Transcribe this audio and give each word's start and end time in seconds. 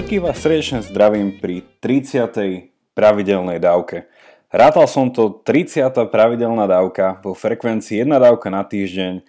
Všetkých 0.00 0.24
vás 0.24 0.40
srdečne 0.40 0.80
zdravím 0.80 1.36
pri 1.44 1.60
30. 1.84 2.72
pravidelnej 2.96 3.60
dávke. 3.60 4.08
Rátal 4.48 4.88
som 4.88 5.12
to 5.12 5.44
30. 5.44 5.92
pravidelná 6.08 6.64
dávka 6.64 7.20
vo 7.20 7.36
frekvencii 7.36 8.08
1 8.08 8.08
dávka 8.08 8.48
na 8.48 8.64
týždeň 8.64 9.20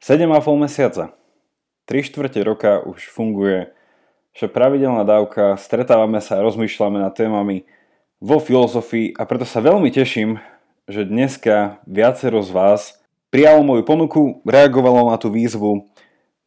7,5 0.00 0.24
mesiaca. 0.56 1.12
3 1.84 2.08
štvrte 2.08 2.40
roka 2.40 2.80
už 2.88 3.04
funguje, 3.12 3.68
že 4.32 4.48
pravidelná 4.48 5.04
dávka, 5.04 5.60
stretávame 5.60 6.24
sa 6.24 6.40
a 6.40 6.44
rozmýšľame 6.48 7.04
nad 7.04 7.12
témami 7.12 7.68
vo 8.16 8.40
filozofii 8.40 9.20
a 9.20 9.28
preto 9.28 9.44
sa 9.44 9.60
veľmi 9.60 9.92
teším, 9.92 10.40
že 10.88 11.04
dneska 11.04 11.84
viacero 11.84 12.40
z 12.40 12.48
vás 12.48 12.96
prijalo 13.28 13.60
moju 13.60 13.84
ponuku, 13.84 14.40
reagovalo 14.48 15.04
na 15.12 15.20
tú 15.20 15.28
výzvu 15.28 15.84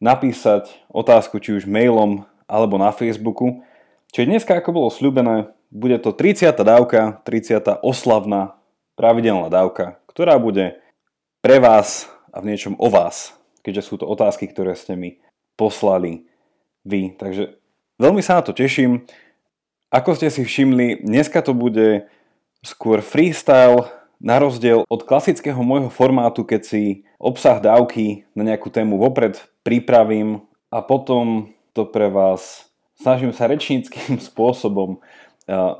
napísať 0.02 0.66
otázku 0.90 1.38
či 1.38 1.54
už 1.54 1.62
mailom 1.62 2.26
alebo 2.50 2.74
na 2.74 2.90
Facebooku. 2.90 3.67
Čiže 4.12 4.30
dneska, 4.30 4.56
ako 4.56 4.70
bolo 4.72 4.88
sľubené, 4.88 5.52
bude 5.68 6.00
to 6.00 6.16
30. 6.16 6.48
dávka, 6.64 7.20
30. 7.28 7.84
oslavná 7.84 8.56
pravidelná 8.96 9.52
dávka, 9.52 10.00
ktorá 10.08 10.40
bude 10.40 10.80
pre 11.44 11.60
vás 11.60 12.08
a 12.32 12.40
v 12.40 12.54
niečom 12.54 12.74
o 12.80 12.88
vás, 12.88 13.36
keďže 13.60 13.82
sú 13.84 13.94
to 14.00 14.08
otázky, 14.08 14.48
ktoré 14.48 14.72
ste 14.74 14.96
mi 14.96 15.20
poslali 15.60 16.24
vy. 16.88 17.14
Takže 17.20 17.60
veľmi 18.00 18.24
sa 18.24 18.40
na 18.40 18.42
to 18.42 18.56
teším. 18.56 19.04
Ako 19.92 20.16
ste 20.16 20.32
si 20.32 20.44
všimli, 20.44 21.04
dneska 21.04 21.40
to 21.44 21.52
bude 21.52 22.08
skôr 22.64 23.04
freestyle, 23.04 23.88
na 24.18 24.42
rozdiel 24.42 24.82
od 24.90 25.06
klasického 25.06 25.62
môjho 25.62 25.90
formátu, 25.90 26.42
keď 26.42 26.62
si 26.66 26.82
obsah 27.22 27.62
dávky 27.62 28.26
na 28.34 28.42
nejakú 28.42 28.66
tému 28.66 28.98
vopred 28.98 29.38
pripravím 29.62 30.42
a 30.74 30.82
potom 30.82 31.54
to 31.70 31.86
pre 31.86 32.10
vás 32.10 32.67
snažím 32.98 33.30
sa 33.32 33.46
rečníckým 33.46 34.18
spôsobom 34.28 34.98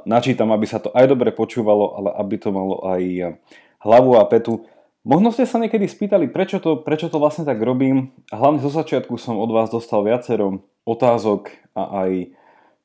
načítam, 0.08 0.48
aby 0.56 0.64
sa 0.64 0.80
to 0.80 0.88
aj 0.96 1.04
dobre 1.12 1.28
počúvalo, 1.28 2.00
ale 2.00 2.10
aby 2.16 2.34
to 2.40 2.48
malo 2.48 2.80
aj 2.88 3.36
hlavu 3.84 4.16
a 4.16 4.24
petu. 4.24 4.64
Možno 5.04 5.32
ste 5.32 5.44
sa 5.44 5.60
niekedy 5.60 5.88
spýtali, 5.88 6.28
prečo 6.32 6.60
to, 6.60 6.80
prečo 6.80 7.12
to 7.12 7.20
vlastne 7.20 7.44
tak 7.44 7.60
robím. 7.60 8.12
Hlavne 8.32 8.60
zo 8.64 8.72
začiatku 8.72 9.16
som 9.20 9.36
od 9.36 9.52
vás 9.52 9.68
dostal 9.68 10.04
viacero 10.04 10.64
otázok 10.88 11.52
a 11.76 12.04
aj 12.04 12.32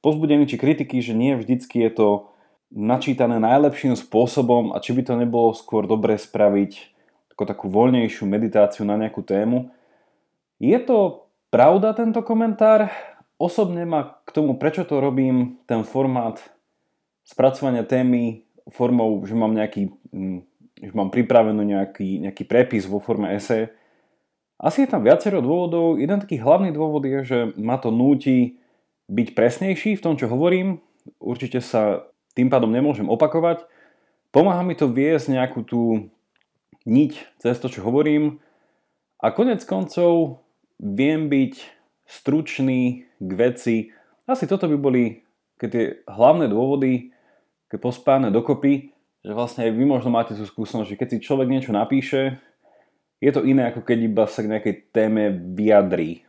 pozbudení 0.04 0.44
či 0.44 0.59
kritiky, 0.59 1.00
že 1.00 1.16
nie 1.16 1.39
vždycky 1.39 1.84
je 1.88 1.92
to 1.95 2.08
načítané 2.73 3.39
najlepším 3.39 3.95
spôsobom 3.95 4.76
a 4.76 4.84
či 4.84 4.92
by 4.92 5.02
to 5.08 5.14
nebolo 5.16 5.56
skôr 5.56 5.88
dobre 5.88 6.20
spraviť 6.20 6.92
ako 7.34 7.44
takú 7.48 7.66
voľnejšiu 7.72 8.28
meditáciu 8.30 8.84
na 8.86 9.00
nejakú 9.00 9.23
tému. 9.26 9.72
Je 10.61 10.78
to 10.84 11.28
pravda 11.50 11.95
tento 11.98 12.22
komentár? 12.22 12.92
Osobne 13.42 13.84
ma 13.84 14.22
tomu, 14.34 14.58
prečo 14.58 14.84
to 14.84 15.00
robím, 15.00 15.62
ten 15.70 15.86
formát 15.86 16.42
spracovania 17.23 17.88
témy 17.88 18.44
formou, 18.73 19.22
že 19.23 19.38
mám 19.38 19.53
nejaký, 19.56 19.94
mm, 20.12 20.39
že 20.81 20.94
mám 20.98 21.14
pripravenú 21.14 21.64
nejaký, 21.64 22.26
nejaký 22.26 22.44
prepis 22.44 22.89
vo 22.89 23.00
forme 23.00 23.31
ese. 23.31 23.72
Asi 24.59 24.84
je 24.84 24.92
tam 24.92 25.04
viacero 25.04 25.39
dôvodov. 25.39 26.00
Jeden 26.00 26.20
taký 26.20 26.39
hlavný 26.39 26.72
dôvod 26.72 27.04
je, 27.04 27.20
že 27.23 27.39
ma 27.59 27.78
to 27.80 27.92
núti 27.92 28.59
byť 29.11 29.28
presnejší 29.36 30.00
v 30.00 30.04
tom, 30.04 30.16
čo 30.16 30.31
hovorím. 30.31 30.80
Určite 31.20 31.59
sa 31.59 32.08
tým 32.34 32.48
pádom 32.48 32.72
nemôžem 32.72 33.06
opakovať. 33.08 33.67
Pomáha 34.34 34.66
mi 34.66 34.73
to 34.73 34.89
viesť 34.89 35.36
nejakú 35.36 35.61
tú 35.61 36.09
niť 36.84 37.39
cez 37.39 37.55
to, 37.60 37.72
čo 37.72 37.86
hovorím 37.86 38.43
a 39.23 39.32
konec 39.32 39.64
koncov 39.64 40.43
viem 40.83 41.32
byť 41.32 41.54
stručný 42.04 43.08
k 43.23 43.32
veci. 43.39 43.77
Asi 44.28 44.48
toto 44.48 44.67
by 44.67 44.78
boli 44.80 45.04
keď 45.58 45.70
tie 45.70 45.86
hlavné 46.10 46.50
dôvody, 46.50 47.14
keď 47.70 47.80
pospáne 47.80 48.28
dokopy, 48.34 48.92
že 49.23 49.32
vlastne 49.32 49.70
aj 49.70 49.72
vy 49.72 49.86
možno 49.88 50.11
máte 50.11 50.36
tú 50.36 50.44
skúsenosť, 50.44 50.89
že 50.92 51.00
keď 51.00 51.08
si 51.08 51.23
človek 51.23 51.48
niečo 51.48 51.72
napíše, 51.72 52.42
je 53.23 53.32
to 53.32 53.48
iné 53.48 53.72
ako 53.72 53.88
keď 53.88 53.98
iba 54.04 54.28
sa 54.28 54.44
k 54.44 54.52
nejakej 54.52 54.76
téme 54.92 55.32
vyjadrí 55.56 56.28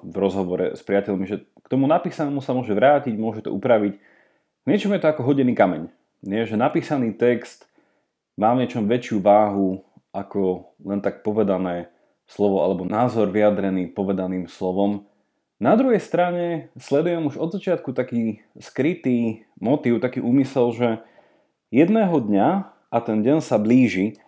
v 0.00 0.14
rozhovore 0.16 0.72
s 0.72 0.80
priateľmi, 0.80 1.24
že 1.28 1.44
k 1.44 1.66
tomu 1.68 1.84
napísanému 1.84 2.40
sa 2.40 2.56
môže 2.56 2.72
vrátiť, 2.72 3.12
môže 3.20 3.44
to 3.44 3.52
upraviť 3.52 4.00
niečom 4.64 4.94
je 4.94 5.02
to 5.02 5.10
ako 5.10 5.26
hodený 5.26 5.52
kameň. 5.58 5.90
Nie, 6.22 6.46
že 6.46 6.54
napísaný 6.54 7.18
text 7.18 7.66
má 8.38 8.54
v 8.54 8.64
niečom 8.64 8.86
väčšiu 8.86 9.18
váhu 9.20 9.82
ako 10.14 10.72
len 10.86 11.02
tak 11.02 11.26
povedané 11.26 11.90
slovo 12.28 12.62
alebo 12.62 12.86
názor 12.86 13.28
vyjadrený 13.28 13.90
povedaným 13.90 14.46
slovom. 14.46 15.04
Na 15.62 15.78
druhej 15.78 16.02
strane 16.02 16.74
sledujem 16.74 17.22
už 17.30 17.38
od 17.38 17.54
začiatku 17.54 17.94
taký 17.94 18.42
skrytý 18.58 19.46
motív, 19.62 20.02
taký 20.02 20.18
úmysel, 20.18 20.74
že 20.74 20.88
jedného 21.70 22.18
dňa 22.18 22.48
a 22.90 22.98
ten 22.98 23.22
deň 23.22 23.38
sa 23.38 23.62
blíži 23.62 24.18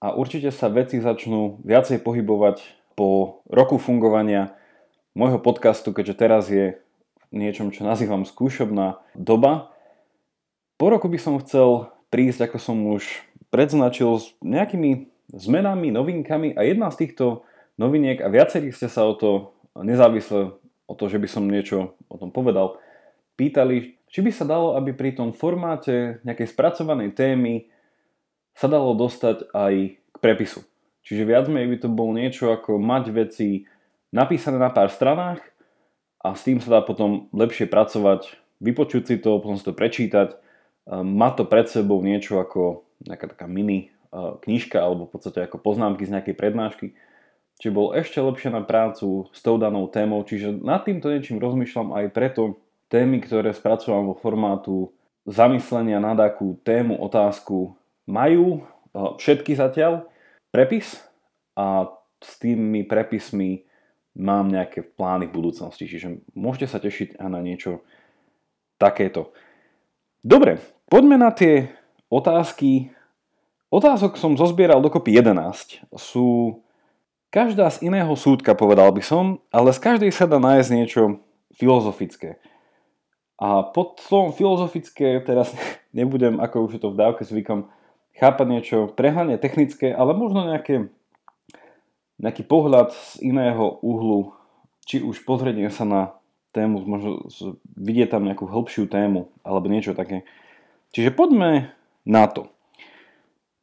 a 0.00 0.16
určite 0.16 0.48
sa 0.48 0.72
veci 0.72 0.96
začnú 0.96 1.60
viacej 1.68 2.00
pohybovať 2.00 2.64
po 2.96 3.44
roku 3.52 3.76
fungovania 3.76 4.56
môjho 5.12 5.36
podcastu, 5.36 5.92
keďže 5.92 6.14
teraz 6.16 6.48
je 6.48 6.80
niečom, 7.28 7.76
čo 7.76 7.84
nazývam 7.84 8.24
skúšobná 8.24 9.04
doba. 9.12 9.76
Po 10.80 10.88
roku 10.88 11.12
by 11.12 11.20
som 11.20 11.36
chcel 11.44 11.92
prísť, 12.08 12.48
ako 12.48 12.56
som 12.56 12.80
už 12.88 13.04
predznačil, 13.52 14.16
s 14.16 14.32
nejakými 14.40 15.12
zmenami, 15.28 15.92
novinkami 15.92 16.56
a 16.56 16.64
jedna 16.64 16.88
z 16.88 17.04
týchto 17.04 17.44
noviniek, 17.76 18.16
a 18.24 18.32
viacerí 18.32 18.72
ste 18.72 18.88
sa 18.88 19.04
o 19.04 19.12
to, 19.12 19.52
nezávisle 19.76 20.59
o 20.90 20.98
to, 20.98 21.06
že 21.06 21.22
by 21.22 21.28
som 21.30 21.46
niečo 21.46 21.94
o 22.10 22.16
tom 22.18 22.34
povedal, 22.34 22.82
pýtali, 23.38 24.02
či 24.10 24.26
by 24.26 24.34
sa 24.34 24.42
dalo, 24.42 24.74
aby 24.74 24.90
pri 24.90 25.14
tom 25.14 25.30
formáte 25.30 26.18
nejakej 26.26 26.50
spracovanej 26.50 27.14
témy 27.14 27.70
sa 28.58 28.66
dalo 28.66 28.98
dostať 28.98 29.54
aj 29.54 29.74
k 29.94 30.16
prepisu. 30.18 30.66
Čiže 31.06 31.22
viac 31.22 31.46
menej 31.46 31.70
by 31.70 31.78
to 31.86 31.88
bolo 31.88 32.12
niečo 32.18 32.50
ako 32.50 32.82
mať 32.82 33.04
veci 33.14 33.64
napísané 34.10 34.58
na 34.58 34.74
pár 34.74 34.90
stranách 34.90 35.38
a 36.20 36.34
s 36.34 36.42
tým 36.42 36.58
sa 36.58 36.76
dá 36.76 36.80
potom 36.82 37.30
lepšie 37.30 37.70
pracovať, 37.70 38.36
vypočuť 38.58 39.02
si 39.06 39.16
to, 39.22 39.38
potom 39.38 39.56
si 39.56 39.64
to 39.64 39.72
prečítať, 39.72 40.36
má 40.90 41.30
to 41.32 41.46
pred 41.46 41.70
sebou 41.70 42.02
niečo 42.02 42.42
ako 42.42 42.84
nejaká 43.06 43.30
taká 43.32 43.46
mini 43.46 43.94
knižka 44.12 44.76
alebo 44.76 45.06
v 45.06 45.12
podstate 45.16 45.46
ako 45.46 45.62
poznámky 45.62 46.04
z 46.04 46.12
nejakej 46.18 46.34
prednášky, 46.36 46.86
či 47.60 47.68
bol 47.68 47.92
ešte 47.92 48.24
lepšie 48.24 48.48
na 48.48 48.64
prácu 48.64 49.28
s 49.36 49.44
tou 49.44 49.60
danou 49.60 49.84
témou, 49.92 50.24
čiže 50.24 50.64
nad 50.64 50.80
týmto 50.80 51.12
niečím 51.12 51.36
rozmýšľam 51.36 51.92
aj 51.92 52.04
preto 52.16 52.56
témy, 52.88 53.20
ktoré 53.20 53.52
spracovám 53.52 54.10
vo 54.10 54.16
formátu 54.16 54.96
zamyslenia 55.28 56.00
nad 56.00 56.16
akú 56.16 56.56
tému, 56.64 56.96
otázku 56.96 57.76
majú 58.08 58.64
všetky 58.96 59.54
zatiaľ 59.54 60.08
prepis 60.50 60.98
a 61.54 61.92
s 62.18 62.40
tými 62.40 62.82
prepismi 62.88 63.68
mám 64.16 64.50
nejaké 64.50 64.82
plány 64.82 65.28
v 65.28 65.36
budúcnosti, 65.36 65.86
čiže 65.86 66.24
môžete 66.34 66.66
sa 66.66 66.82
tešiť 66.82 67.20
aj 67.20 67.28
na 67.28 67.38
niečo 67.44 67.84
takéto. 68.80 69.30
Dobre, 70.24 70.58
poďme 70.90 71.20
na 71.20 71.30
tie 71.30 71.70
otázky. 72.10 72.90
Otázok 73.70 74.18
som 74.18 74.34
zozbieral 74.34 74.82
dokopy 74.82 75.14
11. 75.14 75.86
Sú 75.94 76.60
každá 77.30 77.70
z 77.70 77.86
iného 77.86 78.10
súdka, 78.18 78.58
povedal 78.58 78.90
by 78.90 79.02
som, 79.02 79.42
ale 79.54 79.70
z 79.70 79.80
každej 79.80 80.10
sa 80.10 80.26
dá 80.26 80.36
nájsť 80.42 80.70
niečo 80.74 81.02
filozofické. 81.54 82.42
A 83.40 83.64
pod 83.64 84.02
slovom 84.04 84.36
filozofické 84.36 85.22
teraz 85.24 85.54
nebudem, 85.96 86.42
ako 86.42 86.68
už 86.68 86.72
je 86.76 86.82
to 86.82 86.92
v 86.92 87.00
dávke 87.00 87.22
zvykom, 87.24 87.70
chápať 88.18 88.46
niečo 88.50 88.78
prehľadne 88.92 89.40
technické, 89.40 89.94
ale 89.94 90.12
možno 90.12 90.44
nejaké 90.44 90.92
nejaký 92.20 92.44
pohľad 92.44 92.92
z 92.92 93.32
iného 93.32 93.80
uhlu, 93.80 94.36
či 94.84 95.00
už 95.00 95.24
pozrieť 95.24 95.72
sa 95.72 95.88
na 95.88 96.02
tému, 96.52 96.84
možno 96.84 97.24
vidieť 97.80 98.12
tam 98.12 98.28
nejakú 98.28 98.44
hĺbšiu 98.44 98.84
tému 98.92 99.32
alebo 99.40 99.72
niečo 99.72 99.96
také. 99.96 100.28
Čiže 100.92 101.16
poďme 101.16 101.72
na 102.04 102.28
to. 102.28 102.52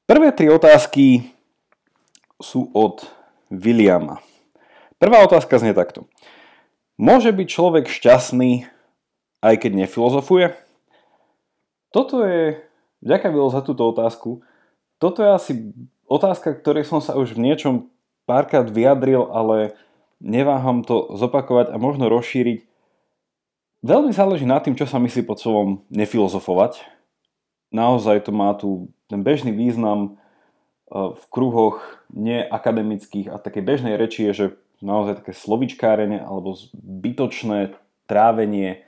Prvé 0.09 0.33
tri 0.33 0.49
otázky 0.49 1.35
sú 2.41 2.71
od 2.73 3.05
Williama. 3.51 4.19
Prvá 4.97 5.21
otázka 5.23 5.61
znie 5.61 5.71
takto. 5.77 6.09
Môže 6.97 7.29
byť 7.29 7.47
človek 7.47 7.85
šťastný, 7.85 8.65
aj 9.45 9.55
keď 9.61 9.71
nefilozofuje? 9.85 10.57
Toto 11.93 12.25
je, 12.25 12.57
ďakujem 13.05 13.31
Vilo 13.31 13.53
za 13.53 13.61
túto 13.61 13.85
otázku, 13.85 14.41
toto 14.97 15.21
je 15.21 15.29
asi 15.29 15.53
otázka, 16.09 16.57
ktorej 16.57 16.89
som 16.89 16.99
sa 16.99 17.13
už 17.13 17.37
v 17.37 17.45
niečom 17.45 17.93
párkrát 18.25 18.65
vyjadril, 18.65 19.29
ale 19.29 19.77
neváham 20.17 20.81
to 20.81 21.13
zopakovať 21.13 21.69
a 21.69 21.77
možno 21.77 22.09
rozšíriť. 22.09 22.65
Veľmi 23.85 24.09
záleží 24.09 24.43
na 24.43 24.57
tým, 24.57 24.73
čo 24.73 24.89
sa 24.89 24.97
myslí 24.97 25.21
pod 25.23 25.37
slovom 25.37 25.85
nefilozofovať. 25.93 26.81
Naozaj 27.69 28.25
to 28.25 28.31
má 28.33 28.51
tu 28.57 28.89
ten 29.05 29.21
bežný 29.21 29.53
význam 29.53 30.17
v 30.91 31.23
kruhoch 31.27 31.83
neakademických 32.15 33.27
a 33.27 33.41
také 33.41 33.59
bežnej 33.59 33.99
reči 33.99 34.27
je, 34.31 34.33
že 34.33 34.45
naozaj 34.79 35.23
také 35.23 35.33
slovičkárenie 35.35 36.23
alebo 36.23 36.55
zbytočné 36.55 37.75
trávenie 38.07 38.87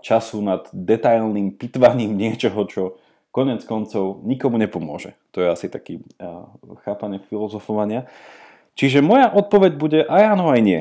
času 0.00 0.40
nad 0.40 0.70
detailným 0.70 1.58
pitvaním 1.58 2.14
niečoho, 2.14 2.60
čo 2.70 2.82
konec 3.34 3.62
koncov 3.66 4.22
nikomu 4.26 4.58
nepomôže. 4.58 5.14
To 5.34 5.42
je 5.42 5.48
asi 5.50 5.66
taký 5.70 6.02
uh, 6.18 6.50
chápanie 6.86 7.22
filozofovania. 7.30 8.06
Čiže 8.78 9.02
moja 9.02 9.30
odpoveď 9.30 9.72
bude 9.76 10.00
aj 10.06 10.22
áno, 10.38 10.50
aj 10.50 10.60
nie. 10.62 10.80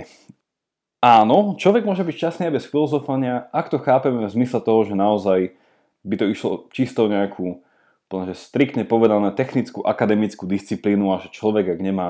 Áno, 1.00 1.56
človek 1.56 1.88
môže 1.88 2.04
byť 2.04 2.16
šťastný 2.16 2.44
aj 2.52 2.56
bez 2.60 2.66
filozofania, 2.68 3.48
ak 3.56 3.72
to 3.72 3.80
chápeme 3.80 4.28
v 4.28 4.36
zmysle 4.36 4.60
toho, 4.60 4.84
že 4.84 5.00
naozaj 5.00 5.40
by 6.04 6.16
to 6.20 6.26
išlo 6.28 6.52
čisto 6.76 7.08
nejakú 7.08 7.64
že 8.10 8.34
striktne 8.34 8.84
povedané 8.90 9.30
technickú 9.30 9.86
akademickú 9.86 10.50
disciplínu 10.50 11.14
a 11.14 11.22
že 11.22 11.30
človek, 11.30 11.78
ak 11.78 11.80
nemá 11.80 12.08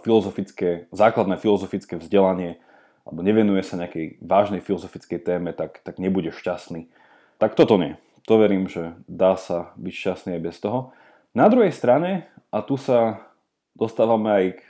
filozofické, 0.00 0.88
základné 0.96 1.36
filozofické 1.36 2.00
vzdelanie 2.00 2.56
alebo 3.04 3.24
nevenuje 3.24 3.64
sa 3.64 3.80
nejakej 3.80 4.20
vážnej 4.20 4.60
filozofickej 4.60 5.20
téme, 5.24 5.56
tak, 5.56 5.80
tak 5.80 5.96
nebude 5.96 6.28
šťastný. 6.28 6.92
Tak 7.40 7.56
toto 7.56 7.80
nie. 7.80 7.96
To 8.28 8.36
verím, 8.36 8.68
že 8.68 9.00
dá 9.08 9.40
sa 9.40 9.72
byť 9.80 9.94
šťastný 9.96 10.30
aj 10.36 10.42
bez 10.44 10.56
toho. 10.60 10.92
Na 11.32 11.48
druhej 11.48 11.72
strane, 11.72 12.28
a 12.52 12.60
tu 12.60 12.76
sa 12.76 13.24
dostávame 13.72 14.28
aj 14.28 14.44
k 14.60 14.62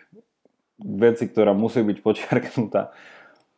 veci, 0.78 1.26
ktorá 1.26 1.50
musí 1.50 1.82
byť 1.82 1.98
počiarknutá. 1.98 2.94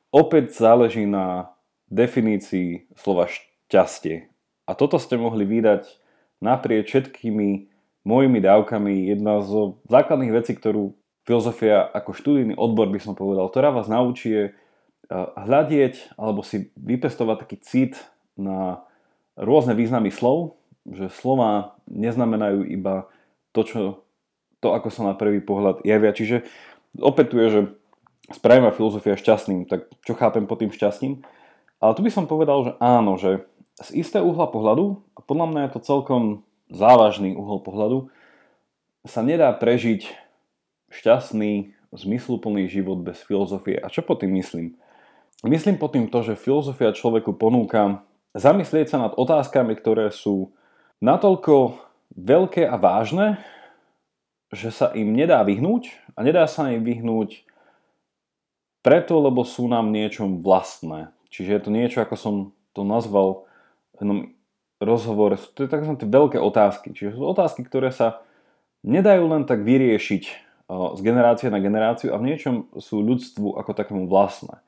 Opäť 0.08 0.56
záleží 0.56 1.04
na 1.04 1.52
definícii 1.92 2.88
slova 2.96 3.28
šťastie. 3.28 4.32
A 4.64 4.72
toto 4.72 4.96
ste 4.96 5.20
mohli 5.20 5.44
vydať 5.44 5.99
naprieč 6.40 6.88
všetkými 6.90 7.70
mojimi 8.04 8.40
dávkami. 8.40 9.12
Jedna 9.12 9.44
z 9.44 9.76
základných 9.86 10.32
vecí, 10.32 10.56
ktorú 10.56 10.96
filozofia 11.28 11.84
ako 11.84 12.16
študijný 12.16 12.54
odbor 12.56 12.88
by 12.88 13.00
som 13.00 13.14
povedal, 13.14 13.46
ktorá 13.52 13.70
vás 13.70 13.86
naučí 13.86 14.28
je 14.32 14.44
eh, 14.50 14.54
hľadieť 15.14 16.16
alebo 16.16 16.40
si 16.40 16.72
vypestovať 16.74 17.36
taký 17.46 17.56
cit 17.60 17.94
na 18.40 18.82
rôzne 19.36 19.76
významy 19.76 20.08
slov, 20.10 20.58
že 20.88 21.12
slova 21.12 21.76
neznamenajú 21.86 22.64
iba 22.66 23.06
to, 23.52 23.60
čo 23.62 23.80
to, 24.60 24.76
ako 24.76 24.88
sa 24.92 25.12
na 25.12 25.14
prvý 25.16 25.40
pohľad 25.40 25.84
javia. 25.84 26.12
Čiže 26.12 26.44
opäť 27.00 27.26
tu 27.32 27.36
je, 27.40 27.48
že 27.48 27.60
spravím 28.30 28.70
filozofia 28.72 29.16
šťastným, 29.18 29.66
tak 29.66 29.88
čo 30.04 30.12
chápem 30.14 30.44
pod 30.44 30.62
tým 30.62 30.70
šťastným? 30.70 31.24
Ale 31.80 31.92
tu 31.96 32.04
by 32.04 32.10
som 32.12 32.28
povedal, 32.28 32.58
že 32.68 32.72
áno, 32.78 33.16
že 33.16 33.48
z 33.80 34.04
istého 34.04 34.24
uhla 34.24 34.48
pohľadu, 34.48 35.00
a 35.16 35.20
podľa 35.24 35.46
mňa 35.48 35.60
je 35.66 35.72
to 35.76 35.80
celkom 35.84 36.22
závažný 36.68 37.32
uhol 37.34 37.64
pohľadu, 37.64 37.98
sa 39.08 39.24
nedá 39.24 39.48
prežiť 39.56 40.12
šťastný, 40.92 41.72
zmysluplný 41.90 42.70
život 42.70 43.02
bez 43.02 43.18
filozofie. 43.24 43.80
A 43.80 43.90
čo 43.90 44.04
pod 44.04 44.22
tým 44.22 44.36
myslím? 44.38 44.78
Myslím 45.42 45.80
pod 45.80 45.96
tým 45.96 46.06
to, 46.06 46.20
že 46.22 46.38
filozofia 46.38 46.92
človeku 46.92 47.34
ponúka 47.34 48.04
zamyslieť 48.36 48.94
sa 48.94 48.98
nad 49.08 49.12
otázkami, 49.16 49.74
ktoré 49.74 50.12
sú 50.12 50.52
natoľko 51.00 51.80
veľké 52.14 52.68
a 52.68 52.76
vážne, 52.76 53.40
že 54.52 54.70
sa 54.70 54.92
im 54.92 55.14
nedá 55.14 55.40
vyhnúť 55.42 55.90
a 56.14 56.26
nedá 56.26 56.44
sa 56.44 56.68
im 56.70 56.82
vyhnúť 56.82 57.46
preto, 58.84 59.18
lebo 59.18 59.46
sú 59.46 59.66
nám 59.70 59.90
niečom 59.90 60.44
vlastné. 60.44 61.10
Čiže 61.30 61.50
je 61.56 61.60
to 61.62 61.70
niečo, 61.70 61.98
ako 62.02 62.16
som 62.18 62.34
to 62.74 62.82
nazval 62.82 63.49
jednom 64.00 64.32
rozhovore, 64.80 65.36
to 65.36 65.64
je 65.64 65.68
tzv. 65.68 65.92
veľké 66.00 66.40
otázky. 66.40 66.96
Čiže 66.96 67.20
sú 67.20 67.22
otázky, 67.28 67.62
ktoré 67.68 67.92
sa 67.92 68.24
nedajú 68.80 69.28
len 69.28 69.44
tak 69.44 69.60
vyriešiť 69.60 70.24
z 70.70 71.00
generácie 71.02 71.50
na 71.50 71.58
generáciu 71.58 72.14
a 72.14 72.20
v 72.20 72.30
niečom 72.30 72.70
sú 72.78 73.02
ľudstvu 73.02 73.58
ako 73.58 73.70
takému 73.74 74.06
vlastné. 74.06 74.62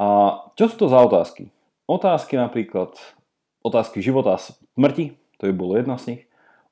A 0.00 0.40
čo 0.56 0.72
sú 0.72 0.76
to 0.80 0.86
za 0.88 0.98
otázky? 1.04 1.52
Otázky 1.84 2.40
napríklad, 2.40 2.96
otázky 3.60 4.00
života 4.00 4.34
a 4.34 4.42
smrti, 4.42 5.14
to 5.36 5.50
by 5.50 5.54
bolo 5.54 5.76
jedna 5.76 6.00
z 6.00 6.04
nich. 6.14 6.22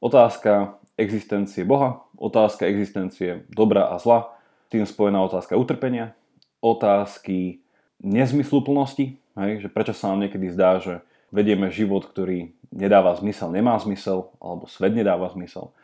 Otázka 0.01 0.81
existencie 0.97 1.63
Boha, 1.63 2.09
otázka 2.17 2.65
existencie 2.65 3.45
dobra 3.53 3.93
a 3.93 4.01
zla, 4.01 4.33
tým 4.73 4.89
spojená 4.89 5.21
otázka 5.23 5.55
utrpenia, 5.55 6.17
otázky 6.65 7.61
nezmysluplnosti, 8.01 9.21
hej, 9.37 9.53
že 9.61 9.69
prečo 9.69 9.93
sa 9.93 10.13
nám 10.13 10.27
niekedy 10.27 10.49
zdá, 10.53 10.81
že 10.81 11.05
vedieme 11.35 11.73
život, 11.73 12.07
ktorý 12.07 12.55
nedáva 12.71 13.15
zmysel, 13.19 13.51
nemá 13.51 13.79
zmysel, 13.79 14.31
alebo 14.39 14.67
svet 14.71 14.95
nedáva 14.95 15.31
zmysel 15.31 15.75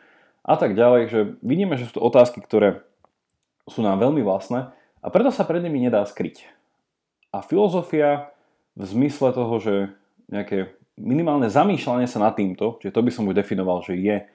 a 0.43 0.59
tak 0.59 0.75
ďalej, 0.75 1.01
že 1.07 1.19
vidíme, 1.39 1.79
že 1.79 1.87
sú 1.87 1.97
to 1.97 2.03
otázky, 2.03 2.43
ktoré 2.43 2.83
sú 3.63 3.79
nám 3.79 4.03
veľmi 4.03 4.19
vlastné 4.21 4.75
a 4.99 5.07
preto 5.07 5.31
sa 5.31 5.47
pred 5.47 5.63
nimi 5.63 5.79
nedá 5.79 6.03
skryť. 6.03 6.43
A 7.31 7.39
filozofia 7.39 8.35
v 8.75 8.83
zmysle 8.83 9.31
toho, 9.31 9.55
že 9.63 9.73
nejaké 10.27 10.75
minimálne 10.99 11.47
zamýšľanie 11.47 12.05
sa 12.05 12.19
nad 12.19 12.35
týmto, 12.35 12.77
čiže 12.83 12.93
to 12.93 13.01
by 13.01 13.11
som 13.11 13.25
už 13.31 13.39
definoval, 13.39 13.81
že 13.81 13.95
je 13.95 14.27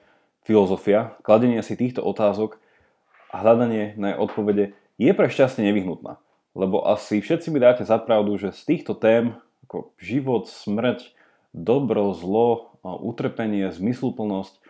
filozofia, 0.43 1.13
kladenie 1.21 1.61
si 1.61 1.77
týchto 1.77 2.01
otázok 2.01 2.57
a 3.29 3.45
hľadanie 3.45 3.93
na 3.95 4.17
odpovede 4.17 4.73
je 4.97 5.11
pre 5.13 5.29
šťastie 5.29 5.61
nevyhnutná. 5.61 6.17
Lebo 6.57 6.81
asi 6.89 7.21
všetci 7.21 7.53
mi 7.53 7.61
dáte 7.61 7.85
za 7.85 8.01
pravdu, 8.01 8.35
že 8.35 8.49
z 8.51 8.61
týchto 8.65 8.97
tém 8.97 9.37
ako 9.67 9.95
život, 9.99 10.47
smrť, 10.47 11.11
dobro, 11.51 12.13
zlo, 12.13 12.77
utrpenie, 12.83 13.73
zmysluplnosť, 13.73 14.61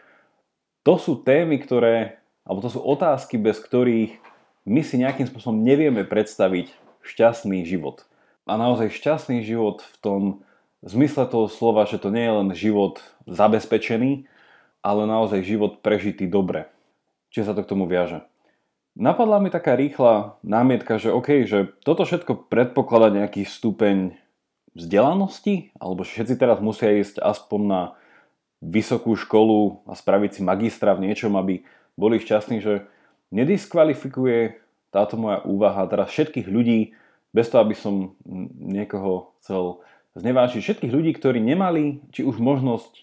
to 0.87 0.95
sú 0.97 1.19
témy, 1.21 1.59
ktoré, 1.59 2.23
alebo 2.47 2.63
to 2.63 2.69
sú 2.71 2.79
otázky, 2.81 3.37
bez 3.37 3.59
ktorých 3.59 4.17
my 4.65 4.81
si 4.81 4.95
nejakým 4.97 5.27
spôsobom 5.27 5.59
nevieme 5.61 6.07
predstaviť 6.07 6.73
šťastný 7.03 7.65
život. 7.67 8.05
A 8.49 8.57
naozaj 8.57 8.89
šťastný 8.89 9.45
život 9.45 9.85
v 9.85 9.95
tom 10.01 10.21
zmysle 10.81 11.27
toho 11.29 11.51
slova, 11.51 11.85
že 11.85 12.01
to 12.01 12.09
nie 12.09 12.25
je 12.25 12.33
len 12.33 12.49
život 12.55 13.03
zabezpečený, 13.27 14.25
ale 14.79 15.01
naozaj 15.05 15.43
život 15.43 15.83
prežitý 15.83 16.25
dobre. 16.25 16.71
Čiže 17.29 17.51
sa 17.51 17.53
to 17.53 17.61
k 17.67 17.71
tomu 17.75 17.85
viaže. 17.85 18.25
Napadla 18.97 19.37
mi 19.37 19.53
taká 19.53 19.77
rýchla 19.77 20.41
námietka, 20.41 20.97
že 20.97 21.13
OK, 21.13 21.45
že 21.45 21.71
toto 21.85 22.07
všetko 22.07 22.49
predpokladá 22.49 23.13
nejaký 23.13 23.45
stupeň 23.45 24.17
vzdelanosti, 24.73 25.73
alebo 25.77 26.05
všetci 26.05 26.35
teraz 26.37 26.61
musia 26.61 26.93
ísť 26.93 27.21
aspoň 27.21 27.61
na 27.65 27.81
vysokú 28.59 29.15
školu 29.15 29.83
a 29.87 29.95
spraviť 29.95 30.39
si 30.39 30.41
magistra 30.43 30.93
v 30.93 31.09
niečom, 31.09 31.33
aby 31.39 31.63
boli 31.95 32.19
šťastní, 32.19 32.59
že 32.59 32.87
nediskvalifikuje 33.31 34.59
táto 34.91 35.15
moja 35.15 35.39
úvaha 35.45 35.85
teraz 35.87 36.11
všetkých 36.11 36.47
ľudí, 36.49 36.93
bez 37.29 37.45
toho, 37.53 37.61
aby 37.61 37.77
som 37.77 38.17
niekoho 38.57 39.37
chcel 39.41 39.85
znevážiť, 40.17 40.59
všetkých 40.65 40.91
ľudí, 40.91 41.11
ktorí 41.13 41.37
nemali 41.37 42.01
či 42.09 42.25
už 42.25 42.41
možnosť 42.41 42.91
e, 42.97 43.01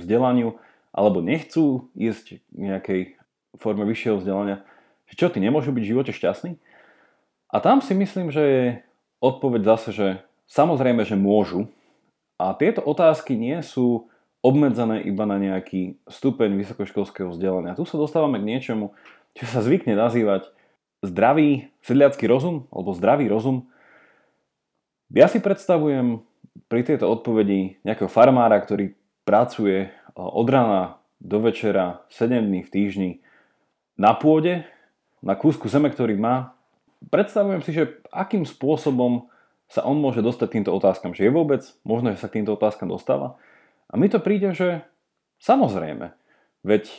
vzdelaniu, 0.00 0.54
alebo 0.94 1.18
nechcú 1.20 1.90
ísť 1.98 2.40
v 2.54 2.60
nejakej 2.72 3.00
forme 3.58 3.82
vyššieho 3.84 4.22
vzdelania, 4.22 4.62
že 5.10 5.18
čo, 5.18 5.26
ty 5.28 5.42
nemôžu 5.42 5.74
byť 5.74 5.82
v 5.82 5.90
živote 5.92 6.12
šťastný? 6.14 6.56
A 7.50 7.56
tam 7.58 7.82
si 7.82 7.92
myslím, 7.94 8.30
že 8.30 8.42
je 8.42 8.64
odpoveď 9.18 9.76
zase, 9.76 9.90
že 9.92 10.06
samozrejme, 10.50 11.02
že 11.06 11.18
môžu. 11.18 11.70
A 12.36 12.52
tieto 12.52 12.84
otázky 12.84 13.34
nie 13.38 13.58
sú 13.64 14.10
obmedzené 14.44 15.02
iba 15.02 15.24
na 15.26 15.40
nejaký 15.40 15.98
stupeň 16.06 16.54
vysokoškolského 16.54 17.32
vzdelania. 17.32 17.74
Tu 17.74 17.82
sa 17.88 17.98
dostávame 17.98 18.38
k 18.38 18.48
niečomu, 18.48 18.94
čo 19.34 19.44
sa 19.48 19.64
zvykne 19.64 19.98
nazývať 19.98 20.48
zdravý 21.02 21.72
sedliacký 21.82 22.30
rozum, 22.30 22.70
alebo 22.70 22.96
zdravý 22.96 23.26
rozum. 23.26 23.66
Ja 25.10 25.26
si 25.26 25.42
predstavujem 25.42 26.22
pri 26.70 26.82
tejto 26.82 27.06
odpovedi 27.06 27.78
nejakého 27.82 28.10
farmára, 28.10 28.58
ktorý 28.58 28.96
pracuje 29.26 29.90
od 30.14 30.46
rána 30.48 30.98
do 31.20 31.42
večera 31.42 32.06
7 32.12 32.42
dní 32.42 32.60
v 32.64 32.72
týždni 32.72 33.10
na 33.96 34.12
pôde, 34.12 34.64
na 35.24 35.34
kúsku 35.34 35.66
zeme, 35.66 35.88
ktorý 35.88 36.16
má. 36.20 36.54
Predstavujem 37.08 37.60
si, 37.64 37.70
že 37.72 37.98
akým 38.12 38.44
spôsobom 38.44 39.28
sa 39.66 39.82
on 39.82 39.98
môže 39.98 40.22
dostať 40.22 40.48
týmto 40.60 40.72
otázkam. 40.74 41.12
Že 41.12 41.26
je 41.26 41.32
vôbec 41.32 41.62
možné, 41.82 42.14
že 42.14 42.22
sa 42.22 42.28
k 42.30 42.40
týmto 42.40 42.54
otázkam 42.54 42.90
dostáva. 42.90 43.38
A 43.90 43.98
mi 43.98 44.06
to 44.06 44.22
príde, 44.22 44.54
že 44.54 44.86
samozrejme. 45.42 46.14
Veď 46.66 46.90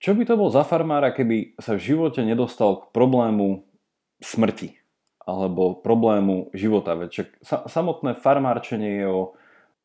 čo 0.00 0.16
by 0.16 0.24
to 0.24 0.34
bol 0.40 0.48
za 0.48 0.64
farmára, 0.64 1.12
keby 1.12 1.60
sa 1.60 1.76
v 1.76 1.84
živote 1.92 2.24
nedostal 2.24 2.80
k 2.80 2.84
problému 2.96 3.68
smrti 4.24 4.80
alebo 5.20 5.76
problému 5.76 6.48
života. 6.56 6.96
Veď 6.96 7.28
samotné 7.44 8.16
farmárčenie 8.16 9.04
je 9.04 9.08
o 9.08 9.22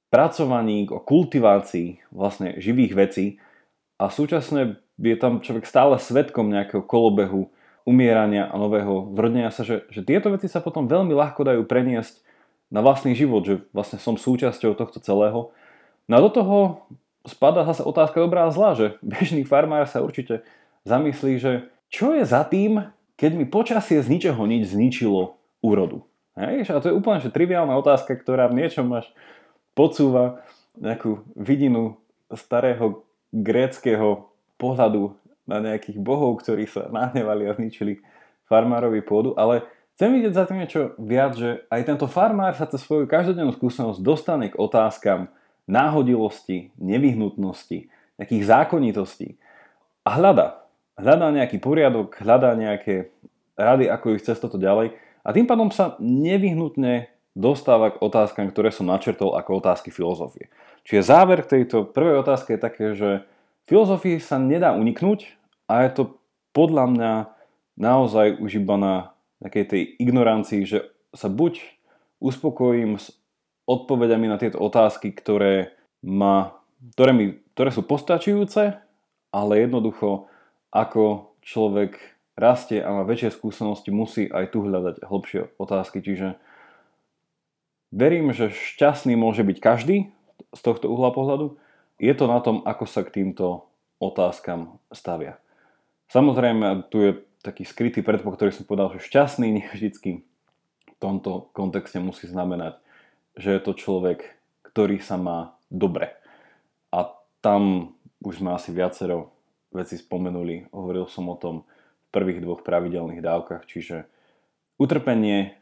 pracovaní, 0.08 0.88
o 0.88 1.04
kultivácii 1.04 2.08
vlastne 2.16 2.56
živých 2.56 2.94
vecí 2.96 3.26
a 4.00 4.08
súčasne 4.08 4.80
je 4.96 5.16
tam 5.20 5.44
človek 5.44 5.68
stále 5.68 6.00
svetkom 6.00 6.48
nejakého 6.48 6.84
kolobehu 6.88 7.52
umierania 7.86 8.50
a 8.50 8.58
nového 8.58 9.14
vrodenia 9.14 9.54
sa, 9.54 9.62
že, 9.62 9.86
že 9.94 10.02
tieto 10.02 10.34
veci 10.34 10.50
sa 10.50 10.60
potom 10.60 10.90
veľmi 10.90 11.14
ľahko 11.14 11.46
dajú 11.46 11.62
preniesť 11.70 12.26
na 12.74 12.82
vlastný 12.82 13.14
život, 13.14 13.46
že 13.46 13.62
vlastne 13.70 14.02
som 14.02 14.18
súčasťou 14.18 14.74
tohto 14.74 14.98
celého. 14.98 15.54
No 16.10 16.14
a 16.18 16.24
do 16.26 16.34
toho 16.34 16.58
spadá 17.30 17.62
zase 17.66 17.86
otázka 17.86 18.22
dobrá 18.22 18.50
a 18.50 18.54
zlá, 18.54 18.74
že 18.74 18.98
bežný 19.06 19.46
farmár 19.46 19.86
sa 19.86 20.02
určite 20.02 20.42
zamyslí, 20.86 21.38
že 21.38 21.70
čo 21.94 22.18
je 22.18 22.26
za 22.26 22.42
tým, 22.46 22.90
keď 23.16 23.32
mi 23.38 23.46
počasie 23.46 24.02
z 24.02 24.10
ničoho 24.10 24.44
nič 24.50 24.74
zničilo 24.74 25.38
úrodu. 25.62 26.04
Hej? 26.36 26.68
A 26.74 26.82
to 26.82 26.92
je 26.92 26.98
úplne 26.98 27.22
že 27.22 27.32
triviálna 27.32 27.78
otázka, 27.80 28.18
ktorá 28.18 28.50
v 28.50 28.66
niečom 28.66 28.90
až 28.98 29.08
podsúva 29.78 30.44
nejakú 30.76 31.24
vidinu 31.38 32.02
starého 32.34 33.06
gréckého 33.32 34.28
pohľadu 34.58 35.16
na 35.46 35.62
nejakých 35.62 36.02
bohov, 36.02 36.42
ktorí 36.42 36.66
sa 36.66 36.90
nahnevali 36.90 37.46
a 37.50 37.58
zničili 37.58 38.02
farmárovi 38.50 39.02
pôdu, 39.02 39.34
ale 39.38 39.66
chcem 39.98 40.14
vidieť 40.14 40.34
za 40.34 40.44
tým 40.46 40.62
niečo 40.62 40.82
viac, 41.02 41.34
že 41.38 41.66
aj 41.70 41.82
tento 41.86 42.06
farmár 42.06 42.54
sa 42.54 42.70
cez 42.70 42.82
svoju 42.86 43.10
každodennú 43.10 43.54
skúsenosť 43.54 44.00
dostane 44.02 44.54
k 44.54 44.60
otázkam 44.60 45.30
náhodilosti, 45.66 46.74
nevyhnutnosti, 46.78 47.90
nejakých 48.22 48.44
zákonitostí 48.46 49.30
a 50.06 50.10
hľada. 50.18 50.66
Hľadá 50.96 51.28
nejaký 51.34 51.60
poriadok, 51.60 52.16
hľadá 52.24 52.56
nejaké 52.56 53.12
rady, 53.60 53.92
ako 53.92 54.16
ich 54.16 54.24
cez 54.24 54.40
toto 54.40 54.56
ďalej 54.56 54.96
a 55.26 55.30
tým 55.34 55.50
pádom 55.50 55.74
sa 55.74 55.98
nevyhnutne 56.00 57.10
dostáva 57.36 57.92
k 57.92 58.00
otázkam, 58.00 58.48
ktoré 58.48 58.72
som 58.72 58.88
načrtol 58.88 59.36
ako 59.36 59.60
otázky 59.60 59.92
filozofie. 59.92 60.48
Čiže 60.88 61.12
záver 61.12 61.44
k 61.44 61.60
tejto 61.60 61.84
prvej 61.92 62.24
otázke 62.24 62.56
je 62.56 62.62
také, 62.62 62.86
že 62.96 63.28
filozofii 63.70 64.22
sa 64.22 64.38
nedá 64.42 64.74
uniknúť 64.74 65.36
a 65.70 65.86
je 65.86 65.90
to 65.94 66.04
podľa 66.56 66.86
mňa 66.92 67.14
naozaj 67.76 68.40
už 68.40 68.64
iba 68.64 68.76
na 68.80 68.94
takej 69.44 69.66
tej 69.68 69.82
ignorancii, 70.00 70.64
že 70.64 70.88
sa 71.12 71.28
buď 71.28 71.60
uspokojím 72.24 72.96
s 72.98 73.12
odpovediami 73.66 74.30
na 74.30 74.38
tieto 74.40 74.62
otázky, 74.62 75.12
ktoré, 75.12 75.76
ma, 76.06 76.56
ktoré, 76.96 77.12
mi, 77.12 77.26
ktoré 77.58 77.70
sú 77.74 77.84
postačujúce, 77.84 78.78
ale 79.34 79.54
jednoducho 79.60 80.32
ako 80.72 81.36
človek 81.44 81.98
rastie 82.36 82.84
a 82.84 82.92
má 82.92 83.04
väčšie 83.08 83.32
skúsenosti, 83.36 83.90
musí 83.96 84.28
aj 84.28 84.52
tu 84.52 84.64
hľadať 84.64 85.04
hlbšie 85.04 85.42
otázky. 85.56 86.04
Čiže 86.04 86.36
verím, 87.96 88.36
že 88.36 88.52
šťastný 88.52 89.16
môže 89.16 89.42
byť 89.42 89.58
každý 89.60 90.12
z 90.52 90.62
tohto 90.62 90.92
uhla 90.92 91.16
pohľadu. 91.16 91.56
Je 91.96 92.12
to 92.12 92.28
na 92.28 92.44
tom, 92.44 92.60
ako 92.68 92.86
sa 92.88 93.08
k 93.08 93.22
týmto 93.22 93.72
otázkam 94.04 94.84
stavia. 94.92 95.40
Samozrejme, 96.12 96.92
tu 96.92 97.02
je 97.02 97.12
taký 97.42 97.64
skrytý 97.64 98.04
predpok, 98.04 98.36
ktorý 98.36 98.52
som 98.52 98.68
povedal, 98.68 98.92
že 98.98 99.06
šťastný 99.06 99.48
nie 99.48 99.66
vždycky 99.72 100.26
v 100.90 100.96
tomto 101.00 101.54
kontexte 101.56 102.02
musí 102.02 102.28
znamenať, 102.28 102.82
že 103.38 103.56
je 103.56 103.62
to 103.62 103.78
človek, 103.78 104.36
ktorý 104.66 105.00
sa 105.00 105.16
má 105.16 105.56
dobre. 105.72 106.12
A 106.92 107.14
tam 107.40 107.94
už 108.24 108.42
sme 108.42 108.58
asi 108.58 108.74
viacero 108.74 109.32
veci 109.70 110.00
spomenuli, 110.00 110.72
hovoril 110.72 111.06
som 111.06 111.28
o 111.30 111.38
tom 111.38 111.64
v 111.64 112.08
prvých 112.12 112.40
dvoch 112.42 112.64
pravidelných 112.64 113.22
dávkach, 113.22 113.68
čiže 113.68 114.08
utrpenie 114.80 115.56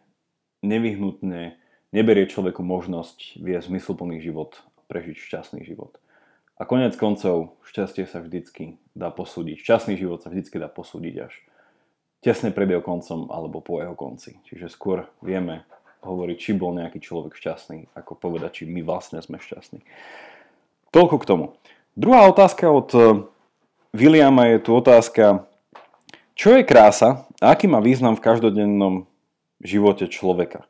nevyhnutne 0.63 1.57
neberie 1.91 2.25
človeku 2.29 2.61
možnosť 2.61 3.41
viesť 3.41 3.69
zmysluplný 3.69 4.21
život, 4.21 4.61
prežiť 4.87 5.17
šťastný 5.17 5.65
život. 5.65 5.97
A 6.63 6.69
konec 6.69 6.95
koncov, 6.95 7.59
šťastie 7.67 8.07
sa 8.07 8.23
vždycky 8.23 8.79
dá 8.95 9.11
posúdiť. 9.11 9.59
Šťastný 9.59 9.99
život 9.99 10.23
sa 10.23 10.31
vždycky 10.31 10.63
dá 10.63 10.71
posúdiť 10.71 11.27
až 11.27 11.35
tesne 12.23 12.55
pred 12.55 12.71
jeho 12.71 12.79
koncom 12.79 13.27
alebo 13.35 13.59
po 13.59 13.83
jeho 13.83 13.99
konci. 13.99 14.39
Čiže 14.47 14.71
skôr 14.71 15.11
vieme 15.19 15.67
hovoriť, 16.07 16.37
či 16.39 16.55
bol 16.55 16.71
nejaký 16.71 17.03
človek 17.03 17.35
šťastný, 17.35 17.91
ako 17.99 18.15
povedať, 18.15 18.63
či 18.63 18.71
my 18.71 18.79
vlastne 18.79 19.19
sme 19.19 19.43
šťastní. 19.43 19.83
Toľko 20.95 21.15
k 21.19 21.27
tomu. 21.27 21.45
Druhá 21.99 22.31
otázka 22.31 22.71
od 22.71 22.89
eh, 22.95 23.03
Williama 23.91 24.55
je 24.55 24.63
tu 24.63 24.71
otázka, 24.71 25.43
čo 26.31 26.55
je 26.55 26.63
krása 26.63 27.27
a 27.43 27.51
aký 27.51 27.67
má 27.67 27.83
význam 27.83 28.15
v 28.15 28.23
každodennom 28.23 29.03
živote 29.59 30.07
človeka. 30.07 30.63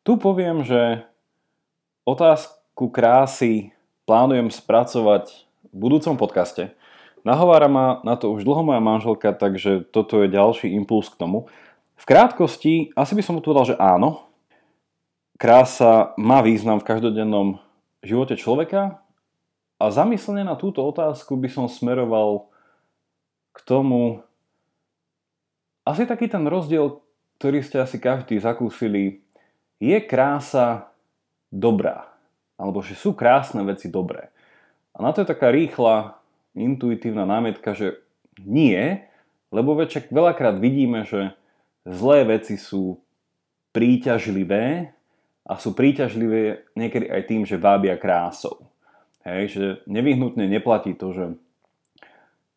Tu 0.00 0.16
poviem, 0.16 0.64
že 0.64 1.04
otázku 2.08 2.88
krásy 2.88 3.76
plánujem 4.10 4.50
spracovať 4.50 5.46
v 5.70 5.76
budúcom 5.86 6.18
podcaste. 6.18 6.74
Nahovára 7.22 7.70
ma 7.70 8.02
na 8.02 8.18
to 8.18 8.34
už 8.34 8.42
dlho 8.42 8.66
moja 8.66 8.82
manželka, 8.82 9.30
takže 9.30 9.86
toto 9.86 10.26
je 10.26 10.34
ďalší 10.34 10.66
impuls 10.74 11.06
k 11.06 11.14
tomu. 11.14 11.46
V 11.94 12.04
krátkosti 12.10 12.90
asi 12.98 13.14
by 13.14 13.22
som 13.22 13.38
povedal, 13.38 13.70
že 13.70 13.78
áno. 13.78 14.26
Krása 15.38 16.10
má 16.18 16.42
význam 16.42 16.82
v 16.82 16.90
každodennom 16.90 17.62
živote 18.02 18.34
človeka 18.34 18.98
a 19.78 19.84
zamyslene 19.94 20.42
na 20.42 20.58
túto 20.58 20.82
otázku 20.82 21.38
by 21.38 21.46
som 21.46 21.70
smeroval 21.70 22.50
k 23.54 23.58
tomu 23.62 24.26
asi 25.86 26.02
taký 26.02 26.26
ten 26.26 26.42
rozdiel, 26.50 26.98
ktorý 27.38 27.62
ste 27.62 27.78
asi 27.78 28.02
každý 28.02 28.42
zakúsili. 28.42 29.22
Je 29.78 30.02
krása 30.02 30.90
dobrá? 31.54 32.09
Alebo 32.60 32.84
že 32.84 32.92
sú 32.92 33.16
krásne 33.16 33.64
veci 33.64 33.88
dobré? 33.88 34.28
A 34.92 35.00
na 35.00 35.16
to 35.16 35.24
je 35.24 35.32
taká 35.32 35.48
rýchla 35.48 36.20
intuitívna 36.52 37.24
námietka, 37.24 37.72
že 37.72 37.96
nie, 38.44 39.00
lebo 39.48 39.72
večak 39.72 40.12
veľakrát 40.12 40.60
vidíme, 40.60 41.08
že 41.08 41.32
zlé 41.88 42.28
veci 42.28 42.60
sú 42.60 43.00
príťažlivé 43.72 44.92
a 45.48 45.52
sú 45.56 45.72
príťažlivé 45.72 46.68
niekedy 46.76 47.08
aj 47.08 47.22
tým, 47.24 47.42
že 47.48 47.56
vábia 47.56 47.96
krásou. 47.96 48.68
Hej, 49.24 49.42
že 49.52 49.64
nevyhnutne 49.88 50.44
neplatí 50.44 50.92
to, 50.96 51.16
že 51.16 51.24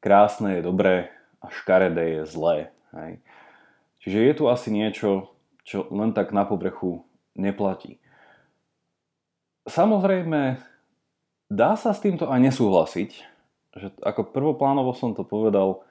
krásne 0.03 0.60
je 0.60 0.67
dobré 0.67 1.12
a 1.39 1.48
škaredé 1.48 2.19
je 2.19 2.24
zlé. 2.27 2.57
Hej. 2.91 3.24
Čiže 4.03 4.19
je 4.19 4.33
tu 4.36 4.43
asi 4.51 4.69
niečo, 4.72 5.31
čo 5.63 5.88
len 5.95 6.12
tak 6.12 6.36
na 6.36 6.43
povrchu 6.43 7.07
neplatí. 7.39 8.02
Samozrejme, 9.63 10.60
dá 11.48 11.79
sa 11.79 11.96
s 11.96 12.03
týmto 12.03 12.27
aj 12.27 12.39
nesúhlasiť, 12.51 13.10
že 13.74 13.88
ako 14.03 14.36
prvoplánovo 14.36 14.91
som 14.91 15.15
to 15.15 15.24
povedal, 15.24 15.88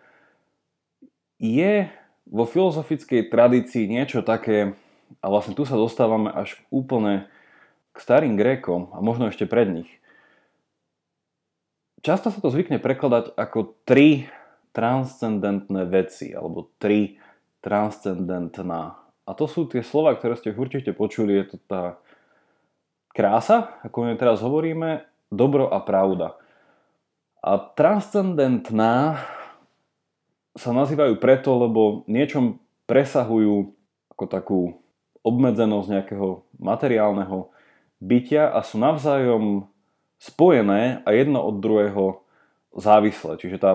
je 1.43 1.89
vo 2.29 2.45
filozofickej 2.47 3.33
tradícii 3.33 3.91
niečo 3.91 4.23
také, 4.23 4.79
a 5.21 5.27
vlastne 5.29 5.57
tu 5.57 5.67
sa 5.67 5.75
dostávame 5.75 6.31
až 6.31 6.61
úplne 6.71 7.27
k 7.93 7.97
starým 7.99 8.39
Grékom 8.39 8.93
a 8.95 9.03
možno 9.05 9.29
ešte 9.29 9.45
pred 9.45 9.69
nich. 9.69 9.91
Často 12.03 12.35
sa 12.35 12.43
to 12.43 12.51
zvykne 12.51 12.83
prekladať 12.83 13.35
ako 13.39 13.79
tri 13.87 14.27
transcendentné 14.75 15.87
veci, 15.87 16.35
alebo 16.35 16.73
tri 16.81 17.21
transcendentná. 17.63 18.99
A 19.23 19.31
to 19.39 19.47
sú 19.47 19.71
tie 19.71 19.87
slova, 19.87 20.19
ktoré 20.19 20.35
ste 20.35 20.51
určite 20.51 20.91
počuli, 20.97 21.39
je 21.39 21.55
to 21.55 21.57
tá 21.71 22.02
krása, 23.13 23.79
ako 23.85 24.09
my 24.09 24.17
teraz 24.17 24.41
hovoríme, 24.41 25.05
dobro 25.29 25.69
a 25.69 25.81
pravda. 25.81 26.37
A 27.45 27.61
transcendentná 27.61 29.21
sa 30.53 30.71
nazývajú 30.73 31.17
preto, 31.17 31.57
lebo 31.57 32.05
niečom 32.09 32.61
presahujú 32.85 33.73
ako 34.13 34.25
takú 34.29 34.61
obmedzenosť 35.25 35.89
nejakého 35.89 36.45
materiálneho 36.61 37.49
bytia 38.03 38.51
a 38.51 38.61
sú 38.61 38.77
navzájom 38.77 39.71
spojené 40.19 41.01
a 41.07 41.09
jedno 41.15 41.43
od 41.43 41.63
druhého 41.63 42.23
závislé. 42.75 43.39
Čiže 43.39 43.57
tá, 43.59 43.73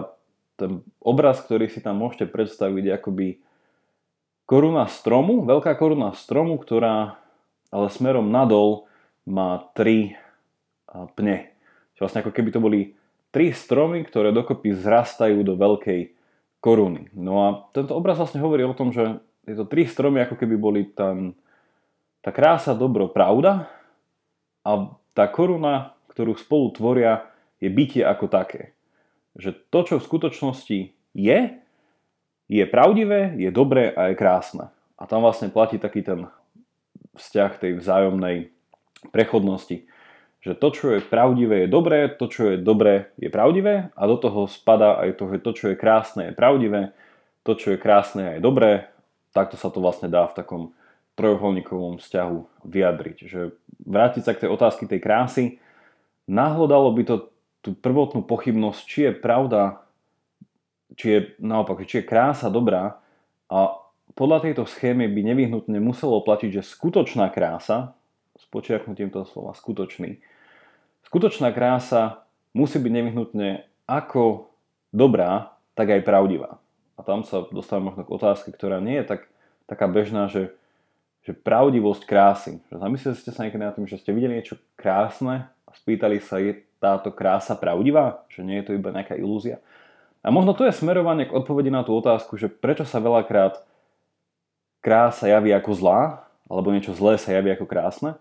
ten 0.59 0.83
obraz, 0.99 1.39
ktorý 1.43 1.71
si 1.71 1.79
tam 1.79 1.99
môžete 2.03 2.27
predstaviť, 2.29 2.83
je 2.83 2.93
akoby 2.93 3.27
koruna 4.47 4.87
stromu, 4.87 5.43
veľká 5.43 5.75
koruna 5.75 6.15
stromu, 6.15 6.55
ktorá 6.59 7.19
ale 7.67 7.87
smerom 7.91 8.31
nadol 8.31 8.86
má 9.27 9.67
tri 9.75 10.15
pne. 11.19 11.51
Čiže 11.93 12.01
vlastne 12.01 12.21
ako 12.23 12.31
keby 12.31 12.49
to 12.55 12.63
boli 12.63 12.95
tri 13.35 13.51
stromy, 13.51 14.07
ktoré 14.07 14.31
dokopy 14.31 14.71
zrastajú 14.71 15.43
do 15.43 15.59
veľkej 15.59 16.15
koruny. 16.63 17.11
No 17.13 17.43
a 17.43 17.47
tento 17.75 17.93
obraz 17.93 18.17
vlastne 18.17 18.39
hovorí 18.39 18.63
o 18.63 18.73
tom, 18.73 18.95
že 18.95 19.19
tieto 19.43 19.67
tri 19.67 19.83
stromy 19.83 20.23
ako 20.23 20.35
keby 20.39 20.55
boli 20.55 20.81
tam 20.95 21.35
tá 22.23 22.31
krása, 22.31 22.73
dobro, 22.73 23.11
pravda 23.11 23.67
a 24.63 24.91
tá 25.11 25.27
koruna, 25.31 25.95
ktorú 26.11 26.35
spolu 26.35 26.73
tvoria, 26.75 27.29
je 27.63 27.69
bytie 27.71 28.03
ako 28.03 28.27
také. 28.27 28.75
Že 29.37 29.55
to, 29.69 29.79
čo 29.85 29.95
v 29.99 30.07
skutočnosti 30.07 30.79
je, 31.13 31.39
je 32.47 32.63
pravdivé, 32.67 33.35
je 33.37 33.49
dobré 33.51 33.91
a 33.91 34.11
je 34.11 34.19
krásne. 34.19 34.71
A 34.97 35.03
tam 35.05 35.21
vlastne 35.21 35.53
platí 35.53 35.77
taký 35.77 36.01
ten 36.01 36.25
vzťah 37.15 37.51
tej 37.59 37.71
vzájomnej 37.79 38.49
prechodnosti 39.09 39.87
že 40.47 40.55
to, 40.55 40.71
čo 40.71 40.85
je 40.95 41.03
pravdivé, 41.03 41.65
je 41.65 41.69
dobré, 41.69 42.07
to, 42.07 42.31
čo 42.31 42.53
je 42.53 42.57
dobré, 42.61 43.11
je 43.19 43.27
pravdivé 43.27 43.91
a 43.91 44.01
do 44.07 44.15
toho 44.15 44.47
spada 44.47 44.95
aj 45.03 45.19
to, 45.19 45.27
že 45.33 45.43
to, 45.43 45.51
čo 45.51 45.65
je 45.73 45.75
krásne, 45.75 46.31
je 46.31 46.33
pravdivé, 46.39 46.95
to, 47.43 47.57
čo 47.59 47.75
je 47.75 47.77
krásne, 47.81 48.37
je 48.37 48.39
dobré. 48.39 48.87
Takto 49.35 49.59
sa 49.59 49.67
to 49.67 49.83
vlastne 49.83 50.07
dá 50.07 50.23
v 50.29 50.37
takom 50.39 50.63
trojuholníkovom 51.19 51.99
vzťahu 51.99 52.63
vyjadriť. 52.63 53.17
Že 53.27 53.41
vrátiť 53.83 54.23
sa 54.23 54.31
k 54.31 54.47
tej 54.47 54.49
otázky 54.55 54.87
tej 54.87 55.01
krásy, 55.03 55.43
nahlodalo 56.29 56.95
by 56.95 57.03
to 57.03 57.15
tú 57.59 57.75
prvotnú 57.75 58.23
pochybnosť, 58.23 58.81
či 58.87 58.99
je 59.09 59.13
pravda, 59.17 59.83
či 60.95 61.05
je 61.11 61.19
naopak, 61.43 61.83
či 61.83 61.99
je 61.99 62.07
krása 62.07 62.47
dobrá 62.47 63.03
a 63.51 63.83
podľa 64.15 64.47
tejto 64.47 64.63
schémy 64.63 65.11
by 65.11 65.21
nevyhnutne 65.27 65.77
muselo 65.83 66.23
platiť, 66.23 66.61
že 66.61 66.69
skutočná 66.71 67.27
krása, 67.35 67.96
s 68.37 68.45
počiarknutím 68.49 69.09
toho 69.09 69.25
slova 69.25 69.57
skutočný, 69.57 70.21
skutočná 71.09 71.49
krása 71.51 72.25
musí 72.53 72.77
byť 72.81 72.91
nevyhnutne 72.93 73.65
ako 73.89 74.53
dobrá, 74.93 75.57
tak 75.77 75.93
aj 75.93 76.07
pravdivá. 76.07 76.57
A 76.97 77.05
tam 77.05 77.21
sa 77.21 77.45
dostávam 77.53 77.93
možno 77.93 78.03
k 78.03 78.13
otázke, 78.13 78.49
ktorá 78.49 78.81
nie 78.81 78.97
je 79.01 79.05
tak, 79.05 79.21
taká 79.69 79.85
bežná, 79.85 80.25
že, 80.27 80.49
že 81.21 81.37
pravdivosť 81.37 82.03
krásy. 82.09 82.51
Zamysleli 82.73 83.15
ste 83.15 83.29
sa 83.29 83.45
niekedy 83.45 83.61
nad 83.61 83.77
tým, 83.77 83.85
že 83.85 84.01
ste 84.01 84.15
videli 84.15 84.41
niečo 84.41 84.57
krásne 84.73 85.53
a 85.69 85.71
spýtali 85.77 86.17
sa, 86.17 86.41
je 86.41 86.65
táto 86.81 87.13
krása 87.13 87.53
pravdivá? 87.53 88.25
Že 88.33 88.41
nie 88.45 88.57
je 88.61 88.65
to 88.65 88.75
iba 88.77 88.89
nejaká 88.89 89.13
ilúzia? 89.13 89.61
A 90.25 90.33
možno 90.33 90.57
to 90.57 90.65
je 90.65 90.75
smerovanie 90.75 91.29
k 91.29 91.35
odpovedi 91.37 91.69
na 91.69 91.85
tú 91.85 91.93
otázku, 91.93 92.35
že 92.35 92.49
prečo 92.49 92.83
sa 92.83 92.97
veľakrát 92.97 93.61
krása 94.81 95.29
javí 95.29 95.53
ako 95.53 95.71
zlá, 95.77 96.27
alebo 96.49 96.73
niečo 96.73 96.95
zlé 96.97 97.21
sa 97.21 97.31
javí 97.35 97.53
ako 97.53 97.69
krásne. 97.69 98.17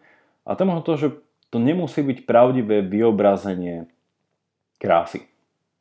A 0.47 0.55
možno 0.63 0.87
to, 0.87 0.95
že 0.95 1.09
to 1.51 1.59
nemusí 1.59 2.01
byť 2.07 2.23
pravdivé 2.23 2.87
vyobrazenie 2.87 3.91
krásy. 4.79 5.27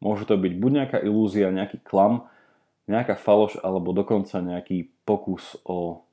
Môže 0.02 0.26
to 0.26 0.36
byť 0.36 0.54
buď 0.58 0.72
nejaká 0.74 0.98
ilúzia, 1.06 1.54
nejaký 1.54 1.82
klam, 1.86 2.26
nejaká 2.90 3.18
faloš 3.18 3.58
alebo 3.62 3.94
dokonca 3.94 4.42
nejaký 4.42 4.90
pokus 5.06 5.58
o 5.66 6.06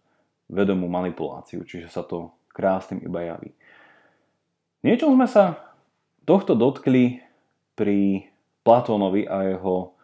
vedomú 0.52 0.88
manipuláciu, 0.88 1.64
čiže 1.64 1.88
sa 1.88 2.04
to 2.04 2.32
krásnym 2.52 3.00
iba 3.00 3.24
javí. 3.24 3.56
Niečo 4.84 5.08
sme 5.08 5.24
sa 5.24 5.72
tohto 6.28 6.52
dotkli 6.52 7.24
pri 7.72 8.28
Platónovi 8.62 9.26
a 9.26 9.48
jeho 9.48 9.96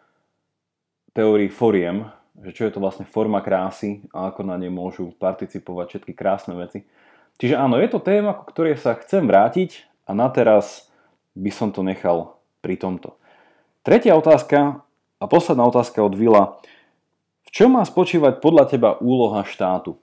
teórii 1.13 1.47
foriem, 1.47 2.07
že 2.39 2.55
čo 2.55 2.63
je 2.67 2.71
to 2.73 2.83
vlastne 2.83 3.03
forma 3.03 3.43
krásy 3.43 4.03
a 4.15 4.31
ako 4.31 4.47
na 4.47 4.55
nej 4.55 4.71
môžu 4.71 5.11
participovať 5.15 5.85
všetky 5.95 6.13
krásne 6.15 6.55
veci. 6.55 6.87
Čiže 7.39 7.55
áno, 7.55 7.79
je 7.79 7.87
to 7.87 8.03
téma, 8.03 8.35
ku 8.35 8.43
ktorej 8.43 8.75
sa 8.75 8.99
chcem 8.99 9.23
vrátiť 9.23 9.87
a 10.03 10.11
na 10.11 10.27
teraz 10.27 10.91
by 11.39 11.47
som 11.49 11.71
to 11.71 11.79
nechal 11.79 12.35
pri 12.59 12.75
tomto. 12.75 13.15
Tretia 13.79 14.19
otázka 14.19 14.83
a 15.17 15.23
posledná 15.23 15.63
otázka 15.63 16.03
od 16.03 16.19
Vila. 16.19 16.59
V 17.47 17.49
čom 17.55 17.79
má 17.79 17.83
spočívať 17.87 18.43
podľa 18.43 18.65
teba 18.67 18.89
úloha 18.99 19.47
štátu? 19.47 19.95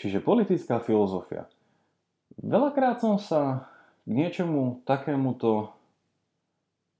Čiže 0.00 0.24
politická 0.24 0.80
filozofia. 0.80 1.48
Veľakrát 2.40 3.00
som 3.00 3.20
sa 3.20 3.68
k 4.04 4.10
niečomu 4.12 4.80
takémuto 4.88 5.76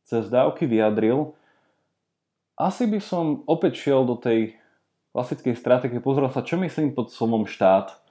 cez 0.05 0.29
dávky 0.29 0.65
vyjadril. 0.69 1.35
Asi 2.57 2.89
by 2.89 3.01
som 3.03 3.45
opäť 3.45 3.85
šiel 3.85 4.05
do 4.09 4.17
tej 4.17 4.57
klasickej 5.17 5.57
stratégie, 5.57 6.01
pozrel 6.01 6.29
sa, 6.29 6.45
čo 6.45 6.61
myslím 6.61 6.93
pod 6.93 7.09
slovom 7.13 7.45
štát. 7.45 8.06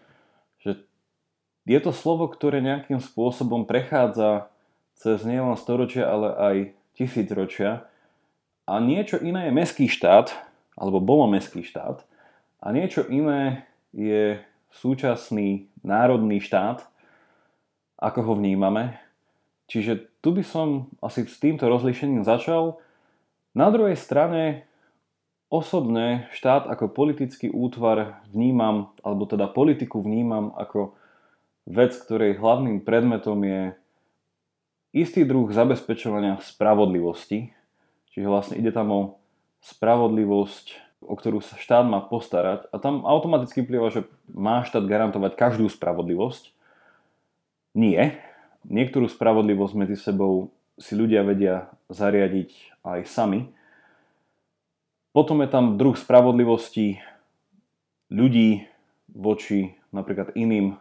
Je 1.66 1.78
to 1.82 1.90
slovo, 1.90 2.30
ktoré 2.30 2.62
nejakým 2.62 3.02
spôsobom 3.02 3.66
prechádza 3.66 4.54
cez 4.96 5.26
nielen 5.26 5.58
storočia, 5.58 6.06
ale 6.06 6.30
aj 6.38 6.56
tisícročia 6.96 7.90
a 8.66 8.82
niečo 8.82 9.22
iné 9.22 9.50
je 9.50 9.58
mestský 9.58 9.86
štát, 9.86 10.34
alebo 10.74 10.98
bolo 10.98 11.30
mestský 11.30 11.62
štát, 11.62 12.02
a 12.66 12.68
niečo 12.74 13.06
iné 13.06 13.70
je 13.94 14.42
súčasný 14.74 15.70
národný 15.86 16.42
štát, 16.42 16.82
ako 18.02 18.20
ho 18.26 18.34
vnímame. 18.36 18.98
Čiže 19.70 20.10
tu 20.20 20.34
by 20.34 20.42
som 20.42 20.90
asi 21.00 21.30
s 21.30 21.38
týmto 21.38 21.70
rozlíšením 21.70 22.26
začal. 22.26 22.82
Na 23.54 23.70
druhej 23.70 23.96
strane 23.96 24.66
osobne 25.48 26.28
štát 26.34 26.66
ako 26.66 26.92
politický 26.92 27.54
útvar 27.54 28.26
vnímam, 28.34 28.92
alebo 29.06 29.30
teda 29.30 29.46
politiku 29.46 30.02
vnímam 30.02 30.52
ako 30.58 30.98
vec, 31.66 31.98
ktorej 31.98 32.38
hlavným 32.38 32.82
predmetom 32.86 33.42
je 33.42 33.62
istý 34.96 35.28
druh 35.28 35.52
zabezpečovania 35.52 36.40
spravodlivosti, 36.42 37.56
Čiže 38.16 38.32
vlastne 38.32 38.56
ide 38.56 38.72
tam 38.72 38.88
o 38.96 39.02
spravodlivosť, 39.60 40.66
o 41.04 41.20
ktorú 41.20 41.44
sa 41.44 41.60
štát 41.60 41.84
má 41.84 42.00
postarať 42.00 42.72
a 42.72 42.80
tam 42.80 43.04
automaticky 43.04 43.60
vplyva, 43.60 43.92
že 43.92 44.08
má 44.32 44.64
štát 44.64 44.88
garantovať 44.88 45.36
každú 45.36 45.68
spravodlivosť. 45.68 46.56
Nie. 47.76 48.24
Niektorú 48.64 49.12
spravodlivosť 49.12 49.74
medzi 49.76 50.00
sebou 50.00 50.56
si 50.80 50.96
ľudia 50.96 51.28
vedia 51.28 51.68
zariadiť 51.92 52.80
aj 52.88 53.00
sami. 53.04 53.52
Potom 55.12 55.44
je 55.44 55.52
tam 55.52 55.76
druh 55.76 56.00
spravodlivosti 56.00 57.04
ľudí 58.08 58.64
voči 59.12 59.76
napríklad 59.92 60.32
iným 60.40 60.80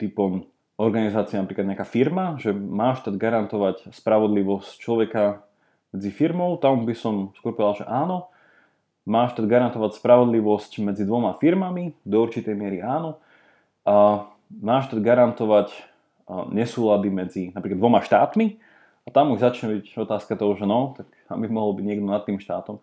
typom 0.00 0.46
organizácií, 0.74 1.38
napríklad 1.38 1.70
nejaká 1.70 1.86
firma, 1.86 2.34
že 2.42 2.50
má 2.50 2.98
štát 2.98 3.14
garantovať 3.14 3.94
spravodlivosť 3.94 4.82
človeka 4.82 5.46
medzi 5.94 6.10
firmou, 6.10 6.58
tam 6.58 6.82
by 6.82 6.94
som 6.98 7.30
skôr 7.38 7.54
povedal, 7.54 7.84
že 7.84 7.86
áno. 7.86 8.30
Máš 9.04 9.36
teda 9.36 9.46
garantovať 9.46 10.00
spravodlivosť 10.00 10.80
medzi 10.80 11.04
dvoma 11.04 11.36
firmami, 11.36 11.92
do 12.02 12.24
určitej 12.24 12.56
miery 12.56 12.80
áno. 12.80 13.20
A 13.84 14.26
máš 14.48 14.90
teda 14.90 15.04
garantovať 15.04 15.70
nesúlady 16.50 17.12
medzi 17.12 17.42
napríklad 17.52 17.78
dvoma 17.78 18.00
štátmi 18.00 18.56
a 19.04 19.08
tam 19.12 19.36
už 19.36 19.44
začne 19.44 19.76
byť 19.76 19.86
otázka 20.08 20.40
toho, 20.40 20.56
že 20.56 20.64
no, 20.64 20.96
tak 20.96 21.04
aby 21.28 21.52
mohol 21.52 21.76
byť 21.76 21.84
niekto 21.84 22.08
nad 22.08 22.24
tým 22.24 22.40
štátom. 22.40 22.80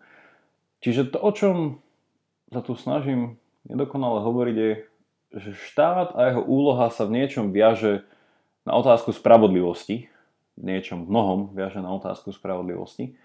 Čiže 0.78 1.10
to, 1.14 1.18
o 1.18 1.30
čom 1.34 1.82
sa 2.54 2.62
tu 2.62 2.78
snažím 2.78 3.38
nedokonale 3.66 4.22
hovoriť 4.22 4.56
je, 4.56 4.70
že 5.32 5.56
štát 5.56 6.12
a 6.12 6.32
jeho 6.32 6.42
úloha 6.44 6.88
sa 6.92 7.08
v 7.08 7.20
niečom 7.20 7.50
viaže 7.50 8.04
na 8.68 8.76
otázku 8.78 9.10
spravodlivosti, 9.10 10.12
niečom 10.60 11.08
mnohom 11.08 11.56
viaže 11.56 11.80
na 11.80 11.90
otázku 11.92 12.30
spravodlivosti. 12.30 13.16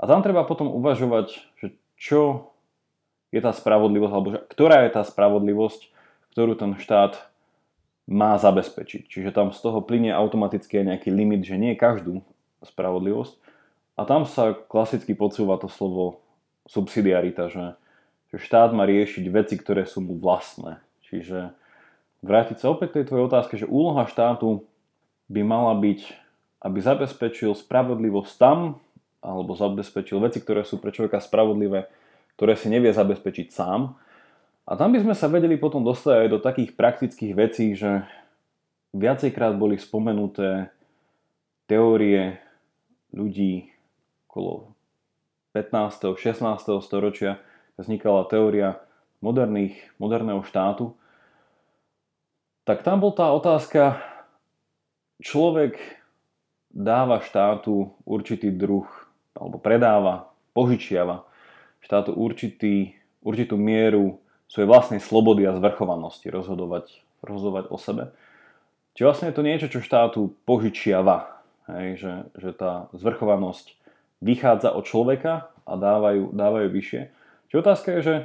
A 0.00 0.08
tam 0.08 0.24
treba 0.24 0.46
potom 0.48 0.72
uvažovať, 0.72 1.36
že 1.60 1.76
čo 2.00 2.54
je 3.30 3.40
tá 3.42 3.52
spravodlivosť, 3.52 4.12
alebo 4.12 4.28
že, 4.32 4.40
ktorá 4.48 4.88
je 4.88 4.90
tá 4.96 5.02
spravodlivosť, 5.04 5.80
ktorú 6.32 6.56
ten 6.56 6.72
štát 6.78 7.20
má 8.10 8.34
zabezpečiť. 8.40 9.06
Čiže 9.06 9.30
tam 9.30 9.54
z 9.54 9.60
toho 9.62 9.84
plinie 9.84 10.10
automaticky 10.10 10.82
aj 10.82 10.96
nejaký 10.96 11.08
limit, 11.14 11.46
že 11.46 11.60
nie 11.60 11.78
každú 11.78 12.26
spravodlivosť. 12.64 13.38
A 13.94 14.08
tam 14.08 14.24
sa 14.24 14.56
klasicky 14.56 15.12
podsúva 15.12 15.60
to 15.60 15.68
slovo 15.68 16.24
subsidiarita, 16.66 17.52
že, 17.52 17.78
že 18.34 18.36
štát 18.40 18.72
má 18.74 18.88
riešiť 18.88 19.24
veci, 19.30 19.54
ktoré 19.60 19.84
sú 19.84 20.02
mu 20.02 20.16
vlastné. 20.16 20.82
Čiže 21.10 21.50
vrátiť 22.22 22.62
sa 22.62 22.70
opäť 22.70 22.94
k 22.94 22.96
tej 23.02 23.06
tvojej 23.10 23.26
otázke, 23.26 23.54
že 23.58 23.66
úloha 23.66 24.06
štátu 24.06 24.62
by 25.26 25.42
mala 25.42 25.74
byť 25.76 26.30
aby 26.60 26.78
zabezpečil 26.80 27.56
spravodlivosť 27.56 28.32
tam, 28.36 28.76
alebo 29.24 29.56
zabezpečil 29.56 30.20
veci, 30.20 30.40
ktoré 30.40 30.64
sú 30.64 30.76
pre 30.76 30.92
človeka 30.92 31.20
spravodlivé, 31.20 31.88
ktoré 32.36 32.56
si 32.56 32.68
nevie 32.68 32.92
zabezpečiť 32.92 33.48
sám. 33.52 33.96
A 34.68 34.72
tam 34.76 34.92
by 34.92 35.00
sme 35.00 35.14
sa 35.16 35.26
vedeli 35.32 35.56
potom 35.56 35.80
dostať 35.82 36.14
aj 36.24 36.28
do 36.28 36.38
takých 36.40 36.70
praktických 36.76 37.32
vecí, 37.32 37.72
že 37.72 38.04
viacejkrát 38.92 39.56
boli 39.56 39.80
spomenuté 39.80 40.68
teórie 41.64 42.38
ľudí 43.16 43.72
okolo 44.28 44.76
15. 45.56 46.14
16. 46.14 46.44
storočia, 46.84 47.40
vznikala 47.80 48.28
teória 48.28 48.78
moderných, 49.24 49.74
moderného 49.98 50.44
štátu, 50.46 50.94
tak 52.70 52.86
tam 52.86 53.02
bol 53.02 53.10
tá 53.10 53.34
otázka, 53.34 53.98
človek 55.18 55.74
dáva 56.70 57.18
štátu 57.18 57.98
určitý 58.06 58.54
druh, 58.54 58.86
alebo 59.34 59.58
predáva, 59.58 60.30
požičiava 60.54 61.26
štátu 61.82 62.14
určitý, 62.14 62.94
určitú 63.26 63.58
mieru 63.58 64.22
svojej 64.46 64.70
vlastnej 64.70 65.02
slobody 65.02 65.50
a 65.50 65.58
zvrchovanosti 65.58 66.30
rozhodovať, 66.30 66.94
rozhodovať 67.26 67.74
o 67.74 67.76
sebe. 67.80 68.14
Čiže 68.94 69.06
vlastne 69.10 69.26
je 69.34 69.34
to 69.34 69.42
niečo, 69.42 69.66
čo 69.66 69.82
štátu 69.82 70.30
požičiava. 70.46 71.42
Hej, 71.74 71.98
že, 71.98 72.12
že 72.38 72.50
tá 72.54 72.86
zvrchovanosť 72.94 73.74
vychádza 74.22 74.70
od 74.78 74.86
človeka 74.86 75.50
a 75.66 75.74
dávajú, 75.74 76.30
dávajú 76.38 76.70
vyššie. 76.70 77.02
Čiže 77.50 77.62
otázka 77.66 77.88
je, 77.98 78.00
že 78.06 78.16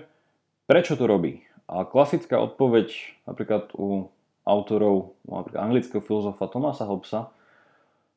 prečo 0.70 0.94
to 0.94 1.10
robí? 1.10 1.42
A 1.66 1.82
klasická 1.82 2.38
odpoveď 2.38 2.94
napríklad 3.26 3.74
u 3.74 4.14
autorov, 4.46 5.18
napríklad 5.26 5.60
anglického 5.60 6.02
filozofa 6.06 6.46
Thomasa 6.48 6.86
Hobbesa, 6.86 7.34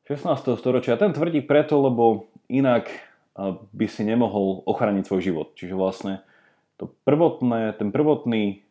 16. 0.05 0.57
storočia. 0.57 0.97
Ten 0.97 1.13
tvrdí 1.13 1.41
preto, 1.45 1.77
lebo 1.77 2.29
inak 2.49 2.89
by 3.73 3.85
si 3.85 4.01
nemohol 4.01 4.65
ochraniť 4.65 5.05
svoj 5.05 5.21
život. 5.21 5.47
Čiže 5.53 5.77
vlastne 5.77 6.25
to 6.81 6.89
prvotné, 7.05 7.77
ten 7.77 7.93
prvotný 7.93 8.65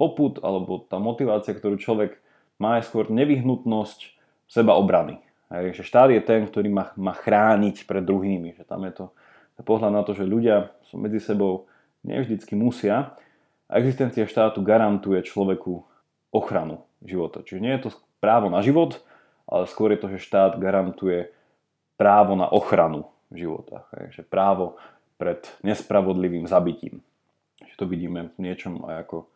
poput 0.00 0.40
alebo 0.40 0.80
tá 0.88 0.96
motivácia, 0.96 1.52
ktorú 1.52 1.76
človek 1.76 2.16
má, 2.56 2.80
je 2.80 2.88
skôr 2.88 3.12
nevyhnutnosť 3.12 4.16
seba 4.48 4.76
obrany. 4.76 5.20
Hej, 5.52 5.82
že 5.82 5.82
štát 5.84 6.08
je 6.14 6.22
ten, 6.24 6.48
ktorý 6.48 6.72
má, 6.72 6.96
má 6.96 7.12
chrániť 7.12 7.84
pred 7.84 8.00
druhými. 8.00 8.56
Že 8.56 8.64
tam 8.64 8.80
je 8.88 8.92
to 8.96 9.04
pohľad 9.60 9.92
na 9.92 10.00
to, 10.00 10.16
že 10.16 10.24
ľudia 10.24 10.72
sú 10.88 10.96
medzi 10.96 11.20
sebou 11.20 11.68
nevždycky 12.00 12.56
musia. 12.56 13.12
A 13.70 13.78
existencia 13.78 14.24
štátu 14.24 14.64
garantuje 14.64 15.20
človeku 15.22 15.84
ochranu 16.32 16.88
života. 17.04 17.40
Čiže 17.44 17.60
nie 17.60 17.72
je 17.76 17.82
to 17.88 17.90
právo 18.20 18.52
na 18.52 18.60
život, 18.60 19.00
ale 19.48 19.66
skôr 19.66 19.92
je 19.92 20.00
to, 20.00 20.08
že 20.14 20.26
štát 20.26 20.60
garantuje 20.60 21.32
právo 21.96 22.36
na 22.36 22.48
ochranu 22.48 23.08
života. 23.32 23.88
Takže 23.92 24.24
právo 24.24 24.80
pred 25.20 25.44
nespravodlivým 25.60 26.48
zabitím. 26.48 27.04
Čiže 27.60 27.76
to 27.76 27.84
vidíme 27.84 28.32
v 28.36 28.38
niečom 28.40 28.84
aj 28.88 29.04
ako 29.08 29.28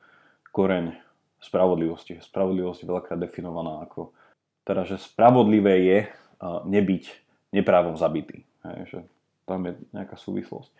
koreň 0.54 0.96
spravodlivosti. 1.44 2.24
Spravodlivosť 2.24 2.84
je 2.84 2.90
veľakrát 2.90 3.20
definovaná 3.20 3.84
ako 3.84 4.16
teda, 4.64 4.88
že 4.88 4.96
spravodlivé 4.96 5.74
je 5.84 5.98
nebyť 6.44 7.04
neprávom 7.52 8.00
zabitý. 8.00 8.48
Že 8.64 9.04
tam 9.44 9.68
je 9.68 9.76
nejaká 9.92 10.16
súvislosť. 10.16 10.72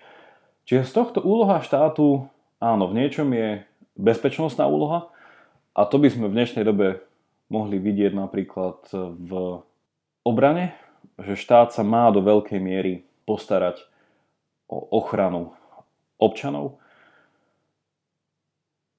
Čiže 0.65 0.89
z 0.89 0.93
tohto 0.97 1.21
úloha 1.21 1.61
štátu, 1.61 2.25
áno, 2.57 2.89
v 2.89 2.97
niečom 2.97 3.29
je 3.29 3.61
bezpečnostná 3.93 4.65
úloha 4.65 5.13
a 5.75 5.81
to 5.85 5.99
by 5.99 6.09
sme 6.09 6.31
v 6.31 6.37
dnešnej 6.39 6.65
dobe 6.65 7.03
mohli 7.51 7.83
vidieť 7.83 8.15
napríklad 8.15 8.89
v 8.95 9.31
obrane, 10.23 10.73
že 11.21 11.37
štát 11.37 11.75
sa 11.75 11.83
má 11.85 12.09
do 12.15 12.23
veľkej 12.23 12.59
miery 12.63 13.05
postarať 13.29 13.83
o 14.71 14.81
ochranu 14.97 15.53
občanov. 16.17 16.81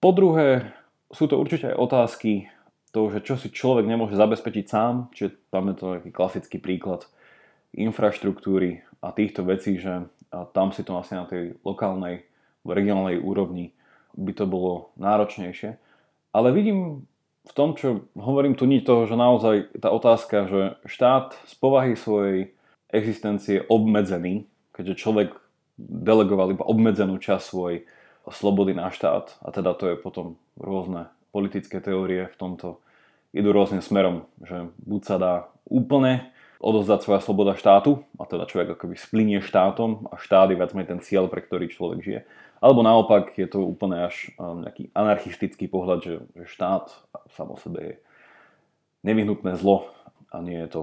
Po 0.04 0.14
druhé, 0.14 0.76
sú 1.10 1.26
to 1.26 1.42
určite 1.42 1.74
aj 1.74 1.80
otázky 1.80 2.52
toho, 2.94 3.10
že 3.10 3.26
čo 3.26 3.36
si 3.36 3.50
človek 3.50 3.90
nemôže 3.90 4.14
zabezpečiť 4.14 4.66
sám, 4.70 5.10
čiže 5.16 5.50
tam 5.50 5.72
je 5.72 5.76
to 5.76 5.86
taký 6.00 6.10
klasický 6.14 6.58
príklad 6.62 7.10
infraštruktúry 7.74 8.86
a 9.02 9.12
týchto 9.12 9.44
vecí, 9.44 9.82
že 9.82 10.06
tam 10.54 10.70
si 10.72 10.86
to 10.86 10.96
asi 10.96 11.18
na 11.18 11.26
tej 11.26 11.58
lokálnej, 11.66 12.28
regionálnej 12.64 13.20
úrovni 13.20 13.74
by 14.16 14.32
to 14.32 14.46
bolo 14.48 14.96
náročnejšie. 14.96 15.76
Ale 16.36 16.52
vidím 16.52 17.08
v 17.48 17.54
tom, 17.56 17.80
čo 17.80 18.12
hovorím 18.19 18.60
tu 18.60 18.67
nič 18.67 18.84
toho, 18.84 19.08
že 19.08 19.15
naozaj 19.15 19.80
tá 19.80 19.88
otázka, 19.88 20.52
že 20.52 20.62
štát 20.84 21.32
z 21.48 21.54
povahy 21.56 21.95
svojej 21.95 22.52
existencie 22.91 23.63
je 23.63 23.67
obmedzený, 23.71 24.43
keďže 24.76 25.00
človek 25.00 25.32
delegoval 25.80 26.52
iba 26.52 26.67
obmedzenú 26.67 27.24
časť 27.24 27.43
svojej 27.43 27.78
slobody 28.28 28.76
na 28.76 28.91
štát 28.91 29.39
a 29.45 29.48
teda 29.56 29.71
to 29.80 29.93
je 29.93 29.95
potom 29.95 30.36
rôzne 30.60 31.08
politické 31.32 31.80
teórie 31.80 32.28
v 32.28 32.39
tomto 32.39 32.84
idú 33.36 33.52
rôznym 33.52 33.84
smerom, 33.84 34.28
že 34.43 34.71
buď 34.84 35.02
sa 35.08 35.15
dá 35.19 35.34
úplne 35.67 36.35
odozdať 36.60 37.04
svoja 37.04 37.22
sloboda 37.22 37.54
štátu, 37.56 38.04
a 38.20 38.24
teda 38.24 38.48
človek 38.48 38.76
akoby 38.80 38.96
splinie 38.96 39.39
štátom 39.44 40.08
a 40.12 40.20
štát 40.20 40.52
je 40.52 40.60
viac 40.60 40.72
menej 40.72 40.98
ten 40.98 41.02
cieľ, 41.04 41.28
pre 41.28 41.44
ktorý 41.44 41.68
človek 41.70 42.00
žije. 42.02 42.22
Alebo 42.63 42.82
naopak 42.82 43.36
je 43.36 43.46
to 43.46 43.62
úplne 43.62 44.08
až 44.08 44.32
um, 44.39 44.63
nejaký 44.63 44.89
anarchistický 44.96 45.68
pohľad, 45.68 46.00
že, 46.02 46.13
že 46.34 46.46
štát 46.50 46.89
sám 47.36 47.54
o 47.54 47.58
sebe 47.60 47.80
je 47.84 47.94
nevyhnutné 49.06 49.60
zlo 49.60 49.91
a 50.34 50.41
nie 50.41 50.58
je 50.65 50.70
to 50.72 50.82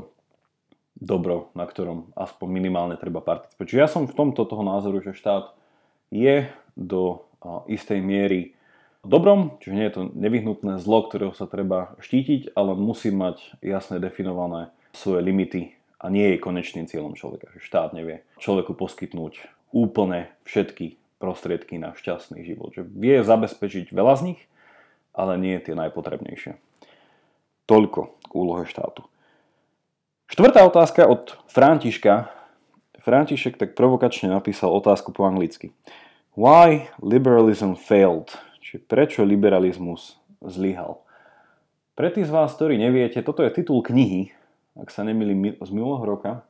dobro, 0.95 1.51
na 1.59 1.67
ktorom 1.67 2.15
aspoň 2.15 2.49
minimálne 2.53 2.97
treba 3.01 3.19
participovať. 3.25 3.67
Čiže 3.67 3.83
ja 3.83 3.91
som 3.91 4.07
v 4.07 4.15
tomto 4.15 4.47
toho 4.47 4.63
názoru, 4.63 5.03
že 5.03 5.17
štát 5.17 5.51
je 6.13 6.47
do 6.79 7.27
istej 7.67 7.99
miery 7.99 8.55
dobrom, 9.03 9.59
čiže 9.59 9.75
nie 9.75 9.87
je 9.91 9.95
to 9.99 10.03
nevyhnutné 10.15 10.79
zlo, 10.79 11.09
ktorého 11.09 11.35
sa 11.35 11.51
treba 11.51 11.99
štítiť, 11.99 12.55
ale 12.55 12.79
musí 12.79 13.11
mať 13.11 13.59
jasne 13.59 13.99
definované 13.99 14.71
svoje 14.93 15.21
limity 15.25 15.77
a 15.99 16.09
nie 16.13 16.35
je 16.35 16.43
konečným 16.43 16.87
cieľom 16.89 17.17
človeka. 17.17 17.53
Že 17.57 17.61
štát 17.65 17.91
nevie 17.97 18.25
človeku 18.39 18.77
poskytnúť 18.77 19.41
úplne 19.73 20.29
všetky 20.45 21.01
prostriedky 21.23 21.79
na 21.79 21.95
šťastný 21.95 22.43
život. 22.43 22.75
Že 22.75 22.89
vie 22.93 23.17
zabezpečiť 23.23 23.95
veľa 23.95 24.15
z 24.19 24.23
nich, 24.35 24.41
ale 25.15 25.39
nie 25.39 25.57
tie 25.63 25.79
najpotrebnejšie. 25.79 26.59
Toľko 27.71 28.01
k 28.27 28.33
úlohe 28.35 28.67
štátu. 28.67 29.07
Štvrtá 30.27 30.65
otázka 30.65 31.07
od 31.07 31.37
Františka. 31.47 32.33
František 33.03 33.61
tak 33.61 33.77
provokačne 33.79 34.33
napísal 34.33 34.73
otázku 34.73 35.13
po 35.15 35.29
anglicky. 35.29 35.71
Why 36.35 36.89
liberalism 37.05 37.77
failed? 37.77 38.33
Čiže 38.65 38.89
prečo 38.89 39.21
liberalizmus 39.23 40.17
zlyhal? 40.41 41.05
Pre 41.93 42.09
tých 42.09 42.25
z 42.25 42.33
vás, 42.33 42.57
ktorí 42.57 42.81
neviete, 42.81 43.21
toto 43.21 43.45
je 43.45 43.53
titul 43.53 43.85
knihy, 43.85 44.33
ak 44.77 44.89
sa 44.89 45.05
nemýlim, 45.05 45.61
z 45.61 45.71
minulého 45.71 46.05
roka, 46.05 46.45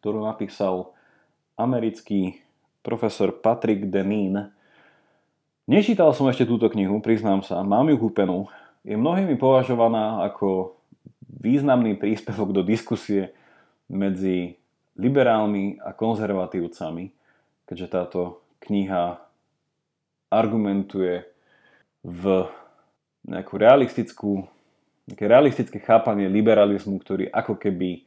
ktorú 0.00 0.22
napísal 0.24 0.94
americký 1.58 2.40
profesor 2.80 3.34
Patrick 3.36 3.90
Deneen. 3.92 4.48
Nečítal 5.68 6.10
som 6.16 6.26
ešte 6.30 6.48
túto 6.48 6.66
knihu, 6.72 6.98
priznám 7.04 7.44
sa, 7.44 7.60
mám 7.60 7.90
ju 7.92 8.00
kúpenú. 8.00 8.48
Je 8.80 8.96
mnohými 8.96 9.36
považovaná 9.36 10.24
ako 10.24 10.80
významný 11.28 12.00
príspevok 12.00 12.56
do 12.56 12.62
diskusie 12.64 13.36
medzi 13.86 14.56
liberálmi 14.96 15.78
a 15.84 15.92
konzervatívcami, 15.92 17.12
keďže 17.68 17.86
táto 17.86 18.20
kniha 18.64 19.20
argumentuje 20.30 21.26
v 22.00 22.48
nejakú 23.28 23.54
realistickú, 23.60 24.48
nejaké 25.10 25.26
realistické 25.26 25.78
chápanie 25.82 26.30
liberalizmu, 26.30 27.02
ktorý 27.02 27.26
ako 27.34 27.58
keby 27.58 28.06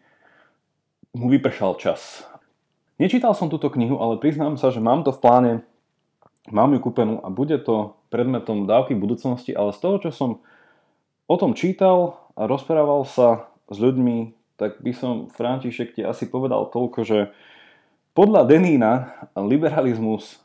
mu 1.11 1.27
vypršal 1.27 1.75
čas. 1.77 2.23
Nečítal 2.95 3.35
som 3.35 3.51
túto 3.51 3.67
knihu, 3.67 3.99
ale 3.99 4.17
priznám 4.17 4.55
sa, 4.55 4.71
že 4.71 4.79
mám 4.79 5.03
to 5.03 5.11
v 5.11 5.19
pláne, 5.19 5.51
mám 6.47 6.71
ju 6.71 6.79
kúpenú 6.79 7.19
a 7.19 7.27
bude 7.27 7.59
to 7.59 7.99
predmetom 8.07 8.63
dávky 8.63 8.95
budúcnosti, 8.95 9.51
ale 9.51 9.75
z 9.75 9.79
toho, 9.83 9.95
čo 9.99 10.09
som 10.15 10.29
o 11.27 11.35
tom 11.35 11.51
čítal 11.57 12.23
a 12.39 12.47
rozprával 12.47 13.03
sa 13.03 13.51
s 13.67 13.77
ľuďmi, 13.77 14.31
tak 14.55 14.79
by 14.79 14.91
som, 14.95 15.27
František, 15.27 15.97
ti 15.97 16.01
asi 16.05 16.29
povedal 16.29 16.71
toľko, 16.71 16.99
že 17.03 17.19
podľa 18.13 18.45
Denína 18.45 18.93
liberalizmus 19.33 20.37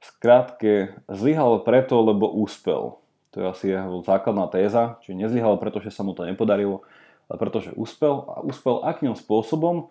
skrátke 0.00 0.96
zlyhal 1.12 1.60
preto, 1.62 2.00
lebo 2.00 2.32
úspel. 2.32 2.96
To 3.34 3.42
je 3.42 3.46
asi 3.50 3.66
jeho 3.74 3.98
základná 4.06 4.46
téza, 4.46 5.02
čiže 5.02 5.18
nezlyhal 5.26 5.58
preto, 5.58 5.82
že 5.82 5.90
sa 5.90 6.06
mu 6.06 6.14
to 6.14 6.22
nepodarilo, 6.22 6.86
ale 7.26 7.36
pretože 7.42 7.74
úspel 7.74 8.22
a 8.30 8.38
úspel 8.46 8.86
akým 8.86 9.18
spôsobom. 9.18 9.90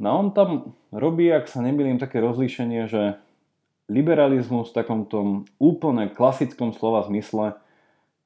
No 0.00 0.06
a 0.08 0.14
on 0.16 0.32
tam 0.32 0.72
robí, 0.88 1.28
ak 1.28 1.44
sa 1.46 1.60
nemýlim, 1.60 2.00
také 2.00 2.24
rozlíšenie, 2.24 2.88
že 2.88 3.20
liberalizmus 3.92 4.72
v 4.72 4.76
takomto 4.80 5.44
úplne 5.60 6.08
klasickom 6.08 6.72
slova 6.72 7.04
zmysle, 7.04 7.60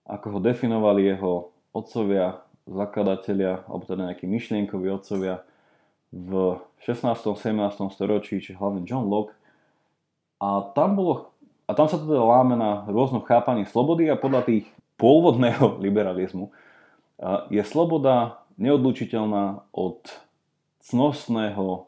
ako 0.07 0.27
ho 0.33 0.41
definovali 0.41 1.19
jeho 1.19 1.51
otcovia, 1.75 2.41
zakladatelia, 2.65 3.67
alebo 3.67 3.85
teda 3.85 4.13
nejakí 4.13 4.25
myšlienkoví 4.31 4.87
otcovia 4.89 5.43
v 6.15 6.63
16. 6.87 7.05
17. 7.37 7.59
storočí, 7.93 8.41
či 8.41 8.57
hlavne 8.57 8.87
John 8.87 9.11
Locke. 9.11 9.37
A 10.39 10.63
tam, 10.73 10.95
bolo, 10.95 11.35
a 11.69 11.77
tam 11.77 11.85
sa 11.85 12.01
teda 12.01 12.25
láme 12.25 12.57
na 12.57 12.89
rôznom 12.89 13.21
chápaní 13.29 13.69
slobody 13.69 14.09
a 14.09 14.17
podľa 14.17 14.49
tých 14.49 14.65
pôvodného 14.97 15.77
liberalizmu 15.85 16.49
je 17.53 17.63
sloboda 17.63 18.41
neodlučiteľná 18.57 19.69
od 19.71 20.03
cnostného 20.83 21.87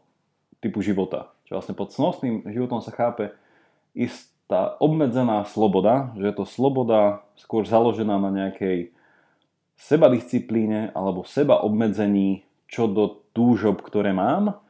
typu 0.60 0.84
života. 0.84 1.32
Čiže 1.48 1.54
vlastne 1.56 1.74
pod 1.78 1.88
cnostným 1.96 2.44
životom 2.52 2.84
sa 2.84 2.92
chápe 2.92 3.32
istá 3.96 4.76
obmedzená 4.78 5.48
sloboda, 5.48 6.12
že 6.14 6.28
je 6.30 6.34
to 6.36 6.44
sloboda 6.44 7.24
skôr 7.40 7.64
založená 7.64 8.20
na 8.20 8.30
nejakej 8.30 8.92
sebadisciplíne 9.80 10.92
alebo 10.92 11.24
seba 11.24 11.64
obmedzení 11.64 12.44
čo 12.70 12.86
do 12.86 13.24
túžob, 13.32 13.82
ktoré 13.82 14.12
mám 14.14 14.60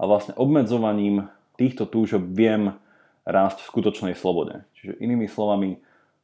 a 0.00 0.02
vlastne 0.06 0.32
obmedzovaním 0.38 1.28
týchto 1.60 1.84
túžob 1.84 2.24
viem 2.32 2.78
rásť 3.24 3.64
v 3.64 3.70
skutočnej 3.70 4.14
slobode. 4.16 4.64
Čiže 4.78 5.00
inými 5.00 5.28
slovami, 5.28 5.80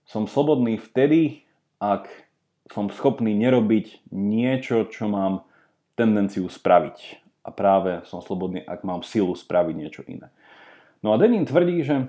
som 0.06 0.30
slobodný 0.30 0.78
vtedy, 0.78 1.44
ak 1.82 2.08
som 2.70 2.90
schopný 2.90 3.34
nerobiť 3.34 4.10
niečo, 4.10 4.86
čo 4.90 5.06
mám 5.06 5.46
tendenciu 5.94 6.50
spraviť. 6.50 7.22
A 7.46 7.54
práve 7.54 8.02
som 8.10 8.18
slobodný, 8.18 8.62
ak 8.62 8.82
mám 8.82 9.06
silu 9.06 9.34
spraviť 9.38 9.74
niečo 9.74 10.02
iné. 10.10 10.34
No 11.02 11.14
a 11.14 11.20
Denin 11.20 11.46
tvrdí, 11.46 11.78
že 11.86 11.96
e, 12.02 12.06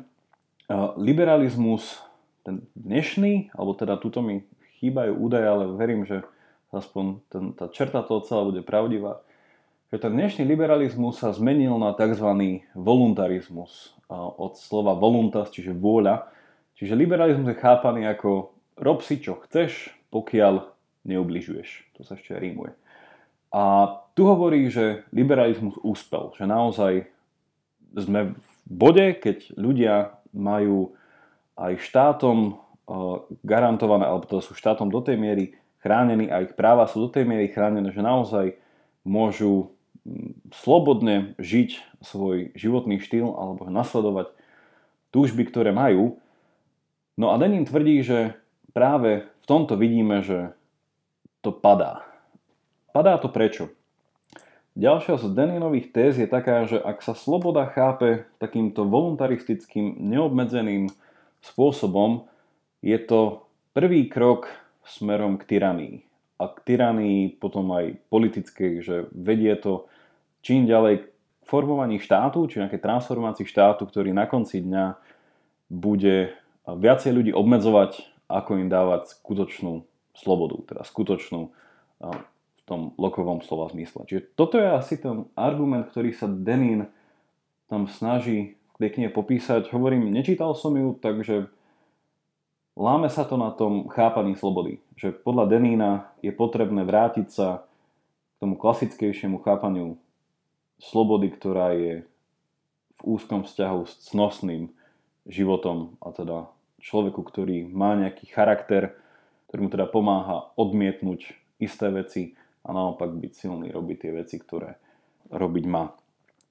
liberalizmus, 0.98 2.02
ten 2.42 2.66
dnešný, 2.74 3.54
alebo 3.54 3.78
teda 3.78 4.00
tuto 4.02 4.24
mi 4.24 4.48
chýbajú 4.82 5.14
údaje, 5.14 5.46
ale 5.46 5.66
verím, 5.78 6.08
že 6.08 6.26
aspoň 6.74 7.06
ten, 7.30 7.44
tá 7.54 7.70
čerta 7.70 8.02
toho 8.02 8.24
celá 8.26 8.42
bude 8.48 8.66
pravdivá, 8.66 9.22
že 9.88 10.04
ten 10.04 10.12
dnešný 10.20 10.44
liberalizmus 10.44 11.24
sa 11.24 11.32
zmenil 11.32 11.80
na 11.80 11.96
tzv. 11.96 12.28
voluntarizmus. 12.76 13.96
Od 14.12 14.56
slova 14.60 14.96
voluntas, 14.96 15.48
čiže 15.52 15.72
vôľa. 15.72 16.28
Čiže 16.76 17.00
liberalizmus 17.00 17.56
je 17.56 17.60
chápaný 17.60 18.04
ako 18.08 18.52
rob 18.80 19.00
si 19.00 19.24
čo 19.24 19.40
chceš, 19.48 19.92
pokiaľ 20.12 20.64
neubližuješ. 21.08 21.96
To 21.96 22.04
sa 22.04 22.20
ešte 22.20 22.36
rímuje. 22.36 22.76
A 23.56 23.96
tu 24.12 24.28
hovorí, 24.28 24.68
že 24.68 25.08
liberalizmus 25.16 25.80
úspel. 25.80 26.36
Že 26.36 26.46
naozaj 26.52 26.94
sme 27.96 28.36
v 28.36 28.52
bode, 28.68 29.16
keď 29.24 29.56
ľudia 29.56 30.20
majú 30.36 31.00
aj 31.56 31.80
štátom 31.80 32.60
garantované, 33.44 34.04
alebo 34.04 34.28
to 34.28 34.44
sú 34.44 34.52
štátom 34.52 34.92
do 34.92 35.00
tej 35.00 35.16
miery 35.16 35.56
chránení 35.80 36.28
a 36.28 36.44
ich 36.44 36.56
práva 36.56 36.88
sú 36.92 37.08
do 37.08 37.10
tej 37.12 37.24
miery 37.24 37.48
chránené, 37.52 37.92
že 37.92 38.04
naozaj 38.04 38.56
môžu 39.08 39.77
slobodne 40.54 41.36
žiť 41.40 42.02
svoj 42.04 42.56
životný 42.56 43.04
štýl 43.04 43.32
alebo 43.36 43.68
nasledovať 43.68 44.32
túžby, 45.12 45.48
ktoré 45.48 45.76
majú. 45.76 46.20
No 47.18 47.34
a 47.34 47.40
Denin 47.42 47.66
tvrdí, 47.66 48.04
že 48.06 48.38
práve 48.72 49.26
v 49.44 49.46
tomto 49.50 49.76
vidíme, 49.76 50.22
že 50.22 50.54
to 51.42 51.52
padá. 51.52 52.06
Padá 52.94 53.18
to 53.18 53.30
prečo? 53.30 53.74
Ďalšia 54.78 55.18
z 55.18 55.34
Deninových 55.34 55.90
téz 55.90 56.22
je 56.22 56.30
taká, 56.30 56.70
že 56.70 56.78
ak 56.78 57.02
sa 57.02 57.18
sloboda 57.18 57.66
chápe 57.66 58.30
takýmto 58.38 58.86
voluntaristickým, 58.86 59.98
neobmedzeným 59.98 60.94
spôsobom, 61.42 62.30
je 62.86 62.98
to 63.02 63.50
prvý 63.74 64.06
krok 64.06 64.54
smerom 64.86 65.42
k 65.42 65.58
tyranii. 65.58 65.96
A 66.38 66.54
k 66.54 66.58
tyranii 66.62 67.34
potom 67.42 67.74
aj 67.74 67.98
politickej, 68.14 68.86
že 68.86 68.96
vedie 69.10 69.58
to 69.58 69.90
čím 70.48 70.64
ďalej 70.64 71.04
k 71.04 71.06
formovaní 71.44 72.00
štátu, 72.00 72.48
či 72.48 72.64
nejakej 72.64 72.80
transformácii 72.80 73.44
štátu, 73.44 73.84
ktorý 73.84 74.16
na 74.16 74.24
konci 74.24 74.64
dňa 74.64 74.96
bude 75.68 76.32
viacej 76.64 77.12
ľudí 77.12 77.32
obmedzovať, 77.36 78.08
ako 78.32 78.64
im 78.64 78.72
dávať 78.72 79.12
skutočnú 79.20 79.84
slobodu, 80.16 80.64
teda 80.72 80.88
skutočnú 80.88 81.52
tom 82.68 82.92
lokovom 83.00 83.40
slova 83.44 83.72
zmysle. 83.72 84.04
Čiže 84.04 84.36
toto 84.36 84.60
je 84.60 84.68
asi 84.68 85.00
ten 85.00 85.28
argument, 85.40 85.88
ktorý 85.88 86.12
sa 86.12 86.28
Denin 86.28 86.92
tam 87.72 87.88
snaží 87.88 88.60
v 88.80 89.08
popísať. 89.12 89.72
Hovorím, 89.72 90.12
nečítal 90.12 90.52
som 90.52 90.76
ju, 90.76 90.96
takže 91.00 91.48
láme 92.76 93.08
sa 93.08 93.24
to 93.24 93.40
na 93.40 93.56
tom 93.56 93.88
chápaní 93.88 94.36
slobody. 94.36 94.84
Že 95.00 95.16
podľa 95.24 95.46
Denina 95.48 95.92
je 96.20 96.30
potrebné 96.36 96.84
vrátiť 96.84 97.28
sa 97.32 97.64
k 98.36 98.36
tomu 98.44 98.60
klasickejšiemu 98.60 99.40
chápaniu 99.42 99.96
slobody, 100.82 101.34
ktorá 101.34 101.74
je 101.74 102.06
v 102.98 103.02
úzkom 103.04 103.46
vzťahu 103.46 103.80
s 103.86 103.94
cnostným 104.10 104.74
životom 105.30 105.98
a 106.02 106.14
teda 106.14 106.50
človeku, 106.82 107.22
ktorý 107.22 107.70
má 107.70 107.98
nejaký 107.98 108.30
charakter, 108.30 108.98
ktorý 109.50 109.60
mu 109.66 109.70
teda 109.70 109.86
pomáha 109.90 110.54
odmietnúť 110.56 111.34
isté 111.58 111.90
veci, 111.90 112.38
a 112.68 112.70
naopak 112.76 113.16
byť 113.16 113.32
silný, 113.32 113.72
robiť 113.72 113.98
tie 114.04 114.12
veci, 114.12 114.36
ktoré 114.36 114.76
robiť 115.32 115.66
má. 115.72 115.96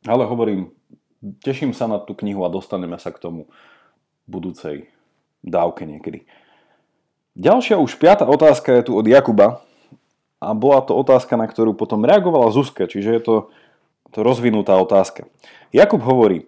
Ale 0.09 0.25
hovorím, 0.25 0.73
teším 1.45 1.77
sa 1.77 1.85
na 1.85 2.01
tú 2.01 2.17
knihu 2.17 2.49
a 2.49 2.53
dostaneme 2.53 2.97
sa 2.97 3.13
k 3.13 3.21
tomu 3.21 3.53
budúcej 4.25 4.89
dávke 5.45 5.85
niekedy. 5.85 6.25
Ďalšia 7.37 7.77
už 7.77 8.01
piata 8.01 8.25
otázka 8.25 8.73
je 8.81 8.89
tu 8.89 8.93
od 8.97 9.05
Jakuba 9.05 9.61
a 10.41 10.57
bola 10.57 10.81
to 10.81 10.97
otázka, 10.97 11.37
na 11.37 11.45
ktorú 11.45 11.77
potom 11.77 12.01
reagovala 12.01 12.49
Zuzka, 12.49 12.89
čiže 12.89 13.21
je 13.21 13.23
to, 13.23 13.37
to 14.11 14.23
rozvinutá 14.23 14.77
otázka. 14.79 15.27
Jakub 15.75 16.03
hovorí, 16.03 16.47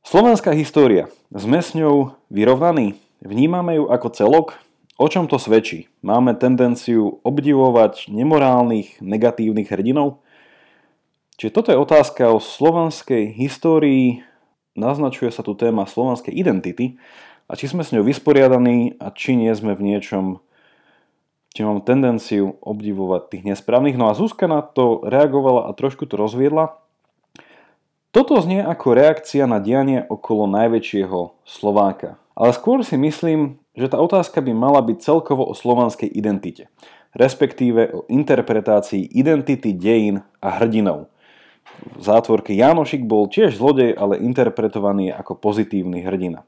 Slovenská 0.00 0.56
história, 0.56 1.12
sme 1.30 1.60
s 1.62 1.76
ňou 1.76 2.18
vyrovnaní? 2.32 2.98
Vnímame 3.20 3.78
ju 3.78 3.86
ako 3.92 4.08
celok? 4.10 4.48
O 4.96 5.06
čom 5.06 5.28
to 5.28 5.38
svedčí? 5.38 5.92
Máme 6.00 6.34
tendenciu 6.34 7.20
obdivovať 7.22 8.08
nemorálnych, 8.08 8.98
negatívnych 9.04 9.68
hrdinov? 9.68 10.24
Čiže 11.38 11.54
toto 11.54 11.68
je 11.72 11.78
otázka 11.78 12.32
o 12.32 12.42
slovanskej 12.42 13.32
histórii, 13.32 14.24
naznačuje 14.76 15.32
sa 15.32 15.40
tu 15.40 15.56
téma 15.56 15.88
slovanskej 15.88 16.32
identity 16.36 17.00
a 17.48 17.56
či 17.56 17.68
sme 17.68 17.80
s 17.86 17.92
ňou 17.96 18.04
vysporiadaní 18.04 19.00
a 19.00 19.08
či 19.12 19.36
nie 19.36 19.52
sme 19.56 19.72
v 19.72 19.94
niečom, 19.94 20.44
či 21.50 21.66
mám 21.66 21.82
tendenciu 21.82 22.58
obdivovať 22.62 23.30
tých 23.30 23.42
nesprávnych. 23.54 23.98
No 23.98 24.10
a 24.10 24.16
Zuzka 24.16 24.46
na 24.46 24.62
to 24.62 25.02
reagovala 25.02 25.66
a 25.66 25.74
trošku 25.74 26.06
to 26.06 26.14
rozviedla. 26.14 26.78
Toto 28.10 28.38
znie 28.42 28.62
ako 28.62 28.94
reakcia 28.94 29.46
na 29.46 29.62
dianie 29.62 30.02
okolo 30.02 30.50
najväčšieho 30.50 31.46
Slováka. 31.46 32.18
Ale 32.34 32.50
skôr 32.50 32.82
si 32.82 32.98
myslím, 32.98 33.62
že 33.78 33.86
tá 33.86 34.02
otázka 34.02 34.42
by 34.42 34.50
mala 34.50 34.82
byť 34.82 34.98
celkovo 34.98 35.46
o 35.46 35.54
slovanskej 35.54 36.10
identite, 36.10 36.66
respektíve 37.14 37.94
o 37.94 38.00
interpretácii 38.10 39.14
identity 39.14 39.70
dejín 39.74 40.26
a 40.42 40.48
hrdinov. 40.58 41.06
V 41.94 42.02
zátvorke 42.02 42.50
Jánošik 42.50 43.06
bol 43.06 43.30
tiež 43.30 43.54
zlodej, 43.54 43.94
ale 43.94 44.18
interpretovaný 44.18 45.14
ako 45.14 45.38
pozitívny 45.38 46.02
hrdina. 46.02 46.42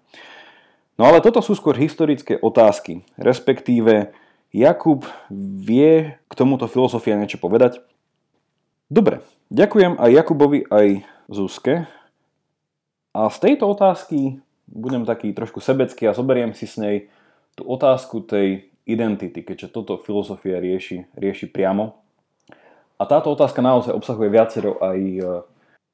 No 0.99 1.09
ale 1.09 1.23
toto 1.25 1.41
sú 1.41 1.55
skôr 1.55 1.79
historické 1.79 2.37
otázky, 2.37 3.07
respektíve 3.17 4.13
Jakub 4.53 5.09
vie 5.33 6.21
k 6.29 6.33
tomuto 6.37 6.69
filozofia 6.69 7.17
niečo 7.17 7.41
povedať? 7.41 7.81
Dobre, 8.93 9.25
ďakujem 9.49 9.97
aj 9.97 10.11
Jakubovi, 10.13 10.69
aj 10.69 11.09
Zuzke. 11.33 11.89
A 13.17 13.33
z 13.33 13.39
tejto 13.41 13.73
otázky 13.73 14.45
budem 14.69 15.09
taký 15.09 15.33
trošku 15.33 15.65
sebecký 15.65 16.09
a 16.09 16.17
zoberiem 16.17 16.53
si 16.53 16.69
s 16.69 16.77
nej 16.77 17.09
tú 17.57 17.65
otázku 17.65 18.25
tej 18.25 18.73
identity, 18.85 19.45
keďže 19.45 19.73
toto 19.73 20.01
filozofia 20.01 20.61
rieši, 20.61 21.09
rieši 21.17 21.49
priamo. 21.49 21.97
A 22.97 23.03
táto 23.05 23.33
otázka 23.33 23.61
naozaj 23.65 23.97
obsahuje 23.97 24.31
viacero 24.31 24.79
aj 24.79 24.99
e, 25.01 25.21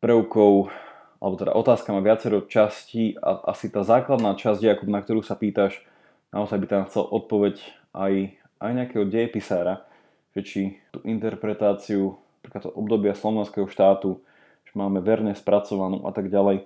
prvkov, 0.03 0.69
alebo 1.19 1.35
teda 1.35 1.53
otázka 1.57 1.91
má 1.91 2.01
viacero 2.05 2.45
častí 2.47 3.19
a 3.19 3.49
asi 3.51 3.73
tá 3.73 3.83
základná 3.83 4.37
časť, 4.39 4.87
na 4.87 5.01
ktorú 5.03 5.25
sa 5.25 5.35
pýtaš, 5.35 5.83
naozaj 6.31 6.59
by 6.63 6.67
tam 6.69 6.83
chcel 6.87 7.05
odpoveď 7.09 7.59
aj, 7.97 8.39
aj 8.59 8.71
nejakého 8.75 9.07
dejepisára, 9.07 9.87
že 10.35 10.41
či 10.43 10.61
tú 10.95 11.03
interpretáciu 11.07 12.19
to 12.49 12.71
obdobia 12.75 13.13
slovenského 13.15 13.69
štátu, 13.69 14.19
že 14.65 14.73
máme 14.75 14.99
verne 15.05 15.35
spracovanú 15.37 16.05
a 16.09 16.13
tak 16.15 16.33
ďalej, 16.33 16.65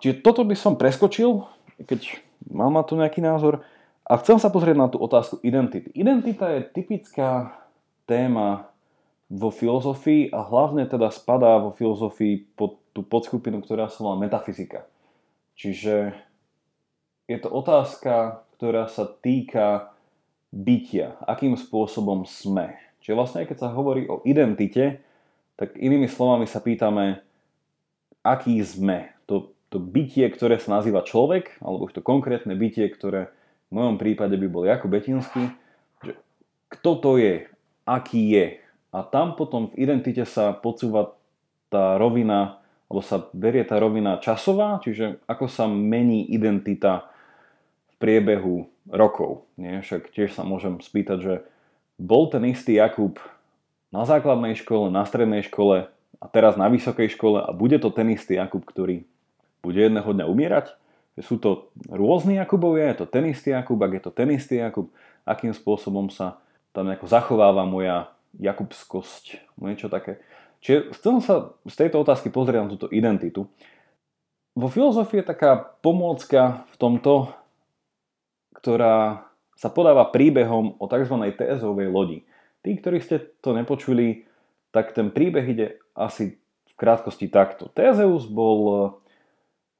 čiže 0.00 0.24
toto 0.24 0.46
by 0.46 0.56
som 0.56 0.80
preskočil, 0.80 1.44
keď 1.84 2.22
mám 2.48 2.72
na 2.72 2.82
to 2.86 2.96
nejaký 2.96 3.20
názor. 3.20 3.60
A 4.02 4.18
chcem 4.18 4.36
sa 4.40 4.50
pozrieť 4.50 4.76
na 4.76 4.90
tú 4.90 4.98
otázku 4.98 5.38
identity. 5.46 5.94
Identita 5.94 6.50
je 6.50 6.66
typická 6.74 7.54
téma 8.04 8.66
vo 9.30 9.48
filozofii 9.48 10.34
a 10.34 10.42
hlavne 10.42 10.84
teda 10.84 11.08
spadá 11.08 11.56
vo 11.62 11.70
filozofii 11.72 12.58
pod 12.58 12.82
tú 12.92 13.00
podskupinu, 13.06 13.64
ktorá 13.64 13.88
sa 13.88 14.04
volá 14.04 14.20
metafyzika. 14.20 14.84
Čiže 15.56 16.12
je 17.30 17.38
to 17.40 17.48
otázka, 17.48 18.44
ktorá 18.58 18.90
sa 18.90 19.08
týka 19.08 19.91
bytia, 20.52 21.16
akým 21.24 21.56
spôsobom 21.56 22.28
sme. 22.28 22.76
Čiže 23.00 23.16
vlastne 23.16 23.48
keď 23.48 23.56
sa 23.66 23.74
hovorí 23.74 24.06
o 24.06 24.20
identite, 24.22 25.00
tak 25.56 25.74
inými 25.80 26.06
slovami 26.06 26.44
sa 26.44 26.60
pýtame, 26.60 27.24
aký 28.22 28.60
sme 28.62 29.10
to, 29.24 29.50
to 29.72 29.80
bytie, 29.80 30.28
ktoré 30.28 30.60
sa 30.60 30.78
nazýva 30.78 31.02
človek, 31.02 31.58
alebo 31.64 31.88
to 31.88 32.04
konkrétne 32.04 32.52
bytie, 32.52 32.86
ktoré 32.92 33.32
v 33.72 33.80
mojom 33.80 33.96
prípade 33.96 34.36
by 34.36 34.46
bol 34.52 34.68
Jakub 34.68 34.92
Betinský, 34.92 35.48
že 36.04 36.12
kto 36.68 36.90
to 37.00 37.10
je, 37.16 37.48
aký 37.88 38.36
je. 38.36 38.46
A 38.92 39.00
tam 39.00 39.34
potom 39.34 39.72
v 39.72 39.88
identite 39.88 40.28
sa 40.28 40.52
podsúva 40.52 41.16
tá 41.72 41.96
rovina, 41.96 42.60
alebo 42.92 43.00
sa 43.00 43.24
berie 43.32 43.64
tá 43.64 43.80
rovina 43.80 44.20
časová, 44.20 44.76
čiže 44.84 45.24
ako 45.24 45.48
sa 45.48 45.64
mení 45.64 46.28
identita 46.28 47.08
priebehu 48.02 48.66
rokov. 48.90 49.46
Nie? 49.54 49.78
Však 49.78 50.10
tiež 50.10 50.34
sa 50.34 50.42
môžem 50.42 50.82
spýtať, 50.82 51.18
že 51.22 51.34
bol 52.02 52.26
ten 52.26 52.42
istý 52.50 52.82
Jakub 52.82 53.22
na 53.94 54.02
základnej 54.02 54.58
škole, 54.58 54.90
na 54.90 55.06
strednej 55.06 55.46
škole 55.46 55.86
a 56.18 56.26
teraz 56.26 56.58
na 56.58 56.66
vysokej 56.66 57.14
škole 57.14 57.38
a 57.38 57.54
bude 57.54 57.78
to 57.78 57.94
ten 57.94 58.10
istý 58.10 58.42
Jakub, 58.42 58.66
ktorý 58.66 59.06
bude 59.62 59.78
jedného 59.78 60.10
dňa 60.10 60.26
umierať? 60.26 60.74
Sú 61.22 61.38
to 61.38 61.70
rôzni 61.86 62.40
Jakubovia, 62.40 62.90
je 62.90 63.04
to 63.04 63.06
ten 63.06 63.30
istý 63.30 63.54
Jakub, 63.54 63.78
ak 63.78 63.92
je 63.94 64.02
to 64.02 64.10
ten 64.10 64.28
istý 64.34 64.58
Jakub, 64.58 64.90
akým 65.22 65.54
spôsobom 65.54 66.10
sa 66.10 66.42
tam 66.74 66.88
nejako 66.88 67.06
zachováva 67.06 67.62
moja 67.68 68.10
jakubskosť, 68.40 69.54
niečo 69.60 69.92
také. 69.92 70.24
Čiže 70.64 70.96
chcem 70.96 71.16
sa 71.20 71.52
z 71.68 71.74
tejto 71.74 72.00
otázky 72.00 72.32
pozrieť 72.32 72.64
na 72.64 72.72
túto 72.72 72.88
identitu. 72.88 73.44
Vo 74.56 74.68
filozofii 74.72 75.20
je 75.20 75.30
taká 75.36 75.76
pomôcka 75.84 76.64
v 76.72 76.76
tomto, 76.80 77.12
ktorá 78.62 79.26
sa 79.58 79.68
podáva 79.68 80.08
príbehom 80.14 80.78
o 80.78 80.84
tzv. 80.86 81.14
TSovej 81.34 81.90
lodi. 81.90 82.18
Tí, 82.62 82.78
ktorí 82.78 83.02
ste 83.02 83.18
to 83.42 83.58
nepočuli, 83.58 84.30
tak 84.70 84.94
ten 84.94 85.10
príbeh 85.10 85.46
ide 85.50 85.66
asi 85.98 86.38
v 86.70 86.72
krátkosti 86.78 87.26
takto. 87.26 87.66
Tezeus 87.74 88.30
bol 88.30 88.94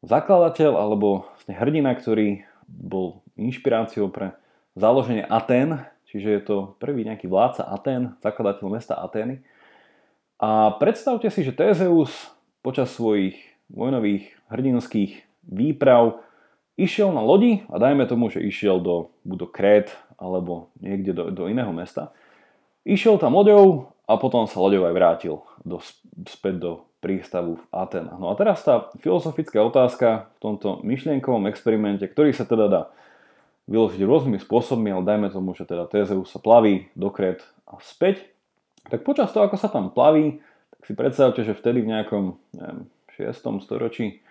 zakladateľ 0.03 0.75
alebo 0.75 1.31
vlastne 1.31 1.55
hrdina, 1.55 1.95
ktorý 1.95 2.42
bol 2.66 3.23
inšpiráciou 3.38 4.11
pre 4.11 4.35
založenie 4.75 5.23
Aten, 5.31 5.87
čiže 6.11 6.29
je 6.29 6.42
to 6.42 6.57
prvý 6.83 7.07
nejaký 7.07 7.31
vládca 7.31 7.71
Aten, 7.71 8.18
zakladateľ 8.18 8.66
mesta 8.66 8.99
Atény. 8.99 9.47
A 10.42 10.75
predstavte 10.83 11.31
si, 11.31 11.47
že 11.47 11.55
Tézeus 11.55 12.11
počas 12.66 12.90
svojich 12.99 13.38
vojnových 13.71 14.35
hrdinských 14.51 15.23
výprav 15.47 16.18
išiel 16.77 17.13
na 17.13 17.21
lodi 17.21 17.65
a 17.69 17.77
dajme 17.77 18.09
tomu, 18.09 18.33
že 18.33 18.45
išiel 18.45 18.81
do, 18.81 19.13
do 19.25 19.45
Krét 19.45 19.93
alebo 20.17 20.73
niekde 20.79 21.13
do, 21.13 21.25
do 21.35 21.45
iného 21.51 21.71
mesta. 21.75 22.15
Išiel 22.83 23.19
tam 23.19 23.39
loďou 23.39 23.95
a 24.07 24.19
potom 24.19 24.47
sa 24.51 24.59
loďou 24.59 24.89
aj 24.91 24.95
vrátil 24.95 25.35
do, 25.63 25.79
späť 26.27 26.55
do 26.59 26.73
prístavu 27.03 27.59
v 27.59 27.65
Atenách. 27.75 28.19
No 28.19 28.31
a 28.31 28.39
teraz 28.39 28.63
tá 28.63 28.91
filozofická 29.03 29.59
otázka 29.59 30.31
v 30.39 30.39
tomto 30.39 30.83
myšlienkovom 30.87 31.51
experimente, 31.51 32.07
ktorý 32.07 32.31
sa 32.31 32.47
teda 32.47 32.67
dá 32.71 32.83
vyložiť 33.71 34.03
rôznymi 34.03 34.39
spôsobmi, 34.43 34.91
ale 34.91 35.07
dajme 35.07 35.29
tomu, 35.31 35.55
že 35.55 35.67
teda 35.67 35.87
Tezeus 35.87 36.31
sa 36.31 36.43
plaví 36.43 36.91
do 36.99 37.11
Krét 37.11 37.43
a 37.67 37.79
späť, 37.83 38.27
tak 38.91 39.07
počas 39.07 39.31
toho, 39.31 39.47
ako 39.47 39.59
sa 39.59 39.71
tam 39.71 39.95
plaví, 39.95 40.43
tak 40.75 40.83
si 40.87 40.93
predstavte, 40.99 41.47
že 41.47 41.55
vtedy 41.55 41.87
v 41.87 41.91
nejakom 41.95 42.25
neviem, 42.55 42.91
6. 43.15 43.63
storočí 43.63 44.23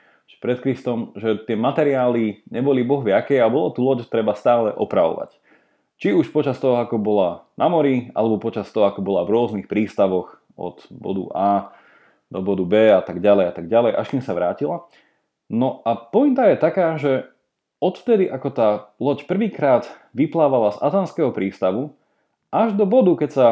pred 0.42 0.58
Kristom, 0.58 1.14
že 1.14 1.38
tie 1.46 1.54
materiály 1.54 2.42
neboli 2.50 2.82
boh 2.82 3.06
aké 3.06 3.38
a 3.38 3.46
bolo 3.46 3.70
tu 3.70 3.86
loď 3.86 4.10
treba 4.10 4.34
stále 4.34 4.74
opravovať. 4.74 5.38
Či 6.02 6.18
už 6.18 6.34
počas 6.34 6.58
toho, 6.58 6.82
ako 6.82 6.98
bola 6.98 7.46
na 7.54 7.70
mori, 7.70 8.10
alebo 8.18 8.42
počas 8.42 8.66
toho, 8.74 8.90
ako 8.90 9.06
bola 9.06 9.22
v 9.22 9.38
rôznych 9.38 9.70
prístavoch 9.70 10.42
od 10.58 10.82
bodu 10.90 11.24
A 11.38 11.52
do 12.34 12.42
bodu 12.42 12.66
B 12.66 12.74
a 12.90 13.06
tak 13.06 13.22
ďalej 13.22 13.46
a 13.46 13.54
tak 13.54 13.70
ďalej, 13.70 13.94
až 13.94 14.08
kým 14.10 14.26
sa 14.26 14.34
vrátila. 14.34 14.90
No 15.46 15.86
a 15.86 15.94
pointa 15.94 16.50
je 16.50 16.58
taká, 16.58 16.98
že 16.98 17.30
odvtedy, 17.78 18.26
ako 18.26 18.50
tá 18.50 18.70
loď 18.98 19.30
prvýkrát 19.30 19.86
vyplávala 20.18 20.74
z 20.74 20.82
atanského 20.82 21.30
prístavu, 21.30 21.94
až 22.50 22.74
do 22.74 22.90
bodu, 22.90 23.14
keď 23.14 23.30
sa 23.30 23.48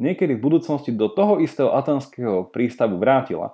niekedy 0.00 0.40
v 0.40 0.44
budúcnosti 0.48 0.96
do 0.96 1.12
toho 1.12 1.44
istého 1.44 1.76
atanského 1.76 2.48
prístavu 2.48 2.96
vrátila, 2.96 3.52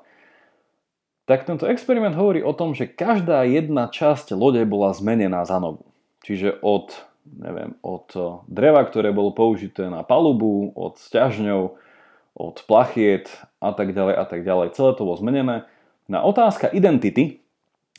tak 1.29 1.45
tento 1.45 1.69
experiment 1.69 2.17
hovorí 2.17 2.41
o 2.41 2.57
tom, 2.57 2.73
že 2.73 2.89
každá 2.89 3.45
jedna 3.45 3.93
časť 3.93 4.33
lode 4.33 4.65
bola 4.65 4.97
zmenená 4.97 5.45
za 5.45 5.61
novú. 5.61 5.85
Čiže 6.25 6.57
od 6.65 7.09
neviem, 7.37 7.77
od 7.85 8.09
eh, 8.17 8.25
dreva, 8.49 8.81
ktoré 8.89 9.13
bolo 9.13 9.37
použité 9.37 9.93
na 9.93 10.01
palubu, 10.01 10.73
od 10.73 10.97
sťažňov, 10.97 11.77
od 12.39 12.57
plachiet 12.65 13.29
a 13.59 13.75
tak 13.75 13.93
ďalej 13.93 14.15
a 14.17 14.25
tak 14.25 14.41
ďalej. 14.47 14.73
Celé 14.73 14.91
to 14.95 15.05
bolo 15.05 15.19
zmenené. 15.19 15.67
Na 16.09 16.25
otázka 16.25 16.73
identity 16.73 17.45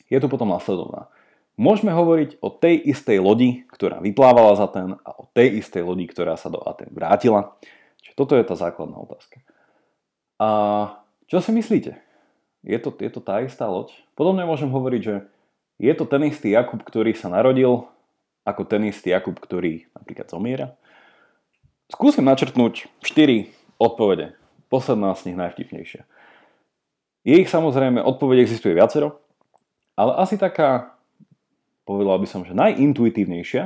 je 0.09 0.17
tu 0.17 0.27
potom 0.31 0.49
nasledovná. 0.49 1.11
Môžeme 1.59 1.91
hovoriť 1.91 2.39
o 2.39 2.47
tej 2.47 2.79
istej 2.87 3.19
lodi, 3.19 3.67
ktorá 3.67 3.99
vyplávala 3.99 4.55
za 4.55 4.71
ten 4.71 4.95
a 5.03 5.11
o 5.11 5.27
tej 5.35 5.59
istej 5.59 5.83
lodi, 5.83 6.07
ktorá 6.07 6.39
sa 6.39 6.47
do 6.47 6.63
Aten 6.63 6.87
vrátila. 6.89 7.59
Čiže 7.99 8.15
toto 8.15 8.33
je 8.39 8.47
tá 8.47 8.55
základná 8.55 8.95
otázka. 8.95 9.43
A 10.39 10.49
čo 11.27 11.43
si 11.43 11.51
myslíte? 11.51 11.99
Je 12.63 12.75
to, 12.79 12.91
je 12.91 13.11
to 13.11 13.21
tá 13.23 13.39
istá 13.39 13.67
loď? 13.71 13.95
Podobne 14.19 14.43
môžem 14.43 14.67
hovoriť, 14.67 15.01
že 15.01 15.15
je 15.79 15.93
to 15.95 16.03
ten 16.03 16.27
istý 16.27 16.51
Jakub, 16.51 16.83
ktorý 16.83 17.15
sa 17.15 17.31
narodil 17.31 17.87
ako 18.43 18.67
ten 18.67 18.83
istý 18.91 19.15
Jakub, 19.15 19.39
ktorý 19.39 19.87
napríklad 19.95 20.27
zomiera? 20.27 20.75
Skúsim 21.89 22.27
načrtnúť 22.27 22.91
4 23.01 23.49
odpovede. 23.79 24.35
Posledná 24.67 25.15
z 25.17 25.31
nich 25.31 25.37
najvtipnejšia. 25.39 26.05
Je 27.25 27.35
ich 27.39 27.49
samozrejme, 27.49 28.03
odpovede 28.03 28.45
existuje 28.45 28.77
viacero, 28.77 29.23
ale 29.97 30.15
asi 30.21 30.37
taká, 30.37 30.95
povedal 31.83 32.21
by 32.21 32.27
som, 32.29 32.45
že 32.45 32.55
najintuitívnejšia. 32.55 33.63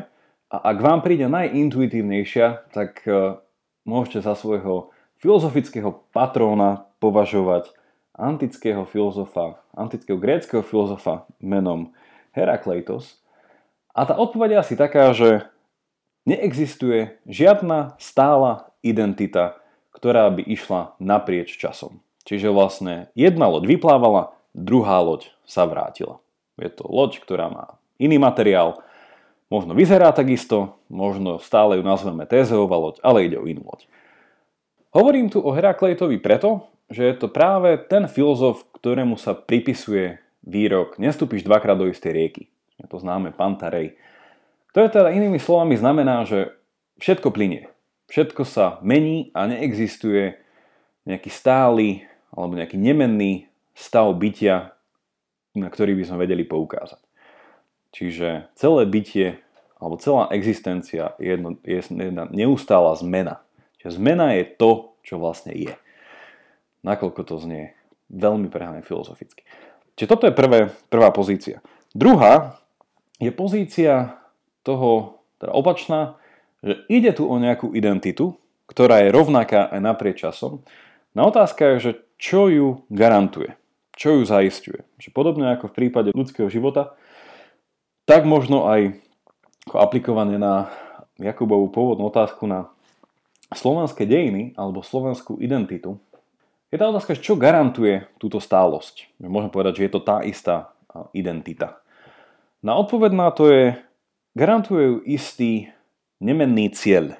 A 0.54 0.58
ak 0.70 0.78
vám 0.82 1.02
príde 1.02 1.26
najintuitívnejšia, 1.30 2.70
tak 2.74 3.02
e, 3.10 3.38
môžete 3.86 4.22
za 4.22 4.38
svojho 4.38 4.94
filozofického 5.18 6.06
patróna 6.14 6.90
považovať 7.02 7.74
antického 8.14 8.86
filozofa, 8.86 9.62
antického 9.74 10.18
gréckého 10.18 10.62
filozofa 10.62 11.26
menom 11.42 11.94
Herakleitos, 12.34 13.24
a 13.94 14.10
tá 14.10 14.18
odpoveď 14.18 14.58
je 14.58 14.62
asi 14.66 14.76
taká, 14.76 15.14
že 15.14 15.46
neexistuje 16.26 17.22
žiadna 17.30 17.94
stála 18.02 18.74
identita, 18.82 19.62
ktorá 19.94 20.34
by 20.34 20.42
išla 20.50 20.98
naprieč 20.98 21.54
časom. 21.54 22.02
Čiže 22.26 22.50
vlastne 22.50 23.14
jedna 23.14 23.46
loď 23.46 23.70
vyplávala, 23.70 24.34
druhá 24.58 24.98
loď 25.06 25.30
sa 25.46 25.70
vrátila. 25.70 26.18
Je 26.58 26.74
to 26.74 26.90
loď, 26.90 27.22
ktorá 27.22 27.54
má 27.54 27.78
iný 28.02 28.18
materiál, 28.18 28.82
možno 29.54 29.78
vyzerá 29.78 30.10
takisto, 30.10 30.82
možno 30.90 31.38
stále 31.38 31.78
ju 31.78 31.86
nazveme 31.86 32.26
Tézeová 32.26 32.82
loď, 32.82 32.98
ale 33.06 33.30
ide 33.30 33.38
o 33.38 33.46
inú 33.46 33.62
loď. 33.70 33.86
Hovorím 34.90 35.30
tu 35.30 35.38
o 35.38 35.54
Herakleitovi 35.54 36.18
preto, 36.18 36.73
že 36.94 37.10
je 37.10 37.16
to 37.18 37.28
práve 37.28 37.82
ten 37.90 38.06
filozof, 38.06 38.70
ktorému 38.78 39.18
sa 39.18 39.34
pripisuje 39.34 40.22
výrok 40.46 41.02
nestúpiš 41.02 41.42
dvakrát 41.42 41.80
do 41.80 41.90
istej 41.90 42.14
rieky. 42.14 42.44
Je 42.78 42.86
to 42.86 43.02
známe 43.02 43.34
Pantarej. 43.34 43.98
To 44.78 44.84
je 44.84 44.90
teda 44.94 45.10
inými 45.10 45.42
slovami 45.42 45.74
znamená, 45.74 46.28
že 46.28 46.54
všetko 47.02 47.34
plinie. 47.34 47.72
Všetko 48.12 48.44
sa 48.46 48.78
mení 48.86 49.34
a 49.34 49.50
neexistuje 49.50 50.38
nejaký 51.10 51.30
stály 51.34 52.06
alebo 52.30 52.58
nejaký 52.58 52.78
nemenný 52.78 53.50
stav 53.74 54.10
bytia, 54.14 54.78
na 55.58 55.70
ktorý 55.70 55.98
by 55.98 56.04
sme 56.06 56.22
vedeli 56.26 56.46
poukázať. 56.46 57.02
Čiže 57.94 58.54
celé 58.58 58.84
bytie 58.90 59.42
alebo 59.78 60.00
celá 60.00 60.32
existencia 60.34 61.14
je, 61.20 61.36
jedno, 61.36 61.60
je 61.62 61.82
jedna 61.84 62.26
neustála 62.32 62.96
zmena. 62.98 63.44
Čiže 63.82 64.00
zmena 64.00 64.34
je 64.34 64.48
to, 64.48 64.96
čo 65.04 65.20
vlastne 65.20 65.54
je. 65.54 65.76
Nakoľko 66.84 67.22
to 67.24 67.36
znie 67.40 67.74
veľmi 68.12 68.52
prehane 68.52 68.84
filozoficky. 68.84 69.48
Čiže 69.96 70.12
toto 70.12 70.28
je 70.28 70.36
prvé, 70.36 70.70
prvá 70.92 71.10
pozícia. 71.16 71.64
Druhá 71.96 72.60
je 73.18 73.32
pozícia 73.32 74.20
toho 74.68 75.22
teda 75.40 75.54
opačná, 75.56 76.16
že 76.64 76.88
ide 76.88 77.12
tu 77.12 77.28
o 77.28 77.36
nejakú 77.36 77.76
identitu, 77.76 78.40
ktorá 78.68 79.04
je 79.04 79.12
rovnaká 79.12 79.68
aj 79.68 79.80
naprieč 79.84 80.24
časom. 80.24 80.64
Na 81.12 81.28
otázka 81.28 81.76
je, 81.76 81.78
že 81.80 81.92
čo 82.16 82.48
ju 82.48 82.68
garantuje, 82.88 83.60
čo 84.00 84.18
ju 84.18 84.24
zaistuje. 84.24 84.88
Že 84.98 85.12
podobne 85.12 85.52
ako 85.54 85.68
v 85.70 85.76
prípade 85.76 86.10
ľudského 86.16 86.48
života, 86.48 86.96
tak 88.08 88.24
možno 88.24 88.68
aj 88.68 88.96
aplikovanie 89.72 90.40
na 90.40 90.72
Jakubovú 91.20 91.70
pôvodnú 91.70 92.10
otázku 92.10 92.48
na 92.50 92.72
slovenské 93.54 94.08
dejiny 94.08 94.58
alebo 94.58 94.82
slovenskú 94.82 95.38
identitu, 95.38 96.02
je 96.74 96.82
tá 96.82 96.90
otázka, 96.90 97.14
čo 97.22 97.38
garantuje 97.38 98.10
túto 98.18 98.42
stálosť. 98.42 99.14
Môžeme 99.22 99.54
povedať, 99.54 99.78
že 99.78 99.84
je 99.86 99.92
to 99.94 100.02
tá 100.02 100.26
istá 100.26 100.74
identita. 101.14 101.78
Na 102.66 102.74
odpoveď 102.82 103.14
na 103.14 103.30
to 103.30 103.46
je, 103.54 103.78
garantujú 104.34 105.06
istý 105.06 105.70
nemenný 106.18 106.74
cieľ. 106.74 107.14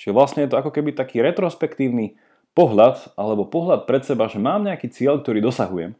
Čiže 0.00 0.16
vlastne 0.16 0.40
je 0.48 0.56
to 0.56 0.56
ako 0.56 0.72
keby 0.72 0.96
taký 0.96 1.20
retrospektívny 1.20 2.16
pohľad, 2.56 3.12
alebo 3.20 3.44
pohľad 3.44 3.84
pred 3.84 4.08
seba, 4.08 4.24
že 4.32 4.40
mám 4.40 4.64
nejaký 4.64 4.88
cieľ, 4.88 5.20
ktorý 5.20 5.44
dosahujem. 5.44 5.92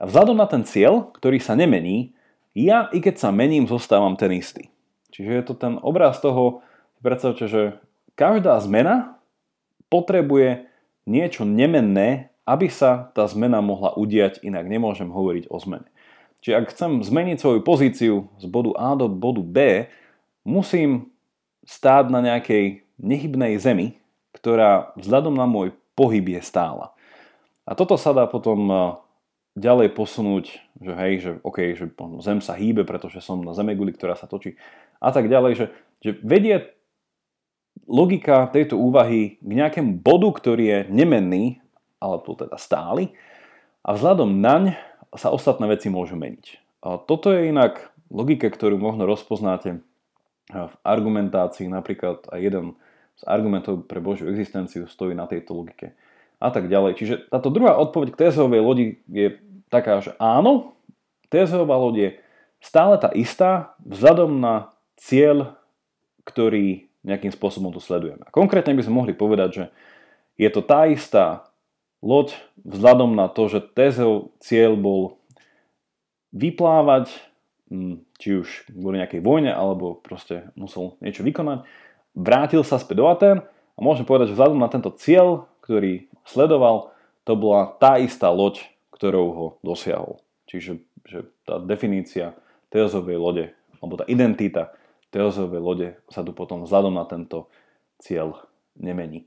A 0.00 0.08
vzhľadom 0.08 0.40
na 0.40 0.48
ten 0.48 0.64
cieľ, 0.64 1.12
ktorý 1.12 1.44
sa 1.44 1.52
nemení, 1.52 2.16
ja 2.56 2.88
i 2.88 3.04
keď 3.04 3.20
sa 3.20 3.28
mením, 3.28 3.68
zostávam 3.68 4.16
ten 4.16 4.32
istý. 4.32 4.72
Čiže 5.12 5.30
je 5.30 5.44
to 5.44 5.54
ten 5.60 5.76
obraz 5.84 6.24
toho, 6.24 6.64
predstavte, 7.04 7.44
že 7.44 7.76
každá 8.16 8.56
zmena 8.64 9.20
potrebuje 9.92 10.70
niečo 11.10 11.42
nemenné, 11.42 12.29
aby 12.48 12.66
sa 12.72 13.12
tá 13.12 13.24
zmena 13.28 13.60
mohla 13.60 13.94
udiať, 13.94 14.42
inak 14.42 14.66
nemôžem 14.66 15.08
hovoriť 15.08 15.48
o 15.52 15.56
zmene. 15.60 15.88
Čiže 16.40 16.56
ak 16.56 16.70
chcem 16.72 16.90
zmeniť 17.04 17.36
svoju 17.36 17.60
pozíciu 17.60 18.14
z 18.40 18.44
bodu 18.48 18.72
A 18.80 18.96
do 18.96 19.12
bodu 19.12 19.44
B, 19.44 19.86
musím 20.44 21.12
stáť 21.68 22.08
na 22.08 22.24
nejakej 22.24 22.82
nehybnej 22.96 23.60
zemi, 23.60 24.00
ktorá 24.32 24.96
vzhľadom 24.96 25.36
na 25.36 25.44
môj 25.44 25.76
pohyb 25.92 26.24
je 26.32 26.40
stála. 26.40 26.96
A 27.68 27.76
toto 27.76 28.00
sa 28.00 28.16
dá 28.16 28.24
potom 28.24 28.60
eh, 28.72 28.80
ďalej 29.60 29.92
posunúť, 29.92 30.44
že 30.80 30.92
hej, 30.96 31.12
že 31.20 31.30
OK, 31.44 31.58
že 31.76 31.86
zem 32.24 32.40
sa 32.40 32.56
hýbe, 32.56 32.88
pretože 32.88 33.20
som 33.20 33.44
na 33.44 33.52
zemeguli, 33.52 33.92
ktorá 33.92 34.16
sa 34.16 34.24
točí 34.24 34.56
a 34.96 35.12
tak 35.12 35.28
ďalej, 35.28 35.52
že, 35.56 35.66
že 36.00 36.10
vedie 36.24 36.72
logika 37.84 38.48
tejto 38.48 38.80
úvahy 38.80 39.40
k 39.40 39.50
nejakému 39.50 40.00
bodu, 40.00 40.28
ktorý 40.32 40.64
je 40.64 40.78
nemenný, 40.88 41.60
alebo 42.00 42.34
teda 42.34 42.56
stály 42.56 43.12
a 43.84 43.92
vzhľadom 43.94 44.40
naň 44.40 44.74
sa 45.14 45.28
ostatné 45.30 45.68
veci 45.68 45.92
môžu 45.92 46.16
meniť. 46.16 46.60
A 46.80 46.96
toto 46.96 47.30
je 47.30 47.52
inak 47.52 47.92
logika, 48.08 48.48
ktorú 48.48 48.80
možno 48.80 49.04
rozpoznáte 49.04 49.84
v 50.50 50.74
argumentácii, 50.82 51.70
napríklad 51.70 52.26
aj 52.32 52.40
jeden 52.40 52.66
z 53.20 53.22
argumentov 53.28 53.84
pre 53.86 54.00
Božiu 54.00 54.32
existenciu 54.32 54.88
stojí 54.88 55.12
na 55.14 55.28
tejto 55.28 55.54
logike 55.54 55.94
a 56.40 56.48
tak 56.48 56.72
ďalej. 56.72 56.96
Čiže 56.96 57.14
táto 57.28 57.52
druhá 57.52 57.76
odpoveď 57.76 58.16
k 58.16 58.20
tézovej 58.26 58.60
lodi 58.64 58.86
je 59.06 59.36
taká, 59.68 60.00
že 60.00 60.16
áno, 60.16 60.74
tézová 61.28 61.76
loď 61.76 61.94
je 61.96 62.10
stále 62.64 62.96
tá 62.96 63.12
istá 63.12 63.76
vzhľadom 63.84 64.40
na 64.40 64.72
cieľ, 64.96 65.54
ktorý 66.24 66.90
nejakým 67.04 67.32
spôsobom 67.32 67.72
tu 67.72 67.80
sledujeme. 67.80 68.24
A 68.24 68.32
konkrétne 68.32 68.76
by 68.76 68.84
sme 68.84 68.98
mohli 69.04 69.12
povedať, 69.16 69.50
že 69.52 69.64
je 70.36 70.48
to 70.48 70.60
tá 70.60 70.88
istá 70.88 71.49
loď 72.00 72.36
vzhľadom 72.64 73.12
na 73.16 73.28
to, 73.28 73.48
že 73.48 73.64
Tezov 73.76 74.32
cieľ 74.40 74.76
bol 74.76 75.20
vyplávať 76.32 77.12
mm, 77.68 78.04
či 78.20 78.28
už 78.40 78.48
kvôli 78.72 79.00
nejakej 79.00 79.20
vojne, 79.24 79.52
alebo 79.52 79.96
proste 79.96 80.52
musel 80.56 80.96
niečo 81.00 81.24
vykonať, 81.24 81.64
vrátil 82.16 82.62
sa 82.64 82.80
späť 82.80 82.96
do 83.00 83.06
Aten 83.08 83.38
a 83.44 83.78
môžem 83.80 84.04
povedať, 84.04 84.32
že 84.32 84.36
vzhľadom 84.36 84.60
na 84.60 84.72
tento 84.72 84.90
cieľ, 84.96 85.48
ktorý 85.64 86.10
sledoval, 86.24 86.92
to 87.24 87.36
bola 87.36 87.76
tá 87.78 88.00
istá 88.00 88.32
loď, 88.32 88.64
ktorou 88.92 89.26
ho 89.32 89.46
dosiahol. 89.64 90.20
Čiže 90.50 90.82
že 91.06 91.26
tá 91.48 91.58
definícia 91.58 92.36
Teozovej 92.70 93.18
lode, 93.18 93.44
alebo 93.82 93.98
tá 93.98 94.04
identita 94.06 94.74
Teozovej 95.10 95.60
lode 95.62 95.88
sa 96.06 96.22
tu 96.22 96.30
potom 96.30 96.62
vzhľadom 96.62 96.94
na 96.94 97.02
tento 97.02 97.50
cieľ 97.98 98.46
nemení. 98.78 99.26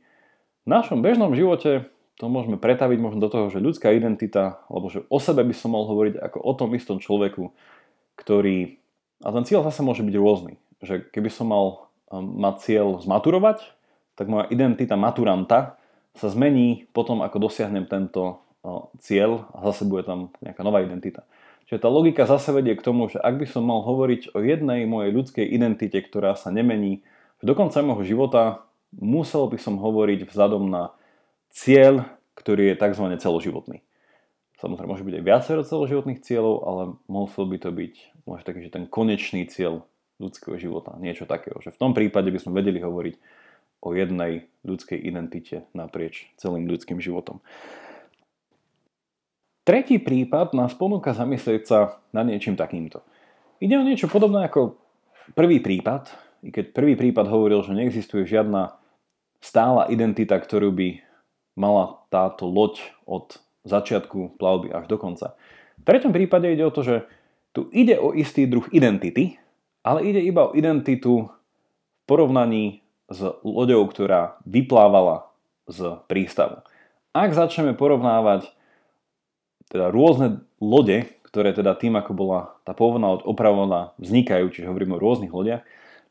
V 0.64 0.68
našom 0.72 1.04
bežnom 1.04 1.36
živote 1.36 1.92
to 2.18 2.26
môžeme 2.30 2.62
pretaviť 2.62 3.00
možno 3.02 3.20
do 3.24 3.30
toho, 3.32 3.50
že 3.50 3.64
ľudská 3.64 3.90
identita, 3.90 4.62
alebo 4.70 4.90
že 4.90 5.04
o 5.10 5.18
sebe 5.18 5.42
by 5.42 5.56
som 5.56 5.74
mohol 5.74 5.98
hovoriť 5.98 6.16
ako 6.22 6.38
o 6.42 6.54
tom 6.54 6.70
istom 6.78 6.98
človeku, 7.02 7.50
ktorý... 8.20 8.78
A 9.26 9.34
ten 9.34 9.44
cieľ 9.48 9.66
zase 9.66 9.82
môže 9.82 10.06
byť 10.06 10.16
rôzny. 10.20 10.60
Že 10.84 11.10
keby 11.10 11.30
som 11.32 11.50
mal 11.50 11.90
um, 12.12 12.22
mať 12.44 12.70
cieľ 12.70 13.02
zmaturovať, 13.02 13.66
tak 14.14 14.30
moja 14.30 14.46
identita 14.54 14.94
maturanta 14.94 15.82
sa 16.14 16.30
zmení 16.30 16.86
potom, 16.94 17.26
ako 17.26 17.50
dosiahnem 17.50 17.90
tento 17.90 18.44
cieľ 19.04 19.52
a 19.52 19.68
zase 19.72 19.84
bude 19.84 20.08
tam 20.08 20.32
nejaká 20.40 20.64
nová 20.64 20.80
identita. 20.80 21.28
Čiže 21.68 21.84
tá 21.84 21.90
logika 21.92 22.24
zase 22.24 22.56
vedie 22.56 22.76
k 22.80 22.86
tomu, 22.86 23.12
že 23.12 23.20
ak 23.20 23.36
by 23.40 23.46
som 23.48 23.68
mal 23.68 23.84
hovoriť 23.84 24.36
o 24.36 24.40
jednej 24.40 24.88
mojej 24.88 25.12
ľudskej 25.12 25.46
identite, 25.48 26.00
ktorá 26.00 26.36
sa 26.40 26.52
nemení, 26.52 27.04
že 27.44 27.46
do 27.48 27.56
konca 27.56 27.84
môjho 27.84 28.08
života 28.08 28.64
musel 28.96 29.52
by 29.52 29.60
som 29.60 29.76
hovoriť 29.80 30.30
vzhľadom 30.30 30.70
na 30.72 30.96
cieľ, 31.54 32.10
ktorý 32.34 32.74
je 32.74 32.80
tzv. 32.82 33.06
celoživotný. 33.22 33.86
Samozrejme, 34.58 34.90
môže 34.90 35.06
byť 35.06 35.16
aj 35.22 35.28
viacero 35.28 35.62
celoživotných 35.62 36.24
cieľov, 36.26 36.56
ale 36.66 36.84
musel 37.06 37.46
by 37.46 37.58
to 37.62 37.70
byť 37.70 37.94
možno 38.26 38.44
taký, 38.44 38.60
že 38.66 38.74
ten 38.74 38.90
konečný 38.90 39.46
cieľ 39.46 39.86
ľudského 40.18 40.58
života. 40.58 40.96
Niečo 40.98 41.30
takého, 41.30 41.60
že 41.62 41.70
v 41.70 41.80
tom 41.80 41.92
prípade 41.92 42.32
by 42.32 42.40
sme 42.42 42.58
vedeli 42.58 42.80
hovoriť 42.82 43.16
o 43.84 43.92
jednej 43.92 44.48
ľudskej 44.64 44.96
identite 44.96 45.68
naprieč 45.76 46.32
celým 46.40 46.66
ľudským 46.66 47.04
životom. 47.04 47.44
Tretí 49.68 50.00
prípad 50.00 50.56
nás 50.56 50.76
ponúka 50.76 51.16
zamyslieť 51.16 51.62
sa 51.68 51.80
nad 52.16 52.28
niečím 52.28 52.56
takýmto. 52.56 53.04
Ide 53.64 53.80
o 53.80 53.88
niečo 53.88 54.12
podobné 54.12 54.48
ako 54.48 54.76
prvý 55.36 55.64
prípad, 55.64 56.12
i 56.44 56.52
keď 56.52 56.76
prvý 56.76 57.00
prípad 57.00 57.32
hovoril, 57.32 57.64
že 57.64 57.76
neexistuje 57.76 58.28
žiadna 58.28 58.76
stála 59.40 59.88
identita, 59.88 60.36
ktorú 60.36 60.72
by 60.72 60.88
mala 61.54 62.02
táto 62.10 62.50
loď 62.50 62.82
od 63.06 63.38
začiatku 63.64 64.38
plavby 64.38 64.74
až 64.74 64.86
do 64.90 64.98
konca. 65.00 65.38
V 65.80 65.84
treťom 65.88 66.12
prípade 66.12 66.52
ide 66.52 66.64
o 66.68 66.74
to, 66.74 66.84
že 66.84 66.96
tu 67.54 67.70
ide 67.70 67.98
o 68.02 68.12
istý 68.12 68.50
druh 68.50 68.66
identity, 68.74 69.38
ale 69.86 70.04
ide 70.04 70.20
iba 70.24 70.50
o 70.50 70.56
identitu 70.58 71.30
v 71.30 72.02
porovnaní 72.10 72.82
s 73.12 73.22
loďou, 73.46 73.86
ktorá 73.88 74.42
vyplávala 74.48 75.30
z 75.70 76.02
prístavu. 76.10 76.66
Ak 77.14 77.38
začneme 77.38 77.78
porovnávať 77.78 78.50
teda 79.70 79.94
rôzne 79.94 80.42
lode, 80.58 81.06
ktoré 81.30 81.54
teda 81.54 81.78
tým, 81.78 81.98
ako 81.98 82.12
bola 82.14 82.40
tá 82.66 82.74
pôvodná 82.74 83.14
loď 83.14 83.22
opravovaná, 83.26 83.94
vznikajú, 84.02 84.50
čiže 84.54 84.70
hovoríme 84.70 84.98
o 84.98 85.04
rôznych 85.04 85.34
lodiach, 85.34 85.62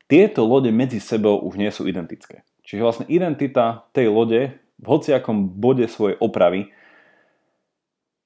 tieto 0.07 0.43
lode 0.43 0.71
medzi 0.71 0.99
sebou 0.99 1.39
už 1.43 1.55
nie 1.59 1.71
sú 1.71 1.87
identické. 1.87 2.43
Čiže 2.63 2.83
vlastne 2.83 3.05
identita 3.11 3.87
tej 3.95 4.11
lode 4.11 4.55
v 4.83 4.85
hociakom 4.85 5.47
bode 5.47 5.87
svojej 5.87 6.19
opravy 6.19 6.75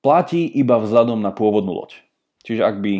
platí 0.01 0.49
iba 0.49 0.81
vzhľadom 0.81 1.21
na 1.21 1.29
pôvodnú 1.29 1.77
loď. 1.77 2.01
Čiže 2.41 2.65
ak 2.65 2.75
by 2.81 2.93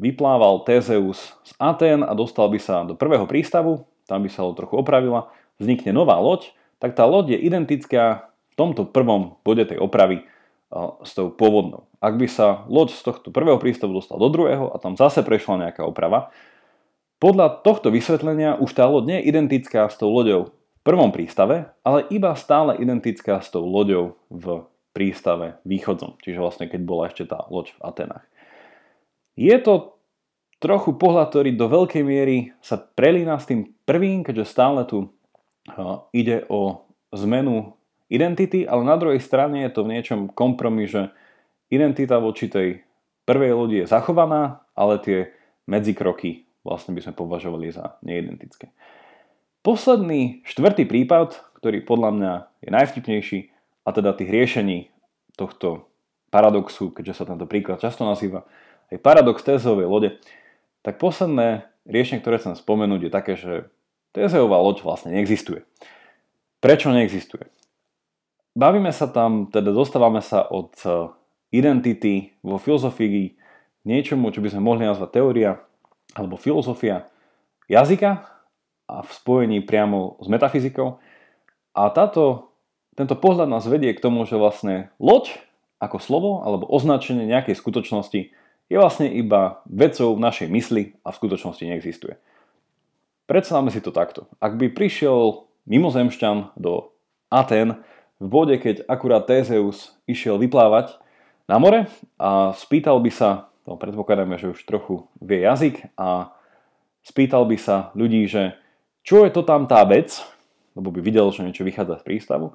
vyplával 0.00 0.64
Tezeus 0.64 1.36
z 1.44 1.52
Aten 1.60 2.00
a 2.00 2.16
dostal 2.16 2.48
by 2.48 2.58
sa 2.58 2.88
do 2.88 2.96
prvého 2.96 3.28
prístavu, 3.28 3.84
tam 4.08 4.24
by 4.24 4.30
sa 4.32 4.42
ho 4.42 4.56
trochu 4.56 4.80
opravila, 4.80 5.28
vznikne 5.60 5.92
nová 5.92 6.16
loď, 6.16 6.50
tak 6.80 6.96
tá 6.96 7.04
loď 7.06 7.36
je 7.36 7.44
identická 7.44 8.32
v 8.52 8.54
tomto 8.56 8.88
prvom 8.88 9.38
bode 9.44 9.62
tej 9.68 9.78
opravy 9.78 10.24
s 11.04 11.12
tou 11.12 11.28
pôvodnou. 11.28 11.86
Ak 12.00 12.16
by 12.16 12.26
sa 12.26 12.64
loď 12.66 12.96
z 12.96 13.02
tohto 13.04 13.28
prvého 13.28 13.60
prístavu 13.60 13.92
dostal 13.92 14.16
do 14.16 14.32
druhého 14.32 14.72
a 14.72 14.76
tam 14.80 14.96
zase 14.96 15.20
prešla 15.20 15.68
nejaká 15.68 15.84
oprava, 15.84 16.32
podľa 17.22 17.62
tohto 17.62 17.94
vysvetlenia 17.94 18.58
už 18.58 18.74
tá 18.74 18.88
loď 18.88 19.04
nie 19.06 19.18
je 19.22 19.28
identická 19.30 19.86
s 19.86 19.94
tou 20.00 20.10
loďou 20.10 20.50
prvom 20.82 21.10
prístave, 21.14 21.70
ale 21.86 22.06
iba 22.10 22.34
stále 22.34 22.78
identická 22.78 23.38
s 23.38 23.50
tou 23.50 23.62
loďou 23.66 24.18
v 24.28 24.66
prístave 24.92 25.62
východzom, 25.64 26.20
čiže 26.20 26.42
vlastne 26.42 26.66
keď 26.68 26.80
bola 26.84 27.08
ešte 27.08 27.24
tá 27.24 27.48
loď 27.48 27.72
v 27.78 27.80
Atenách. 27.86 28.26
Je 29.38 29.56
to 29.62 29.96
trochu 30.60 30.94
pohľad, 30.94 31.32
ktorý 31.32 31.50
do 31.56 31.66
veľkej 31.66 32.04
miery 32.04 32.52
sa 32.60 32.76
prelína 32.76 33.40
s 33.40 33.48
tým 33.48 33.72
prvým, 33.88 34.22
keďže 34.22 34.52
stále 34.52 34.84
tu 34.84 35.08
ide 36.12 36.44
o 36.52 36.86
zmenu 37.14 37.74
identity, 38.12 38.68
ale 38.68 38.84
na 38.84 39.00
druhej 39.00 39.18
strane 39.24 39.64
je 39.64 39.72
to 39.72 39.82
v 39.82 39.92
niečom 39.96 40.20
kompromis, 40.30 40.92
že 40.92 41.08
identita 41.72 42.20
voči 42.20 42.52
tej 42.52 42.84
prvej 43.24 43.52
lodi 43.56 43.76
je 43.80 43.90
zachovaná, 43.90 44.66
ale 44.76 45.00
tie 45.00 45.18
medzikroky 45.64 46.44
vlastne 46.60 46.92
by 46.92 47.00
sme 47.00 47.14
považovali 47.16 47.72
za 47.72 47.96
neidentické. 48.04 48.70
Posledný 49.62 50.42
štvrtý 50.42 50.90
prípad, 50.90 51.38
ktorý 51.62 51.86
podľa 51.86 52.10
mňa 52.10 52.32
je 52.66 52.70
najvtipnejší, 52.74 53.38
a 53.82 53.90
teda 53.90 54.14
tých 54.14 54.30
riešení 54.30 54.90
tohto 55.34 55.90
paradoxu, 56.30 56.94
keďže 56.94 57.22
sa 57.22 57.24
tento 57.26 57.46
príklad 57.50 57.82
často 57.82 58.06
nazýva 58.06 58.46
aj 58.90 58.98
paradox 59.02 59.42
Tézovej 59.42 59.86
lode, 59.90 60.18
tak 60.82 60.98
posledné 60.98 61.66
riešenie, 61.86 62.22
ktoré 62.22 62.38
chcem 62.38 62.58
spomenúť, 62.58 63.06
je 63.06 63.10
také, 63.10 63.34
že 63.38 63.70
Tézeová 64.14 64.58
loď 64.58 64.82
vlastne 64.82 65.14
neexistuje. 65.14 65.62
Prečo 66.62 66.94
neexistuje? 66.94 67.46
Bavíme 68.52 68.92
sa 68.92 69.08
tam, 69.08 69.48
teda 69.48 69.72
dostávame 69.72 70.20
sa 70.20 70.44
od 70.46 70.74
eh, 70.84 71.10
identity 71.54 72.34
vo 72.44 72.60
filozofii 72.60 73.34
niečomu, 73.86 74.30
čo 74.30 74.44
by 74.44 74.52
sme 74.52 74.62
mohli 74.62 74.84
nazvať 74.86 75.22
teória 75.22 75.50
alebo 76.12 76.36
filozofia 76.36 77.08
jazyka 77.66 78.31
a 78.92 79.00
v 79.00 79.10
spojení 79.10 79.58
priamo 79.64 80.20
s 80.20 80.28
metafyzikou. 80.28 81.00
A 81.72 81.88
táto 81.88 82.52
tento 82.92 83.16
pohľad 83.16 83.48
nás 83.48 83.64
vedie 83.64 83.96
k 83.96 84.04
tomu, 84.04 84.28
že 84.28 84.36
vlastne 84.36 84.92
loď 85.00 85.32
ako 85.80 85.96
slovo 85.96 86.30
alebo 86.44 86.68
označenie 86.68 87.24
nejakej 87.24 87.56
skutočnosti 87.56 88.30
je 88.68 88.76
vlastne 88.76 89.08
iba 89.08 89.64
vecou 89.64 90.12
v 90.12 90.24
našej 90.24 90.48
mysli 90.52 90.82
a 91.00 91.12
v 91.12 91.18
skutočnosti 91.18 91.64
neexistuje. 91.64 92.20
Predstavme 93.24 93.72
si 93.72 93.80
to 93.80 93.96
takto. 93.96 94.28
Ak 94.44 94.60
by 94.60 94.68
prišiel 94.68 95.48
mimozemšťan 95.64 96.56
do 96.60 96.92
Aten 97.32 97.80
v 98.20 98.26
bode, 98.28 98.54
keď 98.60 98.84
akurát 98.84 99.24
Tézeus 99.24 99.96
išiel 100.04 100.36
vyplávať 100.36 101.00
na 101.48 101.56
more 101.56 101.88
a 102.20 102.52
spýtal 102.52 103.00
by 103.00 103.08
sa, 103.08 103.48
no 103.64 103.80
predpokladáme, 103.80 104.36
že 104.36 104.52
už 104.52 104.60
trochu 104.68 105.08
vie 105.16 105.48
jazyk 105.48 105.88
a 105.96 106.36
spýtal 107.00 107.48
by 107.48 107.56
sa 107.56 107.88
ľudí, 107.96 108.28
že 108.28 108.52
čo 109.02 109.26
je 109.26 109.30
to 109.34 109.42
tam 109.42 109.66
tá 109.66 109.82
vec, 109.84 110.22
lebo 110.78 110.88
by 110.94 111.02
videl, 111.04 111.28
že 111.34 111.44
niečo 111.44 111.66
vychádza 111.66 112.00
z 112.00 112.06
prístavu, 112.06 112.54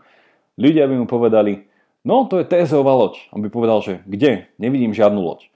Ľudia 0.57 0.89
by 0.89 0.95
mu 0.97 1.05
povedali, 1.05 1.69
no 2.01 2.25
to 2.25 2.41
je 2.41 2.49
Tézeová 2.49 2.97
loď. 2.97 3.29
On 3.29 3.45
by 3.45 3.49
povedal, 3.53 3.77
že 3.85 4.01
kde? 4.09 4.49
Nevidím 4.57 4.89
žiadnu 4.89 5.21
loď. 5.21 5.53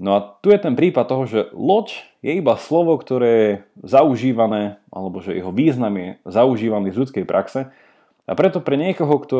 No 0.00 0.16
a 0.16 0.24
tu 0.40 0.50
je 0.50 0.58
ten 0.58 0.72
prípad 0.72 1.04
toho, 1.04 1.28
že 1.28 1.40
loď 1.52 2.00
je 2.24 2.40
iba 2.40 2.56
slovo, 2.56 2.96
ktoré 2.96 3.30
je 3.30 3.52
zaužívané, 3.84 4.80
alebo 4.88 5.20
že 5.20 5.36
jeho 5.36 5.52
význam 5.52 5.94
je 6.00 6.08
zaužívaný 6.24 6.96
z 6.96 6.98
ľudskej 7.04 7.24
praxe. 7.28 7.70
A 8.24 8.32
preto 8.32 8.64
pre 8.64 8.80
niekoho, 8.80 9.20
kto 9.20 9.38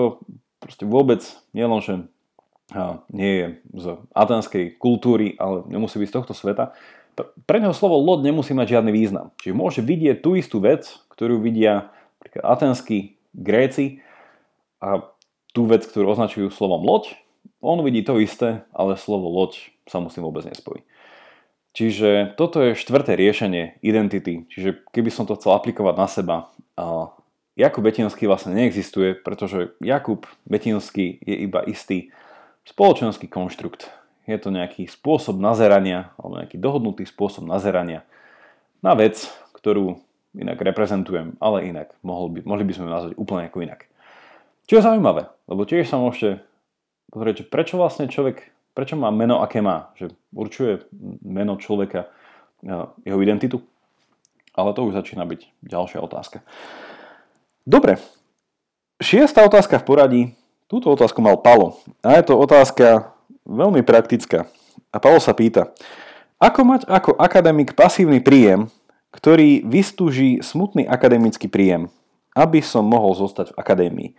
proste 0.61 0.85
vôbec 0.85 1.25
nielen, 1.57 1.81
že 1.81 1.95
nie 3.11 3.33
je 3.33 3.47
z 3.75 3.87
atenskej 4.13 4.77
kultúry, 4.77 5.35
ale 5.41 5.65
nemusí 5.73 5.97
byť 5.99 6.09
z 6.09 6.17
tohto 6.21 6.35
sveta, 6.37 6.77
pre 7.47 7.59
neho 7.61 7.77
slovo 7.77 8.01
loď 8.01 8.33
nemusí 8.33 8.57
mať 8.57 8.79
žiadny 8.79 8.93
význam. 8.95 9.31
Čiže 9.41 9.55
môže 9.55 9.81
vidieť 9.85 10.25
tú 10.25 10.37
istú 10.37 10.61
vec, 10.63 10.89
ktorú 11.13 11.41
vidia 11.43 11.93
atenskí 12.41 13.21
Gréci, 13.33 14.05
a 14.83 15.07
tú 15.55 15.71
vec, 15.71 15.87
ktorú 15.87 16.11
označujú 16.11 16.51
slovom 16.51 16.83
loď, 16.83 17.15
on 17.63 17.79
vidí 17.87 18.03
to 18.03 18.19
isté, 18.19 18.67
ale 18.75 18.99
slovo 18.99 19.31
loď 19.31 19.71
sa 19.87 20.03
mu 20.03 20.11
s 20.11 20.19
tým 20.19 20.27
vôbec 20.27 20.43
nespojí. 20.43 20.83
Čiže 21.73 22.35
toto 22.37 22.61
je 22.61 22.77
štvrté 22.77 23.17
riešenie 23.17 23.81
identity. 23.81 24.45
Čiže 24.51 24.85
keby 24.93 25.09
som 25.09 25.25
to 25.25 25.39
chcel 25.39 25.57
aplikovať 25.57 25.95
na 25.95 26.09
seba, 26.11 26.37
Jakub 27.55 27.87
Betinský 27.87 28.27
vlastne 28.27 28.53
neexistuje, 28.59 29.17
pretože 29.17 29.73
Jakub 29.81 30.27
Betinský 30.45 31.23
je 31.23 31.37
iba 31.47 31.63
istý 31.65 32.11
spoločenský 32.67 33.31
konštrukt. 33.31 33.89
Je 34.27 34.39
to 34.39 34.55
nejaký 34.55 34.87
spôsob 34.87 35.43
nazerania, 35.43 36.15
alebo 36.19 36.39
nejaký 36.39 36.57
dohodnutý 36.59 37.03
spôsob 37.07 37.43
nazerania 37.43 38.07
na 38.83 38.95
vec, 38.95 39.27
ktorú 39.55 39.99
inak 40.39 40.59
reprezentujem, 40.63 41.37
ale 41.43 41.69
inak 41.69 41.93
mohol 42.07 42.31
by, 42.33 42.41
mohli 42.47 42.65
by 42.65 42.73
sme 42.73 42.87
ju 42.87 42.91
nazvať 42.91 43.13
úplne 43.19 43.47
ako 43.51 43.59
inak. 43.63 43.91
Čo 44.71 44.79
je 44.79 44.87
zaujímavé, 44.87 45.29
lebo 45.51 45.67
tiež 45.67 45.91
sa 45.91 45.99
môžete 45.99 46.41
pozrieť, 47.13 47.51
prečo 47.51 47.77
vlastne 47.77 48.09
človek, 48.09 48.49
prečo 48.73 48.97
má 48.97 49.13
meno, 49.13 49.43
aké 49.45 49.61
má, 49.61 49.93
že 49.99 50.15
určuje 50.33 50.87
meno 51.21 51.61
človeka 51.61 52.09
jeho 53.05 53.19
identitu? 53.21 53.61
Ale 54.53 54.73
to 54.73 54.89
už 54.89 54.97
začína 54.97 55.29
byť 55.29 55.65
ďalšia 55.65 56.01
otázka. 56.01 56.45
Dobre. 57.65 58.01
Šiestá 59.03 59.45
otázka 59.45 59.81
v 59.81 59.87
poradí. 59.87 60.23
Túto 60.69 60.89
otázku 60.89 61.21
mal 61.21 61.41
Palo. 61.41 61.81
A 62.01 62.17
je 62.17 62.25
to 62.25 62.41
otázka 62.41 63.12
veľmi 63.47 63.83
praktická. 63.87 64.47
A 64.93 64.97
Palo 65.01 65.19
sa 65.19 65.33
pýta, 65.37 65.73
ako 66.43 66.61
mať 66.67 66.83
ako 66.91 67.15
akademik 67.17 67.79
pasívny 67.79 68.19
príjem, 68.19 68.67
ktorý 69.15 69.63
vystúži 69.63 70.41
smutný 70.43 70.89
akademický 70.89 71.47
príjem, 71.47 71.93
aby 72.35 72.65
som 72.65 72.83
mohol 72.83 73.15
zostať 73.15 73.53
v 73.53 73.59
akadémii? 73.61 74.11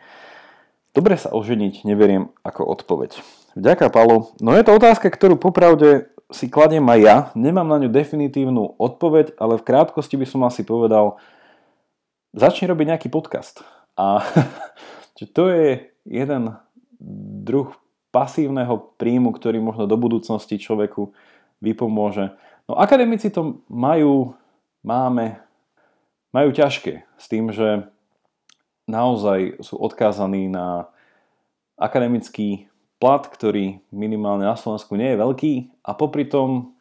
Dobre 0.94 1.18
sa 1.18 1.34
oženiť 1.34 1.90
neveriem 1.90 2.30
ako 2.46 2.70
odpoveď. 2.70 3.18
Vďaka, 3.58 3.90
Palo. 3.90 4.34
No 4.38 4.54
je 4.54 4.62
to 4.62 4.78
otázka, 4.78 5.10
ktorú 5.10 5.42
popravde 5.42 6.14
si 6.30 6.50
kladiem 6.50 6.86
aj 6.86 7.00
ja. 7.02 7.18
Nemám 7.34 7.66
na 7.66 7.82
ňu 7.82 7.90
definitívnu 7.90 8.78
odpoveď, 8.78 9.38
ale 9.42 9.58
v 9.58 9.66
krátkosti 9.66 10.18
by 10.18 10.26
som 10.30 10.42
asi 10.46 10.62
povedal, 10.62 11.18
začni 12.34 12.70
robiť 12.70 12.86
nejaký 12.94 13.10
podcast. 13.10 13.62
A 13.98 14.22
to 15.38 15.50
je 15.50 15.92
jeden 16.06 16.56
druh 17.44 17.74
pasívneho 18.14 18.94
príjmu, 19.02 19.34
ktorý 19.34 19.58
možno 19.58 19.90
do 19.90 19.98
budúcnosti 19.98 20.62
človeku 20.62 21.10
vypomôže. 21.66 22.38
No 22.70 22.78
akademici 22.78 23.34
to 23.34 23.66
majú, 23.66 24.38
máme, 24.86 25.42
majú 26.30 26.54
ťažké 26.54 27.04
s 27.18 27.26
tým, 27.26 27.50
že 27.50 27.90
naozaj 28.86 29.66
sú 29.66 29.82
odkázaní 29.82 30.46
na 30.46 30.88
akademický 31.74 32.70
plat, 33.02 33.26
ktorý 33.26 33.82
minimálne 33.90 34.46
na 34.46 34.56
Slovensku 34.56 34.94
nie 34.94 35.12
je 35.12 35.20
veľký 35.20 35.54
a 35.84 35.92
popri 35.98 36.30
tom, 36.30 36.78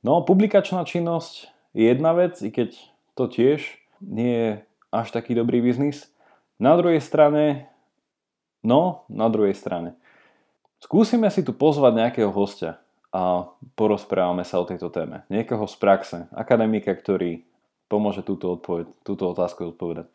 no 0.00 0.24
publikačná 0.24 0.82
činnosť 0.88 1.52
je 1.76 1.92
jedna 1.92 2.16
vec, 2.16 2.40
i 2.40 2.50
keď 2.50 2.74
to 3.14 3.28
tiež 3.30 3.62
nie 4.02 4.32
je 4.32 4.50
až 4.90 5.12
taký 5.14 5.36
dobrý 5.36 5.62
biznis. 5.62 6.10
Na 6.58 6.74
druhej 6.74 6.98
strane, 6.98 7.70
no, 8.64 9.06
na 9.06 9.30
druhej 9.30 9.54
strane, 9.54 9.99
skúsime 10.80 11.28
si 11.30 11.44
tu 11.44 11.52
pozvať 11.54 11.92
nejakého 11.96 12.32
hostia 12.32 12.80
a 13.12 13.48
porozprávame 13.74 14.42
sa 14.42 14.58
o 14.58 14.68
tejto 14.68 14.88
téme. 14.88 15.22
Niekoho 15.28 15.68
z 15.68 15.76
praxe, 15.78 16.18
akademika, 16.34 16.90
ktorý 16.94 17.42
pomôže 17.90 18.22
túto, 18.22 18.54
odpoveď, 18.54 18.86
túto 19.02 19.30
otázku 19.30 19.74
odpovedať. 19.74 20.06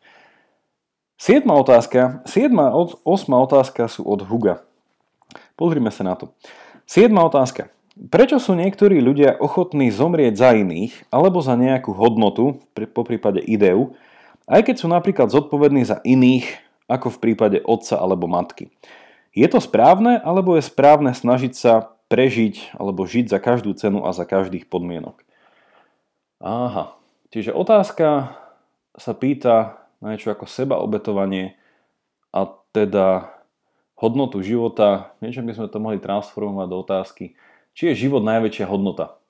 Siedma 1.16 1.56
otázka, 1.56 2.24
siedma, 2.28 2.72
osma 3.04 3.40
otázka 3.40 3.88
sú 3.88 4.04
od 4.04 4.20
Huga. 4.24 4.64
Pozrime 5.56 5.88
sa 5.88 6.04
na 6.04 6.12
to. 6.16 6.32
Siedma 6.84 7.24
otázka. 7.24 7.72
Prečo 7.96 8.36
sú 8.36 8.52
niektorí 8.52 9.00
ľudia 9.00 9.40
ochotní 9.40 9.88
zomrieť 9.88 10.34
za 10.36 10.50
iných 10.52 11.08
alebo 11.08 11.40
za 11.40 11.56
nejakú 11.56 11.96
hodnotu, 11.96 12.60
po 12.92 13.02
prípade 13.08 13.40
ideu, 13.40 13.96
aj 14.44 14.68
keď 14.68 14.76
sú 14.76 14.86
napríklad 14.92 15.32
zodpovední 15.32 15.88
za 15.88 16.04
iných, 16.04 16.60
ako 16.86 17.16
v 17.16 17.18
prípade 17.18 17.58
otca 17.64 17.96
alebo 17.96 18.28
matky? 18.28 18.68
Je 19.36 19.44
to 19.52 19.60
správne, 19.60 20.16
alebo 20.16 20.56
je 20.56 20.64
správne 20.64 21.12
snažiť 21.12 21.52
sa 21.52 21.92
prežiť 22.08 22.72
alebo 22.72 23.04
žiť 23.04 23.28
za 23.28 23.36
každú 23.36 23.76
cenu 23.76 24.08
a 24.08 24.16
za 24.16 24.24
každých 24.24 24.72
podmienok? 24.72 25.20
Aha, 26.40 26.96
čiže 27.28 27.52
otázka 27.52 28.32
sa 28.96 29.12
pýta 29.12 29.84
na 30.00 30.16
niečo 30.16 30.32
ako 30.32 30.48
seba 30.48 30.80
obetovanie 30.80 31.60
a 32.32 32.48
teda 32.72 33.36
hodnotu 33.96 34.40
života, 34.40 35.16
niečo 35.20 35.44
by 35.44 35.52
sme 35.56 35.68
to 35.68 35.78
mohli 35.80 36.00
transformovať 36.00 36.66
do 36.68 36.76
otázky, 36.80 37.24
či 37.76 37.92
je 37.92 38.08
život 38.08 38.24
najväčšia 38.24 38.68
hodnota, 38.68 39.20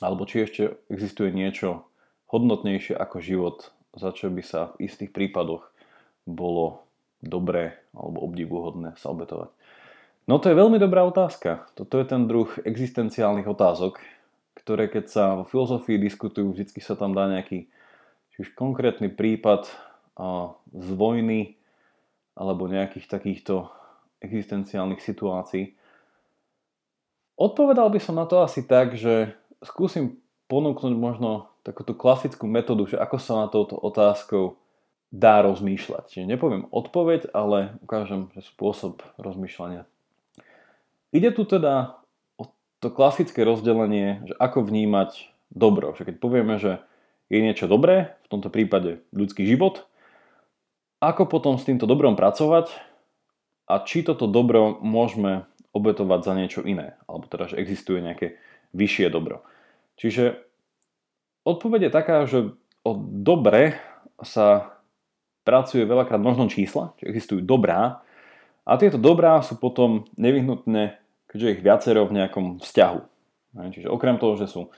alebo 0.00 0.28
či 0.28 0.44
ešte 0.44 0.76
existuje 0.92 1.32
niečo 1.32 1.88
hodnotnejšie 2.28 2.96
ako 2.96 3.16
život, 3.20 3.56
za 3.96 4.12
čo 4.12 4.28
by 4.28 4.44
sa 4.44 4.76
v 4.76 4.88
istých 4.88 5.12
prípadoch 5.12 5.68
bolo 6.28 6.87
dobré 7.24 7.78
alebo 7.96 8.22
obdivuhodné 8.24 8.94
sa 9.00 9.10
obetovať. 9.10 9.50
No 10.28 10.36
to 10.36 10.52
je 10.52 10.60
veľmi 10.60 10.76
dobrá 10.76 11.08
otázka. 11.08 11.66
Toto 11.72 11.96
je 11.96 12.06
ten 12.06 12.28
druh 12.28 12.52
existenciálnych 12.62 13.48
otázok, 13.48 13.96
ktoré 14.60 14.92
keď 14.92 15.04
sa 15.08 15.24
vo 15.40 15.44
filozofii 15.48 15.96
diskutujú, 15.96 16.52
vždy 16.52 16.78
sa 16.84 16.94
tam 16.94 17.16
dá 17.16 17.26
nejaký 17.26 17.66
už 18.38 18.54
konkrétny 18.54 19.10
prípad 19.10 19.66
z 20.70 20.88
vojny 20.94 21.58
alebo 22.38 22.70
nejakých 22.70 23.10
takýchto 23.10 23.66
existenciálnych 24.22 25.02
situácií. 25.02 25.74
Odpovedal 27.34 27.90
by 27.90 27.98
som 27.98 28.14
na 28.14 28.26
to 28.30 28.42
asi 28.42 28.62
tak, 28.62 28.94
že 28.94 29.34
skúsim 29.62 30.22
ponúknuť 30.46 30.94
možno 30.94 31.50
takúto 31.66 31.94
klasickú 31.98 32.46
metódu, 32.46 32.86
že 32.86 32.98
ako 32.98 33.16
sa 33.18 33.42
na 33.42 33.46
touto 33.50 33.74
otázkou 33.74 34.58
dá 35.08 35.40
rozmýšľať. 35.40 36.04
Čiže 36.12 36.30
nepoviem 36.30 36.68
odpoveď, 36.68 37.32
ale 37.32 37.80
ukážem 37.80 38.28
že 38.36 38.44
spôsob 38.44 39.00
rozmýšľania. 39.16 39.88
Ide 41.16 41.32
tu 41.32 41.48
teda 41.48 41.96
o 42.36 42.52
to 42.84 42.92
klasické 42.92 43.40
rozdelenie, 43.44 44.20
že 44.28 44.34
ako 44.36 44.68
vnímať 44.68 45.32
dobro. 45.48 45.96
Že 45.96 46.12
keď 46.12 46.16
povieme, 46.20 46.60
že 46.60 46.84
je 47.32 47.40
niečo 47.40 47.68
dobré, 47.68 48.16
v 48.28 48.28
tomto 48.28 48.52
prípade 48.52 49.00
ľudský 49.12 49.48
život, 49.48 49.88
ako 51.00 51.30
potom 51.30 51.56
s 51.56 51.64
týmto 51.64 51.88
dobrom 51.88 52.18
pracovať 52.18 52.72
a 53.68 53.84
či 53.84 54.04
toto 54.04 54.28
dobro 54.28 54.76
môžeme 54.80 55.48
obetovať 55.72 56.20
za 56.24 56.32
niečo 56.34 56.60
iné, 56.64 56.96
alebo 57.06 57.28
teda, 57.28 57.52
že 57.52 57.60
existuje 57.60 58.00
nejaké 58.00 58.40
vyššie 58.72 59.12
dobro. 59.12 59.44
Čiže 60.00 60.40
odpoveď 61.44 61.88
je 61.88 61.92
taká, 61.92 62.16
že 62.24 62.52
o 62.82 62.92
dobre 62.98 63.76
sa 64.24 64.77
pracuje 65.48 65.88
veľakrát 65.88 66.20
množnom 66.20 66.52
čísla, 66.52 66.92
čiže 67.00 67.08
existujú 67.08 67.40
dobrá, 67.40 68.04
a 68.68 68.76
tieto 68.76 69.00
dobrá 69.00 69.40
sú 69.40 69.56
potom 69.56 70.04
nevyhnutné, 70.20 71.00
keďže 71.32 71.52
ich 71.56 71.64
viacero 71.64 72.04
v 72.04 72.20
nejakom 72.20 72.60
vzťahu. 72.60 73.00
Čiže 73.72 73.88
okrem 73.88 74.20
toho, 74.20 74.36
že 74.36 74.44
sú 74.44 74.68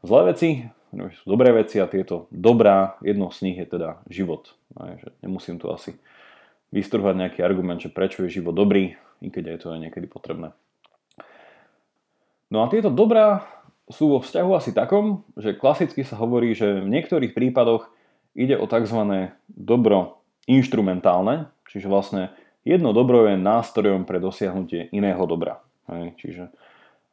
zlé 0.00 0.32
veci, 0.32 0.64
sú 0.96 1.24
dobré 1.28 1.52
veci 1.52 1.76
a 1.76 1.84
tieto 1.84 2.24
dobrá, 2.32 2.96
jedno 3.04 3.28
z 3.28 3.44
nich 3.44 3.60
je 3.60 3.68
teda 3.68 4.00
život. 4.08 4.56
Nemusím 5.20 5.60
tu 5.60 5.68
asi 5.68 5.92
vystrhovať 6.72 7.14
nejaký 7.20 7.40
argument, 7.44 7.84
že 7.84 7.92
prečo 7.92 8.24
je 8.24 8.32
život 8.32 8.56
dobrý, 8.56 8.96
i 9.20 9.28
keď 9.28 9.44
aj 9.52 9.58
to 9.60 9.66
je 9.76 9.82
niekedy 9.84 10.08
potrebné. 10.08 10.56
No 12.48 12.64
a 12.64 12.72
tieto 12.72 12.88
dobrá 12.88 13.44
sú 13.92 14.08
vo 14.08 14.24
vzťahu 14.24 14.50
asi 14.56 14.72
takom, 14.72 15.20
že 15.36 15.52
klasicky 15.52 16.00
sa 16.00 16.16
hovorí, 16.16 16.56
že 16.56 16.80
v 16.80 16.88
niektorých 16.88 17.36
prípadoch 17.36 17.92
ide 18.34 18.58
o 18.58 18.66
tzv. 18.66 19.30
dobro 19.48 20.20
inštrumentálne, 20.44 21.48
čiže 21.70 21.88
vlastne 21.88 22.34
jedno 22.66 22.92
dobro 22.92 23.30
je 23.30 23.40
nástrojom 23.40 24.04
pre 24.04 24.20
dosiahnutie 24.20 24.90
iného 24.92 25.22
dobra. 25.24 25.64
Hej, 25.88 26.18
čiže 26.20 26.42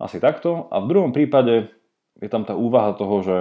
asi 0.01 0.17
takto. 0.17 0.67
A 0.73 0.81
v 0.81 0.89
druhom 0.89 1.11
prípade 1.13 1.69
je 2.19 2.29
tam 2.29 2.43
tá 2.43 2.57
úvaha 2.57 2.97
toho, 2.97 3.15
že 3.23 3.37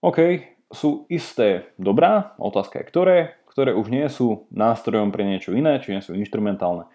OK, 0.00 0.46
sú 0.70 1.06
isté 1.10 1.70
dobrá, 1.78 2.34
otázka 2.38 2.82
je 2.82 2.88
ktoré, 2.88 3.18
ktoré 3.50 3.72
už 3.72 3.88
nie 3.88 4.06
sú 4.10 4.50
nástrojom 4.52 5.14
pre 5.14 5.24
niečo 5.24 5.54
iné, 5.54 5.78
či 5.78 5.94
nie 5.94 6.02
sú 6.02 6.12
instrumentálne, 6.12 6.90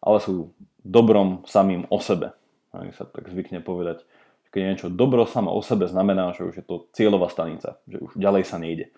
ale 0.00 0.18
sú 0.22 0.54
dobrom 0.86 1.42
samým 1.44 1.84
o 1.90 1.98
sebe. 1.98 2.32
Aj 2.70 2.86
sa 2.94 3.04
tak 3.04 3.28
zvykne 3.28 3.60
povedať, 3.60 4.06
keď 4.56 4.62
niečo 4.72 4.88
dobro 4.88 5.28
samo 5.28 5.52
o 5.52 5.60
sebe, 5.60 5.84
znamená, 5.84 6.32
že 6.32 6.48
už 6.48 6.54
je 6.56 6.64
to 6.64 6.88
cieľová 6.96 7.28
stanica, 7.28 7.76
že 7.84 8.00
už 8.00 8.16
ďalej 8.16 8.48
sa 8.48 8.56
nejde. 8.56 8.88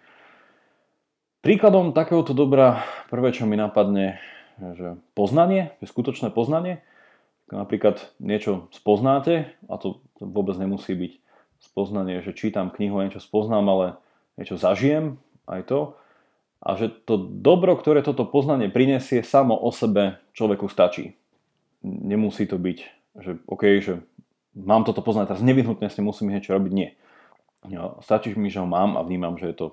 Príkladom 1.38 1.94
takéhoto 1.94 2.34
dobra, 2.34 2.82
prvé 3.14 3.30
čo 3.30 3.46
mi 3.46 3.54
napadne, 3.54 4.18
že 4.58 4.98
poznanie, 5.14 5.70
že 5.78 5.86
skutočné 5.86 6.34
poznanie, 6.34 6.82
napríklad 7.46 8.10
niečo 8.18 8.66
spoznáte, 8.74 9.54
a 9.70 9.78
to 9.78 10.02
vôbec 10.18 10.58
nemusí 10.58 10.98
byť 10.98 11.12
spoznanie, 11.62 12.26
že 12.26 12.34
čítam 12.34 12.74
knihu 12.74 12.98
a 12.98 13.06
niečo 13.06 13.22
spoznám, 13.22 13.64
ale 13.70 13.86
niečo 14.34 14.58
zažijem, 14.58 15.22
aj 15.46 15.62
to, 15.70 15.80
a 16.58 16.74
že 16.74 16.90
to 17.06 17.14
dobro, 17.18 17.78
ktoré 17.78 18.02
toto 18.02 18.26
poznanie 18.26 18.66
prinesie, 18.66 19.22
samo 19.22 19.54
o 19.54 19.70
sebe 19.70 20.18
človeku 20.34 20.66
stačí. 20.66 21.14
Nemusí 21.86 22.50
to 22.50 22.58
byť, 22.58 22.78
že 23.14 23.38
OK, 23.46 23.62
že 23.78 24.02
mám 24.58 24.82
toto 24.82 25.06
poznať, 25.06 25.38
teraz 25.38 25.42
nevyhnutne 25.46 25.86
s 25.86 25.94
ním 26.02 26.10
musím 26.10 26.34
niečo 26.34 26.50
robiť, 26.50 26.72
nie. 26.74 26.98
Stačí 28.02 28.34
mi, 28.34 28.50
že 28.50 28.58
ho 28.58 28.66
mám 28.66 28.98
a 28.98 29.06
vnímam, 29.06 29.38
že 29.38 29.54
je 29.54 29.56
to, 29.56 29.66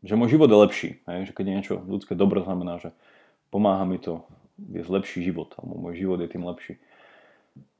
že 0.00 0.16
môj 0.16 0.36
život 0.36 0.48
je 0.48 0.58
lepší. 0.58 0.90
Hej? 1.04 1.30
Že 1.30 1.32
keď 1.36 1.44
je 1.44 1.56
niečo 1.56 1.74
ľudské 1.84 2.12
dobro, 2.16 2.40
znamená, 2.44 2.80
že 2.80 2.90
pomáha 3.52 3.84
mi 3.84 4.00
to 4.00 4.24
viesť 4.56 4.90
lepší 4.92 5.18
život, 5.24 5.52
alebo 5.56 5.76
môj 5.76 6.00
život 6.00 6.20
je 6.20 6.28
tým 6.28 6.44
lepší. 6.44 6.80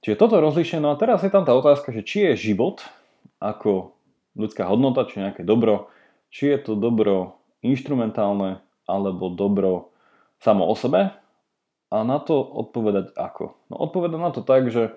Čiže 0.00 0.16
toto 0.16 0.40
rozlišenie, 0.40 0.80
no 0.80 0.92
a 0.92 1.00
teraz 1.00 1.20
je 1.20 1.32
tam 1.32 1.44
tá 1.44 1.52
otázka, 1.52 1.92
že 1.92 2.00
či 2.04 2.32
je 2.32 2.52
život 2.52 2.80
ako 3.40 3.96
ľudská 4.36 4.64
hodnota, 4.64 5.04
či 5.04 5.20
nejaké 5.20 5.44
dobro, 5.44 5.92
či 6.32 6.52
je 6.56 6.58
to 6.60 6.72
dobro 6.76 7.36
inštrumentálne 7.60 8.64
alebo 8.88 9.28
dobro 9.28 9.92
samo 10.40 10.64
o 10.64 10.72
sebe 10.72 11.12
a 11.92 11.96
na 12.00 12.18
to 12.22 12.40
odpovedať 12.40 13.12
ako? 13.12 13.56
No 13.68 13.76
odpovedať 13.84 14.18
na 14.20 14.30
to 14.32 14.40
tak, 14.40 14.72
že 14.72 14.96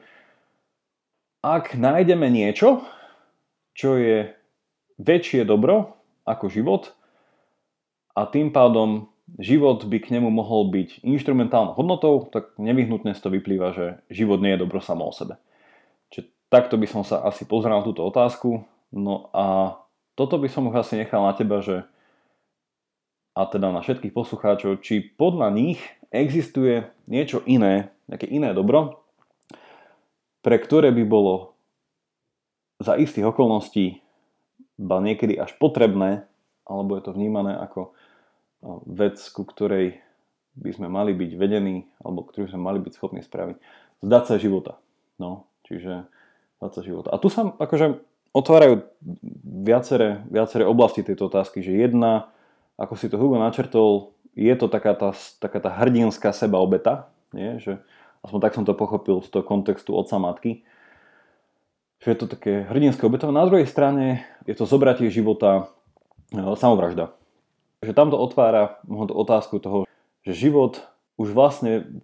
ak 1.44 1.76
nájdeme 1.76 2.32
niečo, 2.32 2.88
čo 3.76 4.00
je 4.00 4.32
väčšie 5.02 5.44
dobro 5.44 6.00
ako 6.24 6.48
život 6.48 6.96
a 8.14 8.30
tým 8.30 8.54
pádom 8.54 9.10
život 9.42 9.86
by 9.86 9.98
k 9.98 10.14
nemu 10.14 10.30
mohol 10.30 10.70
byť 10.70 11.02
instrumentálnou 11.02 11.74
hodnotou, 11.74 12.30
tak 12.30 12.54
nevyhnutne 12.62 13.18
z 13.18 13.22
to 13.22 13.30
vyplýva, 13.34 13.74
že 13.74 13.86
život 14.14 14.44
nie 14.44 14.54
je 14.54 14.62
dobro 14.62 14.84
samo 14.84 15.10
o 15.10 15.14
sebe. 15.16 15.42
Čiže 16.14 16.30
takto 16.54 16.78
by 16.78 16.86
som 16.86 17.02
sa 17.02 17.26
asi 17.26 17.50
pozrel 17.50 17.74
na 17.74 17.86
túto 17.86 18.06
otázku. 18.06 18.62
No 18.94 19.34
a 19.34 19.78
toto 20.14 20.38
by 20.38 20.46
som 20.52 20.70
už 20.70 20.86
asi 20.86 21.02
nechal 21.02 21.26
na 21.26 21.34
teba, 21.34 21.64
že 21.66 21.88
a 23.34 23.50
teda 23.50 23.74
na 23.74 23.82
všetkých 23.82 24.14
poslucháčov, 24.14 24.86
či 24.86 25.02
podľa 25.02 25.50
nich 25.50 25.82
existuje 26.14 26.86
niečo 27.10 27.42
iné, 27.50 27.90
nejaké 28.06 28.30
iné 28.30 28.54
dobro, 28.54 29.02
pre 30.46 30.62
ktoré 30.62 30.94
by 30.94 31.02
bolo 31.02 31.58
za 32.78 32.94
istých 32.94 33.34
okolností 33.34 34.06
ba 34.78 35.02
niekedy 35.02 35.38
až 35.38 35.58
potrebné, 35.58 36.30
alebo 36.64 36.96
je 36.96 37.04
to 37.04 37.12
vnímané 37.16 37.56
ako 37.56 37.92
vec, 38.88 39.20
ku 39.32 39.44
ktorej 39.44 40.00
by 40.54 40.72
sme 40.72 40.88
mali 40.88 41.12
byť 41.18 41.32
vedení, 41.36 41.90
alebo 42.00 42.24
ktorú 42.24 42.48
sme 42.48 42.62
mali 42.62 42.80
byť 42.80 42.94
schopní 42.94 43.22
spraviť. 43.26 43.58
Zdať 44.06 44.24
sa 44.24 44.36
života. 44.38 44.80
No, 45.18 45.50
čiže 45.66 46.06
zdať 46.62 46.72
sa 46.72 46.82
života. 46.86 47.10
A 47.12 47.18
tu 47.18 47.28
sa 47.28 47.52
akože 47.58 48.00
otvárajú 48.34 48.86
viaceré, 49.46 50.24
viaceré 50.30 50.64
oblasti 50.66 51.06
tejto 51.06 51.30
otázky, 51.30 51.62
že 51.62 51.74
jedna 51.74 52.34
ako 52.78 52.94
si 52.98 53.10
to 53.10 53.22
Hugo 53.22 53.38
načrtol, 53.38 54.18
je 54.34 54.54
to 54.58 54.66
taká 54.66 54.98
tá, 54.98 55.14
taká 55.38 55.62
tá 55.62 55.70
hrdinská 55.70 56.34
seba 56.34 56.58
obeta, 56.58 57.14
nie? 57.30 57.62
že 57.62 57.78
aspoň 58.26 58.40
tak 58.42 58.56
som 58.58 58.66
to 58.66 58.74
pochopil 58.74 59.22
z 59.22 59.30
toho 59.30 59.46
kontextu 59.46 59.94
otca 59.94 60.18
matky, 60.18 60.66
že 62.02 62.08
je 62.12 62.18
to 62.18 62.28
také 62.28 62.66
hrdinské 62.68 63.06
obeto. 63.06 63.30
Na 63.30 63.46
druhej 63.46 63.70
strane 63.70 64.26
je 64.50 64.58
to 64.58 64.66
zobratie 64.66 65.08
života 65.14 65.52
e, 65.54 65.64
samovražda. 66.34 67.14
Že 67.86 67.94
tam 67.94 68.10
to 68.10 68.18
otvára 68.18 68.82
tú 68.84 69.14
otázku 69.14 69.62
toho, 69.62 69.86
že 70.26 70.34
život 70.34 70.82
už 71.16 71.32
vlastne, 71.32 72.02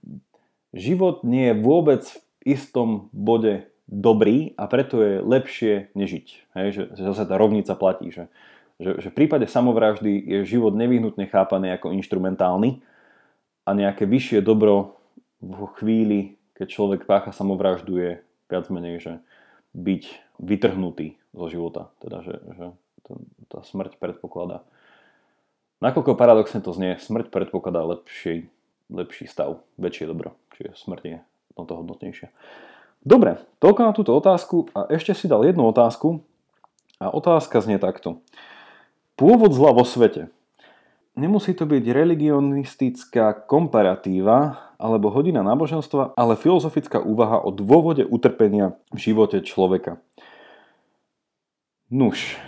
život 0.72 1.26
nie 1.26 1.52
je 1.52 1.56
vôbec 1.58 2.04
v 2.46 2.56
istom 2.56 3.10
bode 3.10 3.66
dobrý 3.90 4.54
a 4.56 4.70
preto 4.70 5.02
je 5.02 5.14
lepšie 5.26 5.90
nežiť. 5.98 6.28
Hej? 6.54 6.68
Že, 6.72 6.84
že 6.94 7.02
zase 7.10 7.24
tá 7.26 7.36
rovnica 7.36 7.74
platí, 7.74 8.14
že 8.14 8.30
že, 8.80 8.92
že 9.04 9.08
v 9.12 9.18
prípade 9.24 9.44
samovraždy 9.46 10.24
je 10.24 10.40
život 10.48 10.72
nevyhnutne 10.72 11.28
chápaný 11.28 11.76
ako 11.76 11.92
instrumentálny 11.92 12.80
a 13.68 13.76
nejaké 13.76 14.08
vyššie 14.08 14.40
dobro 14.40 14.96
v 15.44 15.68
chvíli, 15.78 16.20
keď 16.56 16.68
človek 16.72 17.02
pácha 17.04 17.36
samovraždu 17.36 18.00
je 18.00 18.12
viac 18.48 18.66
menej, 18.72 19.04
že 19.04 19.14
byť 19.76 20.04
vytrhnutý 20.40 21.20
zo 21.36 21.46
života. 21.52 21.92
Teda, 22.00 22.24
že, 22.24 22.40
že 22.56 22.66
tá 23.50 23.60
smrť 23.64 23.98
predpokladá. 23.98 24.64
Nakoľko 25.80 26.20
paradoxne 26.20 26.60
to 26.60 26.76
znie, 26.76 27.00
smrť 27.00 27.32
predpokladá 27.32 27.84
lepší, 27.88 28.52
lepší 28.92 29.32
stav, 29.32 29.64
väčšie 29.80 30.12
dobro. 30.12 30.36
Čiže 30.60 30.76
smrť 30.76 31.04
je 31.08 31.18
o 31.56 31.64
to 31.64 31.74
hodnotnejšia. 31.80 32.30
Dobre, 33.00 33.40
toľko 33.64 33.82
na 33.88 33.94
túto 33.96 34.12
otázku 34.12 34.68
a 34.76 34.92
ešte 34.92 35.16
si 35.16 35.32
dal 35.32 35.48
jednu 35.48 35.64
otázku 35.72 36.20
a 37.00 37.08
otázka 37.08 37.64
znie 37.64 37.80
takto. 37.80 38.20
Pôvod 39.16 39.56
zla 39.56 39.72
vo 39.72 39.88
svete. 39.88 40.28
Nemusí 41.16 41.56
to 41.56 41.64
byť 41.64 41.84
religionistická 41.84 43.48
komparatíva 43.48 44.72
alebo 44.80 45.12
hodina 45.12 45.44
náboženstva, 45.44 46.16
ale 46.16 46.40
filozofická 46.40 47.04
úvaha 47.04 47.40
o 47.44 47.52
dôvode 47.52 48.08
utrpenia 48.08 48.76
v 48.92 49.12
živote 49.12 49.44
človeka. 49.44 50.00
Nuž, 51.92 52.40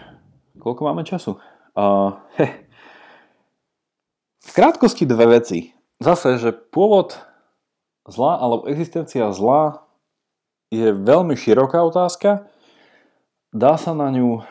koľko 0.59 0.81
máme 0.87 1.05
času? 1.07 1.37
Uh, 1.77 2.19
he. 2.35 2.67
V 4.41 4.51
krátkosti 4.51 5.07
dve 5.07 5.39
veci. 5.39 5.71
Zase, 6.01 6.41
že 6.41 6.51
pôvod 6.51 7.15
zla 8.09 8.41
alebo 8.41 8.67
existencia 8.67 9.29
zla 9.31 9.85
je 10.73 10.91
veľmi 10.91 11.37
široká 11.37 11.79
otázka. 11.85 12.49
Dá 13.53 13.75
sa 13.77 13.93
na 13.93 14.09
ňu 14.09 14.41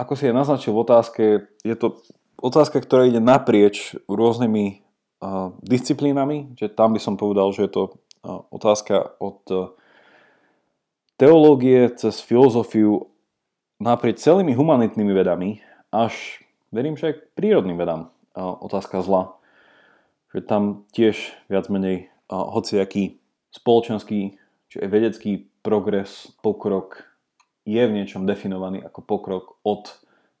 ako 0.00 0.12
si 0.16 0.32
je 0.32 0.32
naznačil 0.32 0.72
v 0.72 0.82
otázke, 0.82 1.24
je 1.60 1.76
to 1.76 2.00
otázka, 2.40 2.80
ktorá 2.80 3.04
ide 3.04 3.20
naprieč 3.20 4.00
rôznymi 4.08 4.80
uh, 5.20 5.52
disciplínami, 5.60 6.56
že 6.56 6.72
tam 6.72 6.96
by 6.96 7.00
som 7.00 7.20
povedal, 7.20 7.52
že 7.52 7.68
je 7.68 7.72
to 7.76 7.82
uh, 8.24 8.40
otázka 8.48 9.20
od 9.20 9.40
uh, 9.52 9.76
teológie 11.20 11.92
cez 11.92 12.24
filozofiu 12.24 13.12
naprieč 13.80 14.20
celými 14.20 14.52
humanitnými 14.52 15.10
vedami 15.16 15.64
až, 15.90 16.44
verím, 16.70 16.94
že 16.94 17.10
aj 17.10 17.14
k 17.16 17.28
prírodným 17.34 17.80
vedám 17.80 18.12
otázka 18.36 19.00
zla. 19.02 19.34
Že 20.30 20.46
tam 20.46 20.62
tiež 20.94 21.34
viac 21.50 21.66
menej 21.66 22.12
hociaký 22.30 23.18
spoločenský 23.50 24.38
či 24.70 24.76
aj 24.78 24.88
vedecký 24.88 25.50
progres, 25.66 26.30
pokrok 26.46 27.02
je 27.66 27.82
v 27.82 27.90
niečom 27.90 28.22
definovaný 28.22 28.86
ako 28.86 29.02
pokrok 29.02 29.58
od 29.66 29.90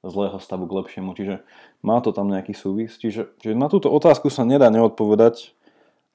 zlého 0.06 0.38
stavu 0.38 0.70
k 0.70 0.76
lepšiemu. 0.80 1.10
Čiže 1.18 1.42
má 1.82 1.98
to 1.98 2.14
tam 2.14 2.30
nejaký 2.30 2.54
súvis. 2.54 2.94
Čiže, 2.96 3.34
čiže 3.42 3.58
na 3.58 3.66
túto 3.66 3.90
otázku 3.90 4.30
sa 4.30 4.46
nedá 4.46 4.70
neodpovedať. 4.70 5.52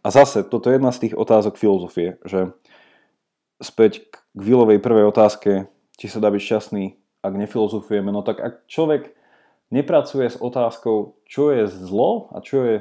A 0.02 0.16
zase, 0.16 0.48
toto 0.48 0.72
je 0.72 0.80
jedna 0.80 0.96
z 0.96 1.06
tých 1.06 1.14
otázok 1.18 1.60
filozofie, 1.60 2.22
že 2.24 2.56
späť 3.60 4.08
k 4.08 4.14
Willovej 4.38 4.80
prvej 4.80 5.12
otázke, 5.12 5.68
či 6.00 6.06
sa 6.08 6.24
dá 6.24 6.32
byť 6.32 6.42
šťastný, 6.42 6.96
ak 7.26 7.34
nefilozofujeme, 7.34 8.14
no 8.14 8.22
tak 8.22 8.38
ak 8.38 8.54
človek 8.70 9.10
nepracuje 9.74 10.30
s 10.30 10.38
otázkou, 10.38 11.18
čo 11.26 11.50
je 11.50 11.66
zlo 11.66 12.30
a 12.30 12.46
čo, 12.46 12.62
je, 12.62 12.76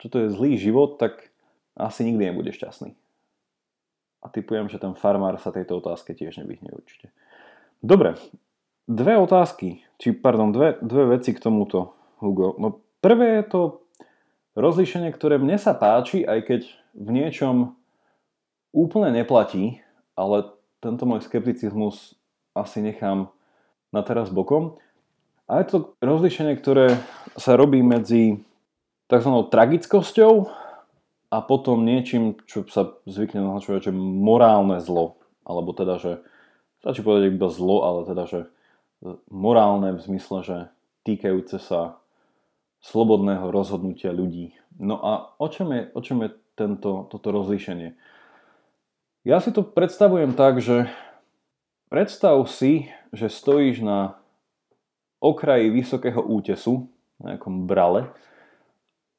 čo 0.00 0.06
to 0.08 0.16
je 0.24 0.28
zlý 0.32 0.56
život, 0.56 0.96
tak 0.96 1.28
asi 1.76 2.08
nikdy 2.08 2.32
nebude 2.32 2.50
šťastný. 2.56 2.96
A 4.20 4.26
typujem, 4.28 4.68
že 4.72 4.80
ten 4.80 4.96
farmár 4.96 5.36
sa 5.40 5.52
tejto 5.52 5.80
otázke 5.80 6.16
tiež 6.16 6.40
nevyhne 6.40 6.72
určite. 6.72 7.12
Dobre, 7.80 8.16
dve 8.84 9.16
otázky, 9.16 9.80
či 9.96 10.12
pardon, 10.12 10.52
dve, 10.52 10.76
dve 10.80 11.16
veci 11.16 11.32
k 11.32 11.40
tomuto, 11.40 11.96
Hugo. 12.20 12.56
No 12.60 12.84
prvé 13.00 13.40
je 13.40 13.44
to 13.48 13.62
rozlíšenie, 14.60 15.08
ktoré 15.16 15.40
mne 15.40 15.56
sa 15.56 15.72
páči, 15.72 16.24
aj 16.28 16.40
keď 16.44 16.60
v 16.92 17.08
niečom 17.16 17.72
úplne 18.76 19.14
neplatí, 19.14 19.80
ale 20.18 20.52
tento 20.84 21.08
môj 21.08 21.24
skepticizmus 21.24 22.12
asi 22.52 22.84
nechám 22.84 23.32
na 23.90 24.02
teraz 24.06 24.30
bokom. 24.30 24.78
A 25.50 25.62
je 25.62 25.66
to 25.66 25.76
rozlíšenie, 25.98 26.54
ktoré 26.58 26.98
sa 27.34 27.58
robí 27.58 27.82
medzi 27.82 28.42
tzv. 29.10 29.32
tragickosťou 29.50 30.46
a 31.30 31.36
potom 31.42 31.82
niečím, 31.82 32.38
čo 32.46 32.66
sa 32.70 32.94
zvykne 33.06 33.42
naznačovať, 33.42 33.90
že 33.90 33.92
morálne 33.94 34.78
zlo. 34.78 35.18
Alebo 35.42 35.74
teda, 35.74 35.98
že 35.98 36.22
stačí 36.78 37.02
povedať 37.02 37.34
iba 37.34 37.50
zlo, 37.50 37.82
ale 37.82 38.00
teda, 38.06 38.24
že 38.30 38.40
morálne 39.26 39.98
v 39.98 40.04
zmysle, 40.06 40.38
že 40.46 40.58
týkajúce 41.02 41.58
sa 41.58 41.98
slobodného 42.80 43.50
rozhodnutia 43.50 44.14
ľudí. 44.14 44.54
No 44.78 45.02
a 45.02 45.34
o 45.36 45.46
čom 45.50 45.74
je, 45.74 45.82
o 45.92 46.00
čom 46.00 46.24
je 46.24 46.30
tento, 46.54 47.10
toto 47.10 47.28
rozlíšenie? 47.34 47.98
Ja 49.26 49.42
si 49.42 49.52
to 49.52 49.60
predstavujem 49.60 50.32
tak, 50.32 50.64
že 50.64 50.88
predstav 51.90 52.38
si, 52.48 52.88
že 53.10 53.28
stojíš 53.28 53.82
na 53.82 54.16
okraji 55.20 55.68
vysokého 55.68 56.22
útesu, 56.22 56.88
na 57.20 57.36
nejakom 57.36 57.68
brale, 57.68 58.08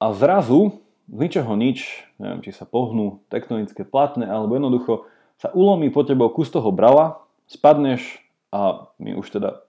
a 0.02 0.10
zrazu 0.18 0.82
z 1.06 1.18
ničoho 1.28 1.54
nič, 1.54 2.02
neviem, 2.18 2.42
či 2.42 2.56
sa 2.56 2.66
pohnú 2.66 3.22
tektonické 3.30 3.86
platne, 3.86 4.26
alebo 4.26 4.58
jednoducho 4.58 5.06
sa 5.38 5.54
ulomí 5.54 5.94
po 5.94 6.02
tebou 6.02 6.34
kus 6.34 6.50
toho 6.50 6.74
brala 6.74 7.22
spadneš 7.46 8.02
a 8.50 8.90
my 8.98 9.14
už 9.20 9.28
teda 9.38 9.62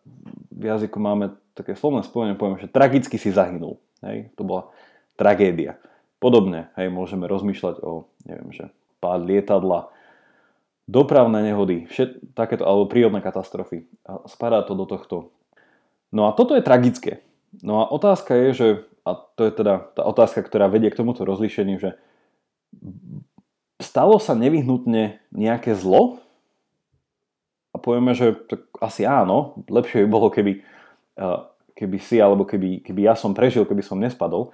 v 0.54 0.64
jazyku 0.70 0.96
máme 0.96 1.36
také 1.52 1.76
slovné 1.76 2.06
spojenie, 2.06 2.38
poviem, 2.38 2.62
že 2.62 2.70
tragicky 2.70 3.20
si 3.20 3.28
zahynul. 3.34 3.76
Hej? 4.00 4.32
To 4.40 4.46
bola 4.46 4.72
tragédia. 5.18 5.76
Podobne, 6.22 6.70
hej, 6.78 6.88
môžeme 6.88 7.26
rozmýšľať 7.26 7.82
o, 7.82 8.06
neviem, 8.24 8.54
že 8.54 8.70
pád 9.02 9.26
lietadla, 9.26 9.90
dopravné 10.90 11.52
nehody, 11.52 11.86
všet, 11.86 12.34
takéto, 12.34 12.66
alebo 12.66 12.90
prírodné 12.90 13.22
katastrofy. 13.22 13.86
A 14.02 14.26
spadá 14.26 14.62
to 14.66 14.74
do 14.74 14.86
tohto. 14.86 15.30
No 16.10 16.26
a 16.28 16.34
toto 16.34 16.58
je 16.58 16.64
tragické. 16.64 17.22
No 17.62 17.84
a 17.84 17.88
otázka 17.88 18.34
je, 18.34 18.48
že, 18.52 18.68
a 19.06 19.14
to 19.14 19.46
je 19.46 19.52
teda 19.52 19.92
tá 19.94 20.02
otázka, 20.04 20.42
ktorá 20.42 20.66
vedie 20.66 20.90
k 20.90 20.98
tomuto 20.98 21.22
rozlíšeniu, 21.24 21.78
že 21.78 21.96
stalo 23.80 24.16
sa 24.16 24.32
nevyhnutne 24.32 25.20
nejaké 25.34 25.76
zlo 25.76 26.22
a 27.72 27.76
povieme, 27.80 28.12
že 28.12 28.36
tak 28.48 28.68
asi 28.80 29.04
áno, 29.08 29.60
lepšie 29.68 30.04
by 30.04 30.08
bolo, 30.08 30.28
keby, 30.28 30.64
keby 31.76 31.96
si, 32.00 32.20
alebo 32.20 32.44
keby, 32.44 32.84
keby 32.84 33.00
ja 33.08 33.14
som 33.16 33.32
prežil, 33.36 33.64
keby 33.64 33.84
som 33.84 34.00
nespadol 34.00 34.52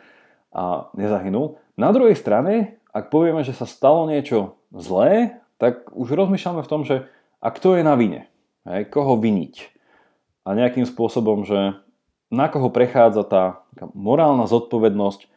a 0.54 0.90
nezahynul. 0.94 1.58
Na 1.78 1.94
druhej 1.94 2.18
strane, 2.18 2.78
ak 2.90 3.10
povieme, 3.12 3.46
že 3.46 3.54
sa 3.54 3.66
stalo 3.68 4.10
niečo 4.10 4.58
zlé, 4.74 5.38
tak 5.58 5.90
už 5.92 6.14
rozmýšľame 6.14 6.62
v 6.62 6.70
tom, 6.70 6.82
že 6.86 7.10
a 7.38 7.50
kto 7.50 7.78
je 7.78 7.82
na 7.86 7.94
vine? 7.94 8.26
Hej, 8.66 8.90
koho 8.90 9.18
viniť? 9.18 9.74
A 10.46 10.56
nejakým 10.56 10.86
spôsobom, 10.88 11.44
že 11.44 11.78
na 12.32 12.46
koho 12.48 12.70
prechádza 12.72 13.22
tá 13.26 13.42
morálna 13.92 14.48
zodpovednosť, 14.48 15.28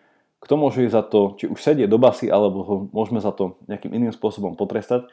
kto 0.41 0.53
môže 0.57 0.89
za 0.89 1.05
to, 1.05 1.37
či 1.37 1.45
už 1.45 1.61
sedie 1.61 1.85
do 1.85 2.01
basy, 2.01 2.25
alebo 2.25 2.57
ho 2.65 2.75
môžeme 2.89 3.21
za 3.21 3.29
to 3.29 3.61
nejakým 3.69 3.93
iným 3.93 4.13
spôsobom 4.13 4.57
potrestať. 4.57 5.05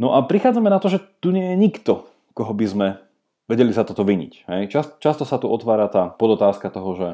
No 0.00 0.16
a 0.16 0.24
prichádzame 0.24 0.72
na 0.72 0.80
to, 0.80 0.88
že 0.88 1.04
tu 1.20 1.34
nie 1.34 1.52
je 1.52 1.56
nikto, 1.60 2.08
koho 2.32 2.56
by 2.56 2.66
sme 2.70 2.88
vedeli 3.50 3.72
za 3.74 3.84
toto 3.84 4.04
viniť. 4.04 4.32
Hej. 4.48 4.62
Čas, 4.72 4.86
často 5.00 5.28
sa 5.28 5.36
tu 5.36 5.48
otvára 5.52 5.88
tá 5.92 6.08
podotázka 6.08 6.72
toho, 6.72 6.90
že 6.96 7.08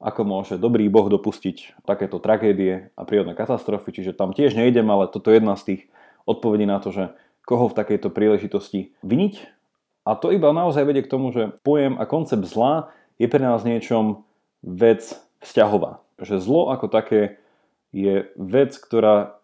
ako 0.00 0.24
môže 0.24 0.54
dobrý 0.56 0.88
Boh 0.88 1.12
dopustiť 1.12 1.84
takéto 1.84 2.16
tragédie 2.16 2.88
a 2.96 3.04
prírodné 3.04 3.36
katastrofy, 3.36 3.92
čiže 3.92 4.16
tam 4.16 4.32
tiež 4.32 4.56
nejdem, 4.56 4.88
ale 4.88 5.12
toto 5.12 5.28
je 5.28 5.38
jedna 5.38 5.54
z 5.60 5.62
tých 5.62 5.82
odpovedí 6.26 6.64
na 6.68 6.82
to, 6.82 6.92
že 6.92 7.12
koho 7.44 7.68
v 7.70 7.76
takejto 7.76 8.12
príležitosti 8.12 8.94
viniť. 9.02 9.34
A 10.06 10.16
to 10.16 10.32
iba 10.32 10.54
naozaj 10.54 10.86
vedie 10.86 11.04
k 11.04 11.12
tomu, 11.12 11.30
že 11.34 11.52
pojem 11.66 12.00
a 12.00 12.08
koncept 12.08 12.46
zla 12.48 12.90
je 13.20 13.28
pre 13.28 13.42
nás 13.42 13.66
niečom 13.66 14.24
vec 14.64 15.12
vzťahová. 15.44 16.00
Že 16.20 16.36
zlo 16.40 16.62
ako 16.72 16.86
také 16.88 17.40
je 17.90 18.30
vec, 18.38 18.76
ktorá 18.78 19.40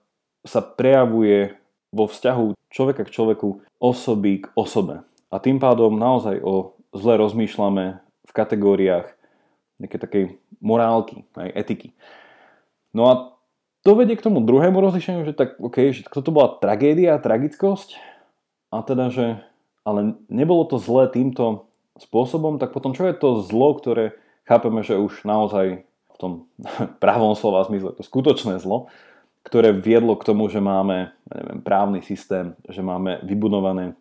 sa 0.47 0.63
prejavuje 0.63 1.59
vo 1.91 2.07
vzťahu 2.07 2.55
človeka 2.71 3.03
k 3.05 3.15
človeku, 3.15 3.65
osoby 3.83 4.47
k 4.47 4.47
osobe. 4.55 5.03
A 5.29 5.37
tým 5.43 5.59
pádom 5.59 5.99
naozaj 5.99 6.39
o 6.41 6.79
zle 6.95 7.19
rozmýšľame 7.19 7.99
v 8.01 8.33
kategóriách 8.33 9.13
nejaké 9.77 9.97
takej 10.01 10.25
morálky, 10.65 11.29
aj 11.37 11.53
etiky. 11.53 11.89
No 12.97 13.03
a 13.13 13.36
to 13.87 13.95
vedie 13.95 14.19
k 14.19 14.27
tomu 14.27 14.43
druhému 14.43 14.83
rozlišeniu, 14.83 15.23
že 15.23 15.39
tak, 15.39 15.63
OK, 15.63 15.95
že 15.95 16.03
toto 16.11 16.35
bola 16.35 16.59
tragédia, 16.59 17.23
tragickosť, 17.23 17.95
a 18.75 18.83
teda, 18.83 19.15
že 19.15 19.39
ale 19.87 20.19
nebolo 20.27 20.67
to 20.67 20.83
zlé 20.83 21.07
týmto 21.07 21.71
spôsobom, 22.03 22.59
tak 22.59 22.75
potom 22.75 22.91
čo 22.91 23.07
je 23.07 23.15
to 23.15 23.47
zlo, 23.47 23.79
ktoré 23.79 24.19
chápeme, 24.43 24.83
že 24.83 24.99
už 24.99 25.23
naozaj 25.23 25.87
v 25.87 26.17
tom 26.19 26.51
pravom 27.03 27.39
slova 27.39 27.63
zmysle, 27.71 27.95
to 27.95 28.03
skutočné 28.03 28.59
zlo, 28.59 28.91
ktoré 29.47 29.71
viedlo 29.71 30.19
k 30.19 30.27
tomu, 30.27 30.51
že 30.51 30.59
máme 30.59 31.15
neviem, 31.31 31.63
právny 31.63 32.03
systém, 32.03 32.59
že 32.67 32.83
máme 32.83 33.23
vybudované 33.23 33.95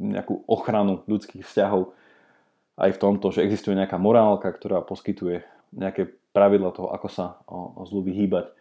nejakú 0.00 0.40
ochranu 0.48 1.04
ľudských 1.04 1.44
vzťahov, 1.44 1.92
aj 2.80 2.96
v 2.96 3.00
tomto, 3.04 3.28
že 3.28 3.44
existuje 3.44 3.76
nejaká 3.76 4.00
morálka, 4.00 4.48
ktorá 4.48 4.80
poskytuje 4.80 5.44
nejaké 5.76 6.08
pravidla 6.32 6.72
toho, 6.72 6.88
ako 6.88 7.08
sa 7.12 7.36
o, 7.44 7.76
o 7.76 7.82
zlu 7.84 8.00
vyhýbať 8.00 8.56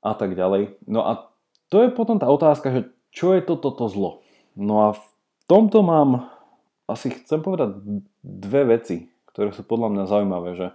a 0.00 0.12
tak 0.16 0.36
ďalej. 0.36 0.80
No 0.88 1.04
a 1.04 1.30
to 1.68 1.84
je 1.84 1.88
potom 1.92 2.18
tá 2.18 2.26
otázka, 2.26 2.72
že 2.72 2.80
čo 3.14 3.36
je 3.36 3.40
toto 3.44 3.70
to, 3.70 3.86
zlo? 3.86 4.10
No 4.58 4.90
a 4.90 4.98
v 4.98 5.04
tomto 5.46 5.84
mám 5.84 6.30
asi 6.90 7.14
chcem 7.14 7.38
povedať 7.38 7.78
dve 8.22 8.76
veci, 8.76 9.10
ktoré 9.30 9.54
sú 9.54 9.62
podľa 9.62 9.94
mňa 9.94 10.04
zaujímavé, 10.10 10.50
že 10.58 10.66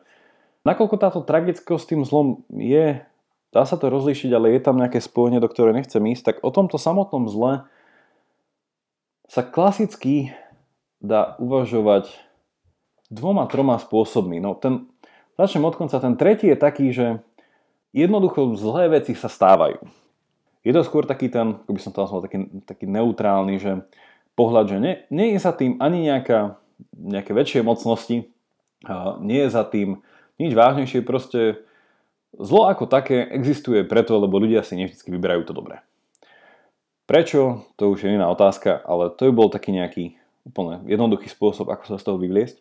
nakoľko 0.64 0.96
táto 0.96 1.20
tragickosť 1.22 1.82
s 1.84 1.90
tým 1.92 2.02
zlom 2.08 2.28
je, 2.56 3.04
dá 3.52 3.64
sa 3.68 3.76
to 3.76 3.92
rozlíšiť, 3.92 4.32
ale 4.32 4.56
je 4.56 4.62
tam 4.64 4.80
nejaké 4.80 5.04
spojenie, 5.04 5.44
do 5.44 5.52
ktoré 5.52 5.76
nechcem 5.76 6.02
ísť, 6.08 6.24
tak 6.24 6.36
o 6.42 6.50
tomto 6.50 6.80
samotnom 6.80 7.28
zle 7.28 7.68
sa 9.28 9.42
klasicky 9.44 10.32
dá 11.04 11.36
uvažovať 11.38 12.10
dvoma, 13.12 13.46
troma 13.52 13.78
spôsobmi. 13.78 14.40
No 14.40 14.56
ten, 14.56 14.90
začnem 15.38 15.68
od 15.68 15.76
konca. 15.78 16.02
Ten 16.02 16.18
tretí 16.18 16.50
je 16.50 16.58
taký, 16.58 16.90
že 16.96 17.22
jednoducho 17.96 18.60
zlé 18.60 18.92
veci 19.00 19.16
sa 19.16 19.32
stávajú. 19.32 19.80
Je 20.68 20.76
to 20.76 20.84
skôr 20.84 21.08
taký 21.08 21.32
ten, 21.32 21.56
ako 21.64 21.72
by 21.72 21.80
som 21.80 21.96
to 21.96 22.04
nazval, 22.04 22.22
taký, 22.26 22.44
taký 22.68 22.86
neutrálny, 22.90 23.56
že 23.56 23.72
pohľad, 24.36 24.76
že 24.76 24.78
nie, 24.84 24.94
nie 25.08 25.28
je 25.38 25.40
za 25.40 25.56
tým 25.56 25.80
ani 25.80 26.12
nejaká, 26.12 26.60
nejaké 26.92 27.32
väčšie 27.32 27.64
mocnosti, 27.64 28.28
nie 29.24 29.40
je 29.48 29.50
za 29.50 29.64
tým 29.64 30.04
nič 30.36 30.52
vážnejšie, 30.52 31.08
proste 31.08 31.64
zlo 32.36 32.68
ako 32.68 32.92
také 32.92 33.24
existuje 33.32 33.88
preto, 33.88 34.20
lebo 34.20 34.36
ľudia 34.36 34.66
si 34.66 34.76
nevždy 34.76 35.08
vyberajú 35.08 35.48
to 35.48 35.56
dobré. 35.56 35.80
Prečo? 37.06 37.64
To 37.78 37.94
už 37.94 38.10
je 38.10 38.18
iná 38.18 38.28
otázka, 38.34 38.82
ale 38.84 39.14
to 39.14 39.30
by 39.30 39.34
bol 39.38 39.48
taký 39.54 39.72
nejaký 39.72 40.18
úplne 40.44 40.82
jednoduchý 40.90 41.30
spôsob, 41.30 41.70
ako 41.70 41.96
sa 41.96 42.02
z 42.02 42.06
toho 42.10 42.18
vyvliesť. 42.18 42.58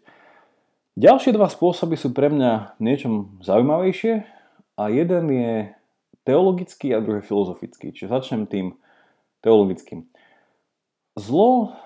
Ďalšie 0.95 1.35
dva 1.35 1.49
spôsoby 1.49 1.99
sú 1.99 2.13
pre 2.13 2.31
mňa 2.31 2.79
niečom 2.79 3.41
zaujímavejšie 3.43 4.34
a 4.75 4.91
jeden 4.91 5.25
je 5.31 5.55
teologický 6.25 6.97
a 6.97 7.05
druhý 7.05 7.21
filozofický. 7.21 7.93
Čiže 7.93 8.11
začnem 8.11 8.45
tým 8.49 8.75
teologickým. 9.45 10.09
Zlo, 11.15 11.77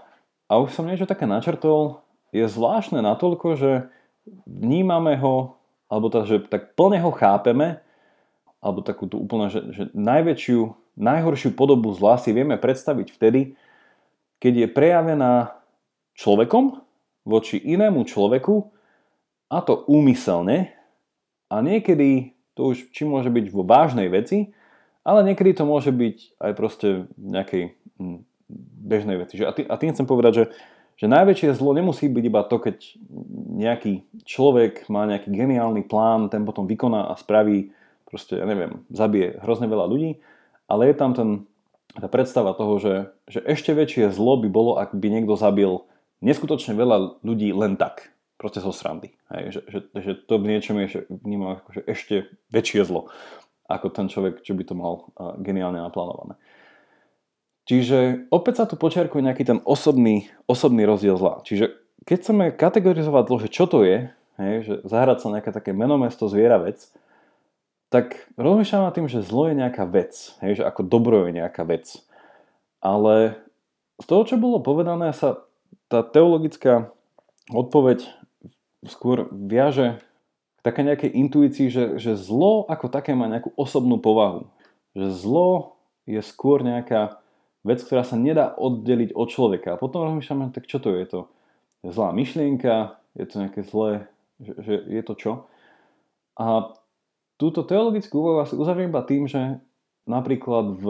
a 0.48 0.52
už 0.62 0.72
som 0.72 0.88
niečo 0.88 1.04
také 1.04 1.28
načrtol, 1.28 2.00
je 2.32 2.46
zvláštne 2.48 3.04
natoľko, 3.04 3.48
že 3.58 3.72
vnímame 4.46 5.16
ho, 5.20 5.58
alebo 5.88 6.08
teda, 6.08 6.24
že 6.24 6.36
tak 6.48 6.76
plne 6.76 7.00
ho 7.00 7.12
chápeme, 7.12 7.80
alebo 8.60 8.80
takú 8.84 9.08
tú 9.08 9.20
úplne, 9.20 9.52
že, 9.52 9.60
že 9.72 9.82
najväčšiu, 9.92 10.60
najhoršiu 10.98 11.52
podobu 11.54 11.92
zla 11.94 12.16
si 12.16 12.32
vieme 12.32 12.56
predstaviť 12.56 13.08
vtedy, 13.14 13.54
keď 14.38 14.54
je 14.54 14.68
prejavená 14.70 15.32
človekom 16.14 16.78
voči 17.26 17.60
inému 17.60 18.06
človeku, 18.06 18.70
a 19.48 19.64
to 19.64 19.88
úmyselne 19.88 20.76
a 21.48 21.56
niekedy 21.64 22.36
to 22.58 22.74
už 22.74 22.90
či 22.90 23.06
môže 23.06 23.30
byť 23.30 23.54
vo 23.54 23.62
vážnej 23.62 24.10
veci, 24.10 24.50
ale 25.06 25.22
niekedy 25.22 25.54
to 25.54 25.62
môže 25.62 25.94
byť 25.94 26.42
aj 26.42 26.52
proste 26.58 27.06
nejakej 27.14 27.78
hm, 28.02 28.26
bežnej 28.82 29.16
veci. 29.22 29.38
A, 29.46 29.54
tým, 29.54 29.70
a 29.70 29.74
tým 29.78 29.94
chcem 29.94 30.10
povedať, 30.10 30.32
že, 30.34 30.44
že 30.98 31.06
najväčšie 31.06 31.54
zlo 31.54 31.70
nemusí 31.70 32.10
byť 32.10 32.24
iba 32.26 32.42
to, 32.42 32.58
keď 32.58 32.76
nejaký 33.54 34.02
človek 34.26 34.90
má 34.90 35.06
nejaký 35.06 35.30
geniálny 35.30 35.86
plán, 35.86 36.26
ten 36.34 36.42
potom 36.42 36.66
vykoná 36.66 37.08
a 37.08 37.14
spraví, 37.14 37.70
proste, 38.10 38.42
ja 38.42 38.46
neviem, 38.50 38.82
zabije 38.90 39.38
hrozne 39.46 39.70
veľa 39.70 39.86
ľudí, 39.86 40.18
ale 40.66 40.90
je 40.90 40.94
tam 40.98 41.14
ten, 41.14 41.46
tá 41.94 42.10
predstava 42.10 42.58
toho, 42.58 42.82
že, 42.82 42.94
že 43.30 43.40
ešte 43.46 43.70
väčšie 43.70 44.10
zlo 44.10 44.34
by 44.42 44.50
bolo, 44.50 44.82
ak 44.82 44.98
by 44.98 45.08
niekto 45.14 45.38
zabil 45.38 45.86
neskutočne 46.18 46.74
veľa 46.74 47.22
ľudí 47.22 47.54
len 47.54 47.78
tak 47.78 48.10
proste 48.38 48.62
zo 48.62 48.70
srandy. 48.70 49.12
Hej, 49.34 49.44
že, 49.50 49.60
že, 49.66 49.78
že 49.98 50.12
to 50.24 50.38
v 50.38 50.48
niečom 50.54 50.78
je 50.80 51.04
vnímam 51.10 51.58
ako, 51.58 51.68
že 51.74 51.82
ešte 51.90 52.14
väčšie 52.54 52.86
zlo 52.86 53.10
ako 53.68 53.92
ten 53.92 54.08
človek, 54.08 54.40
čo 54.40 54.56
by 54.56 54.64
to 54.64 54.72
mal 54.72 55.12
uh, 55.12 55.36
geniálne 55.36 55.76
naplánované. 55.76 56.40
Čiže 57.68 58.32
opäť 58.32 58.54
sa 58.56 58.64
tu 58.64 58.80
počiarkuje 58.80 59.20
nejaký 59.28 59.44
ten 59.44 59.60
osobný, 59.60 60.32
osobný 60.48 60.88
rozdiel 60.88 61.20
zla. 61.20 61.44
Čiže 61.44 61.76
keď 62.08 62.16
chceme 62.16 62.44
kategorizovať 62.56 63.24
zlo, 63.28 63.36
že 63.44 63.52
čo 63.52 63.68
to 63.68 63.84
je, 63.84 64.08
hej, 64.40 64.54
že 64.64 64.74
zahrať 64.88 65.18
sa 65.20 65.28
nejaké 65.36 65.52
také 65.52 65.76
menomesto 65.76 66.32
zviera 66.32 66.56
vec, 66.56 66.88
tak 67.92 68.24
rozmýšľam 68.40 68.88
nad 68.88 68.96
tým, 68.96 69.08
že 69.12 69.20
zlo 69.20 69.52
je 69.52 69.60
nejaká 69.60 69.84
vec, 69.84 70.16
hej, 70.40 70.60
že 70.60 70.64
ako 70.64 70.88
dobro 70.88 71.28
je 71.28 71.36
nejaká 71.36 71.68
vec. 71.68 72.00
Ale 72.80 73.36
z 74.00 74.04
toho, 74.08 74.24
čo 74.24 74.40
bolo 74.40 74.64
povedané, 74.64 75.12
sa 75.12 75.44
tá 75.92 76.00
teologická 76.00 76.88
odpoveď 77.52 78.04
skôr 78.86 79.26
viaže 79.32 79.98
k 80.58 80.60
také 80.62 80.86
nejakej 80.86 81.10
intuícii, 81.14 81.66
že, 81.70 81.84
že 81.98 82.14
zlo 82.14 82.66
ako 82.70 82.90
také 82.90 83.14
má 83.14 83.26
nejakú 83.26 83.50
osobnú 83.58 83.98
povahu. 83.98 84.46
Že 84.94 85.06
zlo 85.14 85.50
je 86.06 86.20
skôr 86.22 86.62
nejaká 86.62 87.18
vec, 87.66 87.82
ktorá 87.82 88.06
sa 88.06 88.14
nedá 88.14 88.54
oddeliť 88.54 89.14
od 89.14 89.28
človeka. 89.30 89.74
A 89.74 89.80
potom 89.80 90.06
rozmýšľame, 90.06 90.54
tak 90.54 90.70
čo 90.70 90.78
to 90.78 90.94
je? 90.94 91.02
Je 91.02 91.08
to 91.10 91.20
zlá 91.86 92.14
myšlienka? 92.14 92.98
Je 93.18 93.26
to 93.26 93.34
nejaké 93.42 93.60
zlé? 93.66 94.06
Že, 94.38 94.52
že 94.62 94.74
je 94.86 95.02
to 95.02 95.14
čo? 95.18 95.32
A 96.38 96.70
túto 97.38 97.66
teologickú 97.66 98.22
úvahu 98.22 98.46
asi 98.46 98.54
uzavriem 98.54 98.94
iba 98.94 99.02
tým, 99.02 99.26
že 99.26 99.58
napríklad 100.06 100.78
v 100.78 100.86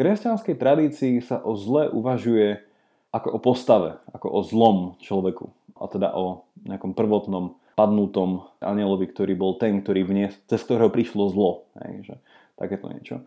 kresťanskej 0.00 0.56
tradícii 0.56 1.20
sa 1.20 1.44
o 1.44 1.52
zle 1.52 1.92
uvažuje 1.92 2.64
ako 3.12 3.28
o 3.36 3.38
postave, 3.38 4.00
ako 4.08 4.26
o 4.32 4.40
zlom 4.40 4.76
človeku 5.04 5.52
a 5.82 5.90
teda 5.90 6.14
o 6.14 6.46
nejakom 6.62 6.94
prvotnom 6.94 7.58
padnutom 7.74 8.46
anielovi, 8.62 9.10
ktorý 9.10 9.34
bol 9.34 9.58
ten, 9.58 9.82
ktorý 9.82 10.06
vnies, 10.06 10.32
cez 10.46 10.62
ktorého 10.62 10.92
prišlo 10.92 11.26
zlo. 11.34 11.66
Hej, 11.82 11.92
že 12.06 12.14
takéto 12.54 12.86
niečo. 12.86 13.26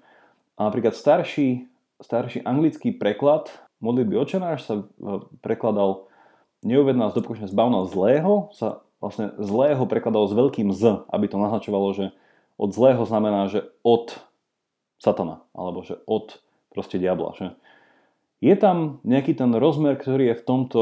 A 0.56 0.72
napríklad 0.72 0.96
starší, 0.96 1.68
starší 2.00 2.48
anglický 2.48 2.96
preklad 2.96 3.52
modlitby 3.84 4.16
očenáš 4.16 4.64
sa 4.64 4.76
prekladal 5.44 6.08
neuvedná 6.64 7.12
z 7.12 7.20
dopočne 7.20 7.46
zbavná 7.52 7.84
zlého, 7.92 8.50
sa 8.56 8.82
vlastne 9.04 9.36
zlého 9.38 9.84
prekladal 9.86 10.26
s 10.26 10.34
veľkým 10.34 10.72
z, 10.72 11.06
aby 11.12 11.26
to 11.28 11.38
naznačovalo, 11.38 11.92
že 11.94 12.06
od 12.56 12.72
zlého 12.72 13.04
znamená, 13.04 13.52
že 13.52 13.68
od 13.84 14.16
satana, 14.98 15.44
alebo 15.52 15.84
že 15.84 16.00
od 16.08 16.40
proste 16.72 16.96
diabla. 16.98 17.36
Že 17.36 17.48
je 18.40 18.56
tam 18.56 19.04
nejaký 19.04 19.36
ten 19.36 19.52
rozmer, 19.54 20.00
ktorý 20.00 20.32
je 20.32 20.40
v 20.40 20.46
tomto 20.48 20.82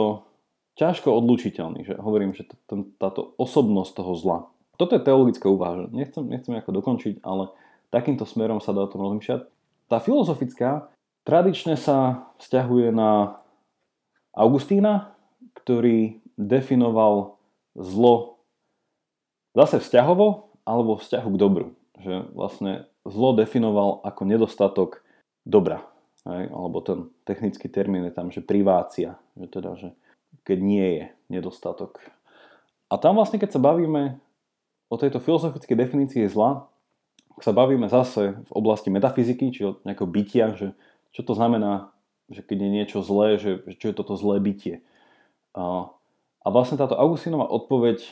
ťažko 0.78 1.10
odlučiteľný. 1.14 1.86
Že 1.86 1.94
hovorím, 2.02 2.32
že 2.34 2.50
táto 2.98 3.38
osobnosť 3.38 3.92
toho 3.94 4.14
zla. 4.18 4.40
Toto 4.78 4.98
je 4.98 5.06
teologická 5.06 5.48
úvaha. 5.50 5.86
Nechcem, 5.94 6.26
nechcem 6.26 6.54
ako 6.58 6.72
dokončiť, 6.82 7.22
ale 7.22 7.54
takýmto 7.94 8.26
smerom 8.26 8.58
sa 8.58 8.74
dá 8.74 8.86
o 8.86 8.90
tom 8.90 9.06
rozmýšľať. 9.06 9.46
Tá 9.86 10.02
filozofická 10.02 10.90
tradične 11.24 11.78
sa 11.78 12.28
vzťahuje 12.42 12.90
na 12.90 13.38
Augustína, 14.34 15.14
ktorý 15.62 16.18
definoval 16.34 17.38
zlo 17.78 18.42
zase 19.54 19.78
vzťahovo 19.78 20.50
alebo 20.66 20.98
vzťahu 20.98 21.30
k 21.30 21.42
dobru. 21.42 21.68
Že 22.02 22.34
vlastne 22.34 22.72
zlo 23.06 23.38
definoval 23.38 24.02
ako 24.02 24.22
nedostatok 24.26 25.06
dobra. 25.46 25.86
Hej? 26.26 26.50
Alebo 26.50 26.82
ten 26.82 27.14
technický 27.28 27.70
termín 27.70 28.10
je 28.10 28.14
tam, 28.16 28.34
že 28.34 28.42
privácia. 28.42 29.22
Že 29.38 29.48
teda, 29.54 29.72
že 29.78 29.90
keď 30.42 30.58
nie 30.58 30.88
je 30.98 31.04
nedostatok. 31.30 32.02
A 32.90 32.98
tam 32.98 33.18
vlastne, 33.18 33.38
keď 33.38 33.58
sa 33.58 33.62
bavíme 33.62 34.18
o 34.90 34.96
tejto 34.98 35.22
filozofickej 35.22 35.78
definícii 35.78 36.26
zla, 36.30 36.70
sa 37.42 37.50
bavíme 37.50 37.90
zase 37.90 38.38
v 38.38 38.52
oblasti 38.54 38.94
metafyziky, 38.94 39.50
či 39.50 39.62
o 39.66 39.82
nejakého 39.82 40.06
bytia, 40.06 40.54
že 40.54 40.78
čo 41.14 41.26
to 41.26 41.34
znamená, 41.34 41.90
že 42.30 42.46
keď 42.46 42.58
je 42.62 42.70
niečo 42.70 43.00
zlé, 43.02 43.42
že 43.42 43.66
čo 43.82 43.90
je 43.90 43.98
toto 43.98 44.14
zlé 44.14 44.38
bytie. 44.38 44.86
A, 45.58 45.90
a 46.42 46.48
vlastne 46.54 46.78
táto 46.78 46.94
Augustínová 46.94 47.50
odpoveď 47.50 48.06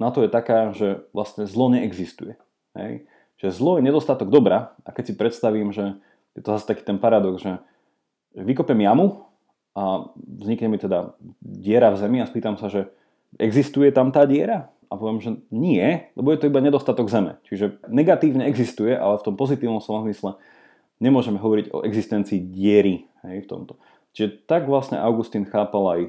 na 0.00 0.10
to 0.10 0.24
je 0.24 0.30
taká, 0.32 0.72
že 0.72 1.04
vlastne 1.12 1.44
zlo 1.44 1.68
neexistuje. 1.70 2.40
Hej? 2.74 3.06
Že 3.38 3.48
zlo 3.52 3.72
je 3.78 3.86
nedostatok 3.86 4.32
dobra 4.32 4.74
a 4.82 4.90
keď 4.90 5.12
si 5.12 5.14
predstavím, 5.14 5.70
že 5.70 6.00
je 6.34 6.40
to 6.42 6.56
zase 6.56 6.66
taký 6.66 6.82
ten 6.82 6.98
paradox, 6.98 7.44
že 7.44 7.60
vykopem 8.34 8.80
jamu 8.80 9.28
a 9.74 10.06
vznikne 10.16 10.70
mi 10.70 10.78
teda 10.78 11.18
diera 11.42 11.90
v 11.90 11.98
zemi 11.98 12.18
a 12.22 12.30
spýtam 12.30 12.54
sa, 12.54 12.70
že 12.70 12.86
existuje 13.42 13.90
tam 13.90 14.14
tá 14.14 14.22
diera? 14.22 14.70
A 14.86 14.94
poviem, 14.94 15.18
že 15.18 15.30
nie, 15.50 16.06
lebo 16.14 16.30
je 16.30 16.38
to 16.38 16.46
iba 16.46 16.62
nedostatok 16.62 17.10
zeme. 17.10 17.42
Čiže 17.50 17.82
negatívne 17.90 18.46
existuje, 18.46 18.94
ale 18.94 19.18
v 19.18 19.26
tom 19.26 19.34
pozitívnom 19.34 19.82
slova 19.82 20.06
zmysle 20.06 20.38
nemôžeme 21.02 21.42
hovoriť 21.42 21.74
o 21.74 21.82
existencii 21.82 22.38
diery 22.38 23.10
hej, 23.26 23.42
v 23.42 23.50
tomto. 23.50 23.74
Čiže 24.14 24.46
tak 24.46 24.70
vlastne 24.70 25.02
Augustín 25.02 25.42
chápal 25.42 25.84
aj 25.90 26.00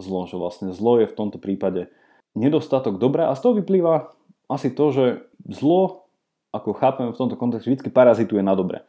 zlo, 0.00 0.24
že 0.24 0.40
vlastne 0.40 0.72
zlo 0.72 0.96
je 1.04 1.06
v 1.10 1.16
tomto 1.16 1.36
prípade 1.36 1.92
nedostatok 2.32 2.96
dobra 2.96 3.28
a 3.28 3.36
z 3.36 3.44
toho 3.44 3.60
vyplýva 3.60 4.16
asi 4.48 4.72
to, 4.72 4.90
že 4.90 5.04
zlo, 5.46 6.08
ako 6.50 6.74
chápeme 6.74 7.12
v 7.12 7.20
tomto 7.20 7.36
kontexte, 7.36 7.68
vždy 7.68 7.92
parazituje 7.92 8.40
na 8.40 8.56
dobre. 8.56 8.82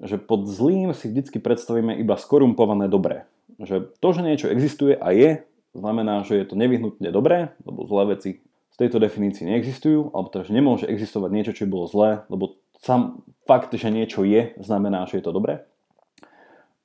Že 0.00 0.16
pod 0.24 0.48
zlým 0.48 0.96
si 0.96 1.12
vždy 1.12 1.38
predstavíme 1.38 1.94
iba 2.00 2.16
skorumpované 2.16 2.88
dobré. 2.88 3.28
Že 3.58 3.90
to, 3.98 4.08
že 4.14 4.22
niečo 4.22 4.46
existuje 4.50 4.94
a 4.94 5.10
je, 5.10 5.42
znamená, 5.74 6.22
že 6.22 6.38
je 6.38 6.46
to 6.46 6.54
nevyhnutne 6.54 7.10
dobré, 7.10 7.54
lebo 7.66 7.86
zlé 7.90 8.18
veci 8.18 8.42
tejto 8.78 9.02
definícii 9.02 9.42
neexistujú, 9.42 10.14
alebo 10.14 10.30
teda, 10.30 10.46
že 10.46 10.54
nemôže 10.54 10.86
existovať 10.86 11.30
niečo, 11.34 11.52
čo 11.52 11.66
bolo 11.66 11.90
zlé, 11.90 12.22
lebo 12.30 12.54
sám 12.78 13.26
fakt, 13.42 13.74
že 13.74 13.90
niečo 13.90 14.22
je, 14.22 14.54
znamená, 14.62 15.02
že 15.10 15.18
je 15.18 15.24
to 15.26 15.34
dobré. 15.34 15.66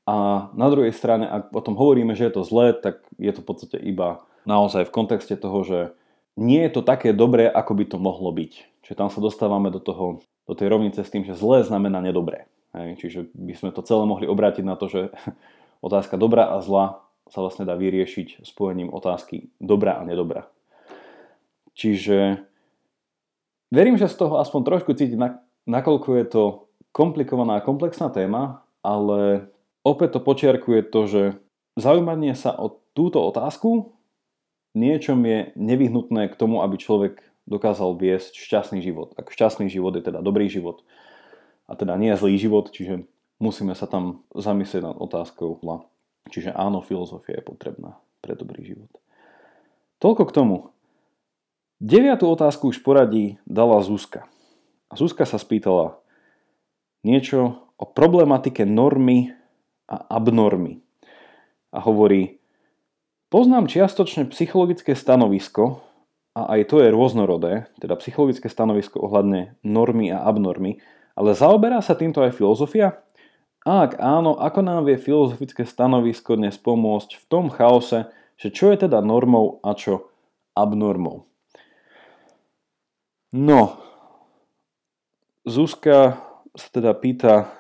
A 0.03 0.49
na 0.57 0.67
druhej 0.67 0.91
strane, 0.91 1.29
ak 1.29 1.53
o 1.53 1.61
tom 1.63 1.77
hovoríme, 1.77 2.17
že 2.17 2.27
je 2.27 2.33
to 2.33 2.43
zlé, 2.43 2.73
tak 2.73 3.05
je 3.15 3.31
to 3.31 3.39
v 3.39 3.47
podstate 3.47 3.77
iba 3.79 4.25
naozaj 4.43 4.89
v 4.89 4.95
kontexte 4.95 5.37
toho, 5.37 5.63
že 5.63 5.79
nie 6.33 6.65
je 6.65 6.73
to 6.75 6.81
také 6.81 7.13
dobré, 7.13 7.45
ako 7.47 7.77
by 7.77 7.85
to 7.87 7.97
mohlo 8.01 8.33
byť. 8.33 8.83
Čiže 8.83 8.99
tam 8.99 9.07
sa 9.13 9.23
dostávame 9.23 9.69
do, 9.69 9.79
toho, 9.79 10.19
do 10.49 10.53
tej 10.57 10.67
rovnice 10.73 11.05
s 11.05 11.13
tým, 11.13 11.23
že 11.23 11.37
zlé 11.37 11.63
znamená 11.63 12.03
nedobré. 12.03 12.49
Hej? 12.75 12.99
Čiže 12.99 13.19
by 13.31 13.53
sme 13.53 13.69
to 13.71 13.85
celé 13.85 14.03
mohli 14.03 14.25
obrátiť 14.27 14.65
na 14.65 14.75
to, 14.75 14.89
že 14.91 15.13
otázka 15.83 16.15
dobrá 16.15 16.55
a 16.55 16.63
zla 16.63 17.03
sa 17.27 17.43
vlastne 17.43 17.67
dá 17.67 17.75
vyriešiť 17.75 18.47
spojením 18.47 18.89
otázky 18.89 19.51
dobrá 19.59 19.99
a 19.99 20.07
nedobra. 20.07 20.47
Čiže 21.75 22.39
verím, 23.73 23.99
že 23.99 24.07
z 24.07 24.15
toho 24.15 24.39
aspoň 24.39 24.61
trošku 24.63 24.95
cítiť, 24.95 25.19
nakoľko 25.67 26.09
je 26.23 26.25
to 26.29 26.43
komplikovaná 26.95 27.59
a 27.59 27.65
komplexná 27.65 28.07
téma, 28.13 28.63
ale 28.85 29.51
opäť 29.83 30.15
to 30.15 30.19
počiarkuje 30.21 30.87
to, 30.87 31.01
že 31.09 31.21
zaujímanie 31.75 32.37
sa 32.37 32.53
o 32.55 32.79
túto 32.93 33.19
otázku 33.19 33.97
niečom 34.73 35.21
je 35.25 35.53
nevyhnutné 35.53 36.29
k 36.29 36.37
tomu, 36.37 36.61
aby 36.61 36.77
človek 36.77 37.21
dokázal 37.45 37.97
viesť 37.97 38.33
šťastný 38.37 38.81
život. 38.81 39.13
Ak 39.17 39.29
šťastný 39.29 39.69
život 39.69 39.93
je 39.97 40.03
teda 40.05 40.21
dobrý 40.21 40.49
život 40.49 40.81
a 41.69 41.77
teda 41.77 41.95
nie 41.97 42.13
zlý 42.17 42.37
život, 42.41 42.73
čiže 42.73 43.05
musíme 43.43 43.75
sa 43.75 43.83
tam 43.83 44.23
zamyslieť 44.31 44.87
nad 44.87 44.95
otázkou 44.95 45.59
Čiže 46.31 46.55
áno, 46.55 46.79
filozofia 46.79 47.43
je 47.43 47.43
potrebná 47.43 47.99
pre 48.23 48.39
dobrý 48.39 48.63
život. 48.63 48.89
Toľko 49.99 50.23
k 50.31 50.35
tomu. 50.35 50.57
Deviatú 51.83 52.31
otázku 52.31 52.71
už 52.71 52.79
poradí 52.79 53.35
dala 53.43 53.83
Zuzka. 53.83 54.23
A 54.87 54.95
Zuzka 54.95 55.27
sa 55.27 55.35
spýtala 55.35 55.99
niečo 57.03 57.59
o 57.75 57.83
problematike 57.83 58.63
normy 58.63 59.35
a 59.91 59.99
abnormy. 60.15 60.79
A 61.75 61.83
hovorí, 61.83 62.39
poznám 63.27 63.67
čiastočne 63.67 64.31
psychologické 64.31 64.95
stanovisko, 64.95 65.83
a 66.33 66.57
aj 66.57 66.71
to 66.71 66.81
je 66.81 66.89
rôznorodé, 66.89 67.69
teda 67.77 67.93
psychologické 67.99 68.47
stanovisko 68.49 69.03
ohľadne 69.03 69.53
normy 69.61 70.09
a 70.09 70.23
abnormy, 70.23 70.81
ale 71.13 71.37
zaoberá 71.37 71.77
sa 71.83 71.93
týmto 71.93 72.25
aj 72.25 72.33
filozofia? 72.33 73.03
A 73.63 73.87
ak 73.87 73.95
áno, 73.95 74.35
ako 74.35 74.59
nám 74.59 74.83
vie 74.83 74.99
filozofické 74.99 75.63
stanovisko 75.63 76.35
dnes 76.35 76.59
pomôcť 76.59 77.15
v 77.15 77.25
tom 77.31 77.47
chaose, 77.47 78.11
že 78.35 78.51
čo 78.51 78.75
je 78.75 78.87
teda 78.87 78.99
normou 78.99 79.63
a 79.63 79.71
čo 79.71 80.11
abnormou? 80.51 81.23
No, 83.31 83.79
Zuzka 85.47 86.19
sa 86.53 86.67
teda 86.75 86.91
pýta 86.91 87.51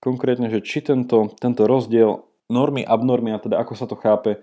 konkrétne, 0.00 0.48
že 0.48 0.64
či 0.64 0.80
tento, 0.80 1.32
tento 1.36 1.68
rozdiel 1.68 2.24
normy, 2.48 2.84
abnormy 2.84 3.32
a 3.32 3.40
teda 3.40 3.60
ako 3.60 3.72
sa 3.76 3.84
to 3.84 3.96
chápe 4.00 4.40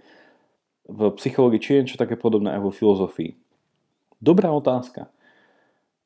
v 0.86 1.00
psychológii, 1.22 1.62
či 1.62 1.70
je 1.74 1.82
niečo 1.86 2.02
také 2.02 2.18
podobné 2.18 2.54
aj 2.58 2.62
vo 2.62 2.72
filozofii. 2.74 3.38
Dobrá 4.22 4.54
otázka. 4.54 5.10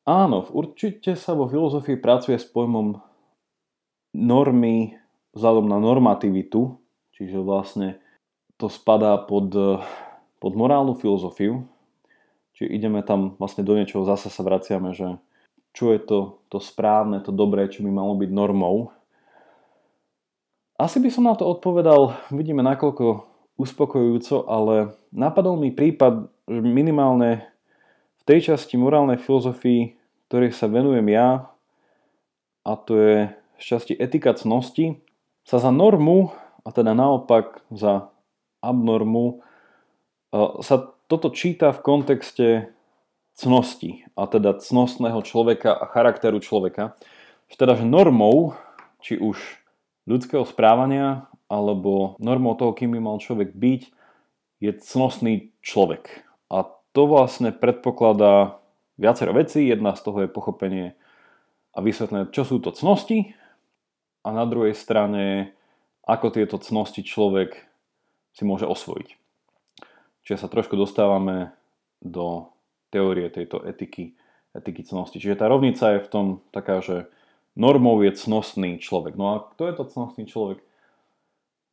Áno, 0.07 0.47
určite 0.51 1.15
sa 1.19 1.35
vo 1.35 1.47
filozofii 1.47 1.99
pracuje 1.99 2.39
s 2.39 2.47
pojmom 2.47 2.99
normy 4.15 4.95
vzhľadom 5.35 5.67
na 5.67 5.83
normativitu, 5.83 6.79
čiže 7.11 7.43
vlastne 7.43 7.99
to 8.55 8.71
spadá 8.71 9.19
pod, 9.19 9.51
pod 10.39 10.53
morálnu 10.55 10.95
filozofiu, 10.95 11.67
Čiže 12.55 12.71
ideme 12.71 13.03
tam 13.03 13.35
vlastne 13.35 13.67
do 13.67 13.75
niečoho, 13.75 14.07
zase 14.07 14.31
sa 14.31 14.39
vraciame, 14.39 14.95
že 14.95 15.19
čo 15.75 15.91
je 15.91 15.99
to, 15.99 16.39
to 16.47 16.63
správne, 16.63 17.19
to 17.19 17.35
dobré, 17.35 17.67
čo 17.67 17.83
by 17.83 17.91
malo 17.91 18.15
byť 18.15 18.31
normou. 18.31 18.95
Asi 20.79 21.03
by 21.03 21.11
som 21.11 21.27
na 21.27 21.35
to 21.35 21.43
odpovedal, 21.43 22.15
vidíme 22.31 22.63
nakoľko 22.63 23.27
uspokojujúco, 23.59 24.47
ale 24.47 24.95
napadol 25.11 25.59
mi 25.59 25.75
prípad, 25.75 26.31
že 26.47 26.59
minimálne 26.63 27.43
v 28.19 28.23
tej 28.23 28.55
časti 28.55 28.79
morálnej 28.79 29.19
filozofii, 29.19 29.99
ktorej 30.31 30.55
sa 30.55 30.71
venujem 30.71 31.11
ja, 31.11 31.51
a 32.63 32.71
to 32.79 32.95
je 32.95 33.17
v 33.55 33.61
časti 33.63 33.93
etika 33.95 34.35
cnosti, 34.35 34.99
sa 35.45 35.61
za 35.61 35.69
normu, 35.69 36.33
a 36.65 36.73
teda 36.73 36.97
naopak 36.97 37.61
za 37.69 38.09
abnormu, 38.65 39.45
e, 40.33 40.41
sa 40.65 40.75
toto 41.05 41.29
číta 41.29 41.69
v 41.69 41.83
kontexte 41.85 42.47
cnosti, 43.37 44.09
a 44.17 44.25
teda 44.25 44.57
cnostného 44.57 45.21
človeka 45.21 45.75
a 45.77 45.85
charakteru 45.85 46.41
človeka. 46.41 46.97
Že 47.53 47.55
teda, 47.61 47.73
že 47.77 47.85
normou, 47.85 48.57
či 49.05 49.21
už 49.21 49.37
ľudského 50.09 50.41
správania, 50.49 51.29
alebo 51.45 52.17
normou 52.17 52.57
toho, 52.57 52.73
kým 52.73 52.97
by 52.97 52.99
mal 53.05 53.21
človek 53.21 53.53
byť, 53.53 53.81
je 54.65 54.71
cnostný 54.81 55.53
človek. 55.61 56.25
A 56.49 56.65
to 56.95 57.05
vlastne 57.05 57.53
predpokladá 57.53 58.57
viacero 58.97 59.35
vecí. 59.35 59.67
Jedna 59.69 59.93
z 59.93 60.01
toho 60.01 60.25
je 60.25 60.29
pochopenie 60.31 60.97
a 61.75 61.83
vysvetlenie, 61.83 62.31
čo 62.31 62.47
sú 62.47 62.57
to 62.63 62.71
cnosti 62.71 63.35
a 64.25 64.33
na 64.33 64.49
druhej 64.49 64.73
strane, 64.73 65.53
ako 66.01 66.33
tieto 66.33 66.57
cnosti 66.57 67.05
človek 67.05 67.61
si 68.33 68.41
môže 68.41 68.65
osvojiť. 68.65 69.09
Čiže 70.25 70.41
sa 70.41 70.49
trošku 70.49 70.73
dostávame 70.73 71.53
do 72.01 72.49
teórie 72.89 73.29
tejto 73.29 73.61
etiky, 73.61 74.17
etiky 74.57 74.81
cnosti. 74.81 75.21
Čiže 75.21 75.37
tá 75.37 75.45
rovnica 75.45 75.93
je 75.95 76.01
v 76.01 76.09
tom 76.09 76.25
taká, 76.49 76.81
že 76.81 77.05
normou 77.53 78.01
je 78.01 78.17
cnostný 78.17 78.81
človek. 78.81 79.13
No 79.13 79.25
a 79.29 79.35
kto 79.53 79.69
je 79.69 79.73
to 79.77 79.83
cnostný 79.93 80.23
človek? 80.25 80.59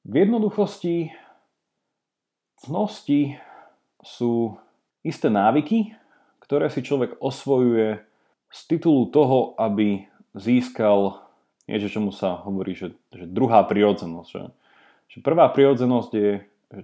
V 0.04 0.14
jednoduchosti 0.14 1.16
cnosti 2.60 3.40
sú 4.04 4.60
isté 5.00 5.32
návyky, 5.32 5.96
ktoré 6.42 6.68
si 6.68 6.84
človek 6.84 7.16
osvojuje 7.18 8.02
z 8.52 8.60
titulu 8.68 9.08
toho, 9.08 9.56
aby 9.56 10.04
získal 10.36 11.21
niečo, 11.72 11.88
čomu 11.88 12.12
sa 12.12 12.44
hovorí, 12.44 12.76
že, 12.76 12.92
že 13.16 13.24
druhá 13.24 13.64
prirodzenosť. 13.64 14.28
Že, 14.28 14.42
že 15.08 15.18
prvá 15.24 15.48
prirodzenosť 15.48 16.10
je 16.12 16.30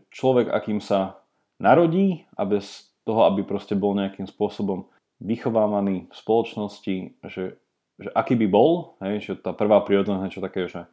človek, 0.09 0.49
akým 0.49 0.81
sa 0.81 1.21
narodí 1.61 2.25
a 2.33 2.49
bez 2.49 2.89
toho, 3.05 3.29
aby 3.29 3.45
proste 3.45 3.77
bol 3.77 3.93
nejakým 3.93 4.25
spôsobom 4.25 4.89
vychovávaný 5.21 6.09
v 6.09 6.15
spoločnosti, 6.15 6.97
že, 7.29 7.59
že 8.01 8.09
aký 8.17 8.39
by 8.39 8.47
bol, 8.49 8.97
hej, 9.05 9.21
že 9.21 9.33
tá 9.37 9.53
prvá 9.53 9.85
prírodzenosť 9.85 10.23
niečo 10.25 10.45
také, 10.45 10.71
že, 10.71 10.89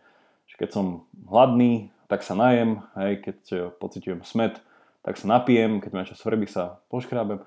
že 0.50 0.56
keď 0.60 0.70
som 0.76 0.86
hladný, 1.28 1.94
tak 2.12 2.22
sa 2.26 2.36
najem, 2.36 2.84
hej, 3.00 3.22
keď 3.22 3.38
pociťujem 3.80 4.22
smet, 4.26 4.60
tak 5.06 5.22
sa 5.22 5.30
napijem, 5.30 5.80
keď 5.80 5.92
ma 5.94 6.08
čo 6.08 6.18
svrbí, 6.18 6.50
sa 6.50 6.82
poškrábem. 6.90 7.46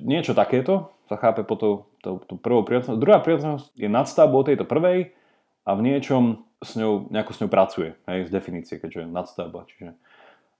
niečo 0.00 0.32
takéto 0.32 0.96
sa 1.12 1.20
chápe 1.20 1.44
po 1.44 1.58
tou, 1.58 1.74
tou, 2.00 2.22
tou 2.24 2.40
prvou 2.40 2.64
prírodzenosť. 2.64 3.02
Druhá 3.02 3.20
prírodzenosť 3.20 3.76
je 3.76 3.88
nadstavbou 3.90 4.40
tejto 4.46 4.64
prvej 4.64 5.12
a 5.64 5.70
v 5.76 5.84
niečom 5.84 6.44
s 6.60 6.76
ňou, 6.76 7.08
nejako 7.08 7.32
s 7.32 7.40
ňou 7.40 7.50
pracuje, 7.50 7.88
hej, 8.04 8.28
z 8.28 8.30
definície, 8.30 8.76
keďže 8.76 9.04
je 9.04 9.08
nadstavba. 9.08 9.64
Čiže 9.68 9.96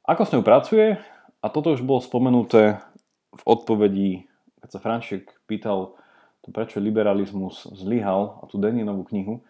ako 0.05 0.23
s 0.25 0.33
ňou 0.33 0.43
pracuje, 0.45 0.97
a 1.41 1.47
toto 1.49 1.73
už 1.73 1.85
bolo 1.85 2.01
spomenuté 2.01 2.81
v 3.33 3.43
odpovedi, 3.45 4.11
keď 4.61 4.69
sa 4.69 4.81
Franček 4.81 5.33
pýtal, 5.49 5.97
to 6.41 6.53
prečo 6.53 6.81
liberalizmus 6.81 7.69
zlyhal 7.77 8.41
a 8.41 8.49
tú 8.49 8.57
Deninovú 8.57 9.05
knihu, 9.13 9.45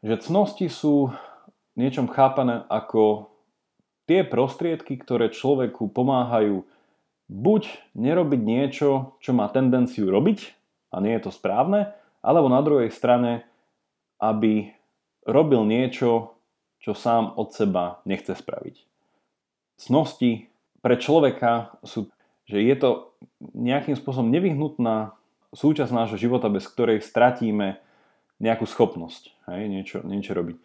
že 0.00 0.16
cnosti 0.16 0.68
sú 0.72 1.12
niečom 1.76 2.08
chápané 2.08 2.64
ako 2.72 3.32
tie 4.08 4.24
prostriedky, 4.24 4.96
ktoré 4.96 5.28
človeku 5.28 5.92
pomáhajú 5.92 6.64
buď 7.30 7.62
nerobiť 7.94 8.40
niečo, 8.42 9.14
čo 9.22 9.30
má 9.36 9.46
tendenciu 9.52 10.08
robiť 10.08 10.56
a 10.90 10.98
nie 10.98 11.14
je 11.14 11.28
to 11.28 11.30
správne, 11.30 11.92
alebo 12.24 12.50
na 12.50 12.58
druhej 12.64 12.90
strane 12.90 13.46
aby 14.20 14.70
robil 15.24 15.64
niečo, 15.64 16.36
čo 16.80 16.92
sám 16.96 17.36
od 17.36 17.52
seba 17.52 18.04
nechce 18.04 18.32
spraviť. 18.32 18.84
Cnosti 19.80 20.48
pre 20.80 20.96
človeka 20.96 21.76
sú, 21.84 22.08
že 22.48 22.60
je 22.60 22.76
to 22.76 22.90
nejakým 23.52 23.96
spôsobom 23.96 24.28
nevyhnutná 24.28 25.16
súčasť 25.52 25.92
nášho 25.92 26.20
života, 26.20 26.52
bez 26.52 26.64
ktorej 26.68 27.04
stratíme 27.04 27.80
nejakú 28.40 28.64
schopnosť 28.64 29.32
hej, 29.52 29.68
niečo, 29.68 30.00
niečo 30.04 30.32
robiť. 30.32 30.56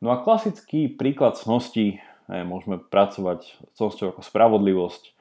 No 0.00 0.10
a 0.10 0.22
klasický 0.22 0.90
príklad 0.90 1.38
cnosti, 1.38 2.02
hej, 2.30 2.42
môžeme 2.42 2.80
pracovať 2.80 3.60
cnosťou 3.78 4.16
ako 4.16 4.22
spravodlivosť, 4.26 5.14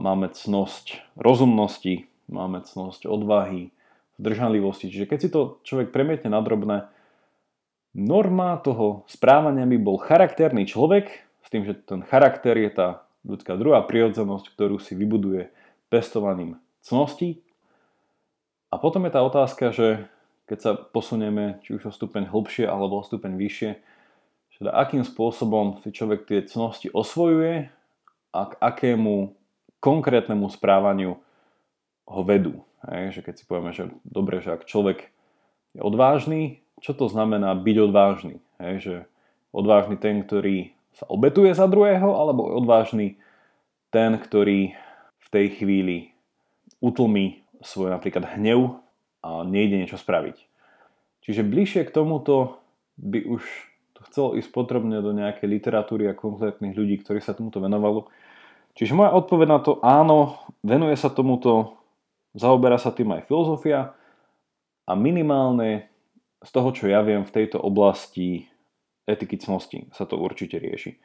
máme 0.00 0.32
cnosť 0.32 1.04
rozumnosti, 1.14 2.10
máme 2.26 2.64
cnosť 2.66 3.06
odvahy, 3.06 3.70
zdržanlivosti. 4.18 4.88
Čiže 4.88 5.06
keď 5.06 5.18
si 5.20 5.28
to 5.28 5.60
človek 5.62 5.92
premietne 5.92 6.32
na 6.32 6.40
drobné, 6.40 6.88
norma 7.96 8.60
toho 8.60 9.08
správania 9.08 9.64
by 9.64 9.78
bol 9.80 9.96
charakterný 9.96 10.68
človek, 10.68 11.08
s 11.40 11.48
tým, 11.48 11.64
že 11.64 11.72
ten 11.80 12.04
charakter 12.04 12.52
je 12.60 12.68
tá 12.68 12.88
ľudská 13.24 13.56
druhá 13.56 13.80
prirodzenosť, 13.88 14.52
ktorú 14.52 14.76
si 14.76 14.92
vybuduje 14.92 15.48
pestovaním 15.88 16.60
cností. 16.84 17.40
A 18.68 18.76
potom 18.76 19.08
je 19.08 19.14
tá 19.16 19.24
otázka, 19.24 19.72
že 19.72 20.04
keď 20.46 20.58
sa 20.60 20.72
posunieme 20.76 21.58
či 21.64 21.74
už 21.74 21.90
o 21.90 21.92
stupeň 21.94 22.28
hlbšie 22.28 22.68
alebo 22.68 23.00
o 23.00 23.06
stupeň 23.06 23.34
vyššie, 23.34 23.70
že 24.56 24.70
akým 24.70 25.02
spôsobom 25.02 25.80
si 25.82 25.90
človek 25.90 26.28
tie 26.28 26.44
cnosti 26.44 26.92
osvojuje 26.92 27.72
a 28.30 28.40
k 28.46 28.52
akému 28.60 29.34
konkrétnemu 29.80 30.46
správaniu 30.50 31.18
ho 32.06 32.22
vedú. 32.22 32.62
Hej, 32.86 33.18
že 33.18 33.20
keď 33.26 33.34
si 33.38 33.44
povieme, 33.48 33.72
že 33.74 33.90
dobre, 34.06 34.38
že 34.38 34.54
ak 34.54 34.68
človek 34.68 35.10
je 35.74 35.80
odvážny, 35.82 36.65
čo 36.80 36.92
to 36.92 37.08
znamená 37.08 37.56
byť 37.56 37.76
odvážny. 37.88 38.40
Hej, 38.60 38.74
že 38.80 38.94
odvážny 39.52 39.96
ten, 39.96 40.24
ktorý 40.24 40.72
sa 40.96 41.04
obetuje 41.08 41.52
za 41.52 41.68
druhého, 41.68 42.16
alebo 42.16 42.48
odvážny 42.56 43.20
ten, 43.92 44.16
ktorý 44.16 44.72
v 45.20 45.28
tej 45.28 45.46
chvíli 45.60 46.16
utlmí 46.80 47.44
svoj 47.64 47.92
napríklad 47.92 48.36
hnev 48.36 48.80
a 49.24 49.44
nejde 49.44 49.80
niečo 49.80 50.00
spraviť. 50.00 50.36
Čiže 51.24 51.42
bližšie 51.42 51.82
k 51.88 51.94
tomuto 51.94 52.62
by 53.00 53.26
už 53.26 53.42
to 53.96 54.00
chcelo 54.06 54.28
ísť 54.36 54.52
potrebne 54.52 55.00
do 55.00 55.10
nejakej 55.10 55.48
literatúry 55.48 56.06
a 56.06 56.14
konkrétnych 56.14 56.76
ľudí, 56.76 57.00
ktorí 57.02 57.18
sa 57.18 57.34
tomuto 57.34 57.58
venovalo. 57.58 58.06
Čiže 58.76 58.92
moja 58.92 59.16
odpoveď 59.16 59.48
na 59.48 59.60
to 59.64 59.80
áno, 59.80 60.36
venuje 60.60 60.94
sa 61.00 61.08
tomuto, 61.08 61.80
zaoberá 62.36 62.76
sa 62.76 62.92
tým 62.92 63.16
aj 63.16 63.24
filozofia 63.24 63.96
a 64.84 64.92
minimálne 64.92 65.88
z 66.46 66.50
toho, 66.54 66.70
čo 66.70 66.86
ja 66.86 67.02
viem 67.02 67.26
v 67.26 67.34
tejto 67.34 67.58
oblasti 67.58 68.46
etiky 69.06 69.38
cnosti 69.42 69.90
sa 69.90 70.06
to 70.06 70.14
určite 70.14 70.62
rieši. 70.62 70.98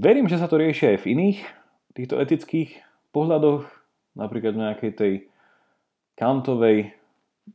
Verím, 0.00 0.32
že 0.32 0.40
sa 0.40 0.48
to 0.48 0.56
rieši 0.56 0.96
aj 0.96 0.98
v 1.04 1.08
iných 1.12 1.38
týchto 1.92 2.16
etických 2.16 2.80
pohľadoch, 3.12 3.68
napríklad 4.16 4.56
v 4.56 4.62
nejakej 4.64 4.92
tej 4.96 5.12
kantovej 6.16 6.96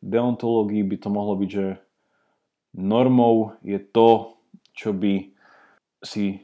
deontológii 0.01 0.85
by 0.85 0.97
to 1.01 1.09
mohlo 1.09 1.33
byť, 1.39 1.49
že 1.49 1.65
normou 2.75 3.55
je 3.65 3.79
to, 3.79 4.37
čo 4.75 4.91
by 4.91 5.31
si 6.03 6.43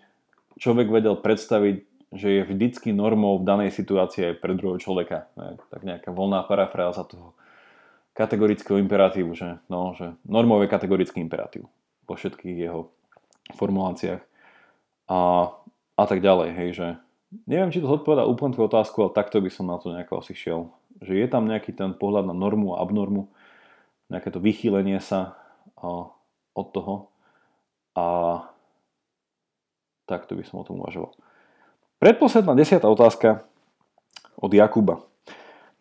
človek 0.58 0.88
vedel 0.90 1.20
predstaviť, 1.20 1.76
že 2.12 2.28
je 2.28 2.42
vždycky 2.48 2.90
normou 2.96 3.38
v 3.38 3.48
danej 3.48 3.72
situácii 3.76 4.34
aj 4.34 4.36
pre 4.40 4.56
druhého 4.56 4.80
človeka. 4.80 5.30
Tak 5.70 5.82
nejaká 5.84 6.10
voľná 6.10 6.44
parafráza 6.48 7.04
toho 7.06 7.36
kategorického 8.22 8.78
imperatívu, 8.78 9.34
že, 9.34 9.58
no, 9.66 9.98
že 9.98 10.14
normou 10.30 10.62
je 10.62 10.70
kategorický 10.70 11.18
imperatív 11.26 11.66
po 12.06 12.14
všetkých 12.14 12.58
jeho 12.70 12.94
formuláciách 13.58 14.22
a, 15.10 15.50
a 15.98 16.04
tak 16.06 16.22
ďalej, 16.22 16.50
hej, 16.54 16.70
že 16.78 16.88
neviem, 17.50 17.74
či 17.74 17.82
to 17.82 17.90
zodpovedá 17.90 18.30
úplne 18.30 18.54
tvoju 18.54 18.70
otázku, 18.70 18.98
ale 19.02 19.18
takto 19.18 19.42
by 19.42 19.50
som 19.50 19.66
na 19.66 19.82
to 19.82 19.90
nejako 19.90 20.22
asi 20.22 20.38
šiel, 20.38 20.70
že 21.02 21.18
je 21.18 21.26
tam 21.26 21.50
nejaký 21.50 21.74
ten 21.74 21.98
pohľad 21.98 22.30
na 22.30 22.36
normu 22.38 22.78
a 22.78 22.86
abnormu, 22.86 23.34
nejaké 24.14 24.30
to 24.30 24.38
vychýlenie 24.38 25.02
sa 25.02 25.40
a, 25.82 26.14
od 26.54 26.68
toho 26.70 27.10
a 27.98 28.06
takto 30.06 30.38
by 30.38 30.44
som 30.46 30.62
o 30.62 30.68
tom 30.68 30.80
uvažoval. 30.84 31.16
Predposledná 31.98 32.54
desiatá 32.58 32.90
otázka 32.90 33.46
od 34.36 34.52
Jakuba. 34.52 35.06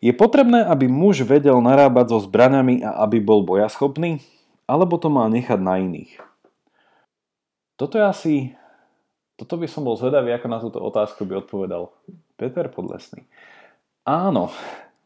Je 0.01 0.09
potrebné, 0.09 0.65
aby 0.65 0.89
muž 0.89 1.21
vedel 1.21 1.61
narábať 1.61 2.17
so 2.17 2.19
zbraňami 2.25 2.81
a 2.81 3.05
aby 3.05 3.21
bol 3.21 3.45
bojaschopný? 3.45 4.17
Alebo 4.65 4.97
to 4.97 5.13
má 5.13 5.29
nechať 5.29 5.61
na 5.61 5.77
iných? 5.77 6.17
Toto 7.77 8.01
je 8.01 8.05
asi... 8.05 8.33
Toto 9.37 9.57
by 9.57 9.65
som 9.69 9.85
bol 9.85 9.97
zvedavý, 9.97 10.33
ako 10.33 10.47
na 10.49 10.61
túto 10.61 10.77
otázku 10.81 11.25
by 11.25 11.45
odpovedal 11.45 11.89
Peter 12.37 12.69
Podlesný. 12.69 13.25
Áno, 14.05 14.53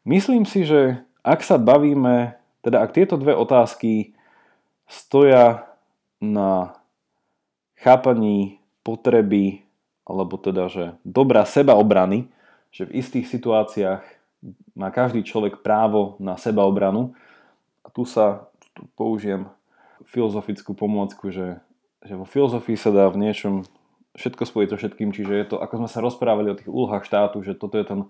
myslím 0.07 0.43
si, 0.43 0.67
že 0.67 0.99
ak 1.23 1.39
sa 1.43 1.55
bavíme, 1.55 2.35
teda 2.59 2.83
ak 2.83 2.95
tieto 2.95 3.15
dve 3.15 3.31
otázky 3.31 4.15
stoja 4.91 5.71
na 6.19 6.75
chápaní 7.79 8.59
potreby, 8.83 9.63
alebo 10.03 10.35
teda, 10.35 10.67
že 10.67 10.85
dobrá 11.07 11.47
sebaobrany, 11.47 12.27
že 12.75 12.87
v 12.87 12.99
istých 12.99 13.31
situáciách 13.31 14.03
má 14.77 14.93
každý 14.93 15.25
človek 15.25 15.65
právo 15.65 16.19
na 16.21 16.37
sebaobranu. 16.37 17.15
A 17.85 17.87
tu 17.89 18.05
sa 18.05 18.49
tu 18.75 18.85
použijem 18.99 19.47
filozofickú 20.05 20.75
pomôcku, 20.75 21.31
že, 21.31 21.63
že 22.03 22.13
vo 22.13 22.27
filozofii 22.27 22.75
sa 22.75 22.91
dá 22.91 23.07
v 23.07 23.23
niečom 23.23 23.63
všetko 24.15 24.43
spojiť 24.47 24.67
so 24.71 24.77
všetkým, 24.79 25.09
čiže 25.11 25.33
je 25.33 25.45
to, 25.55 25.57
ako 25.59 25.83
sme 25.83 25.89
sa 25.91 26.03
rozprávali 26.03 26.51
o 26.51 26.57
tých 26.59 26.71
úlohách 26.71 27.03
štátu, 27.03 27.43
že 27.43 27.55
toto 27.55 27.75
je 27.79 27.85
ten 27.87 28.01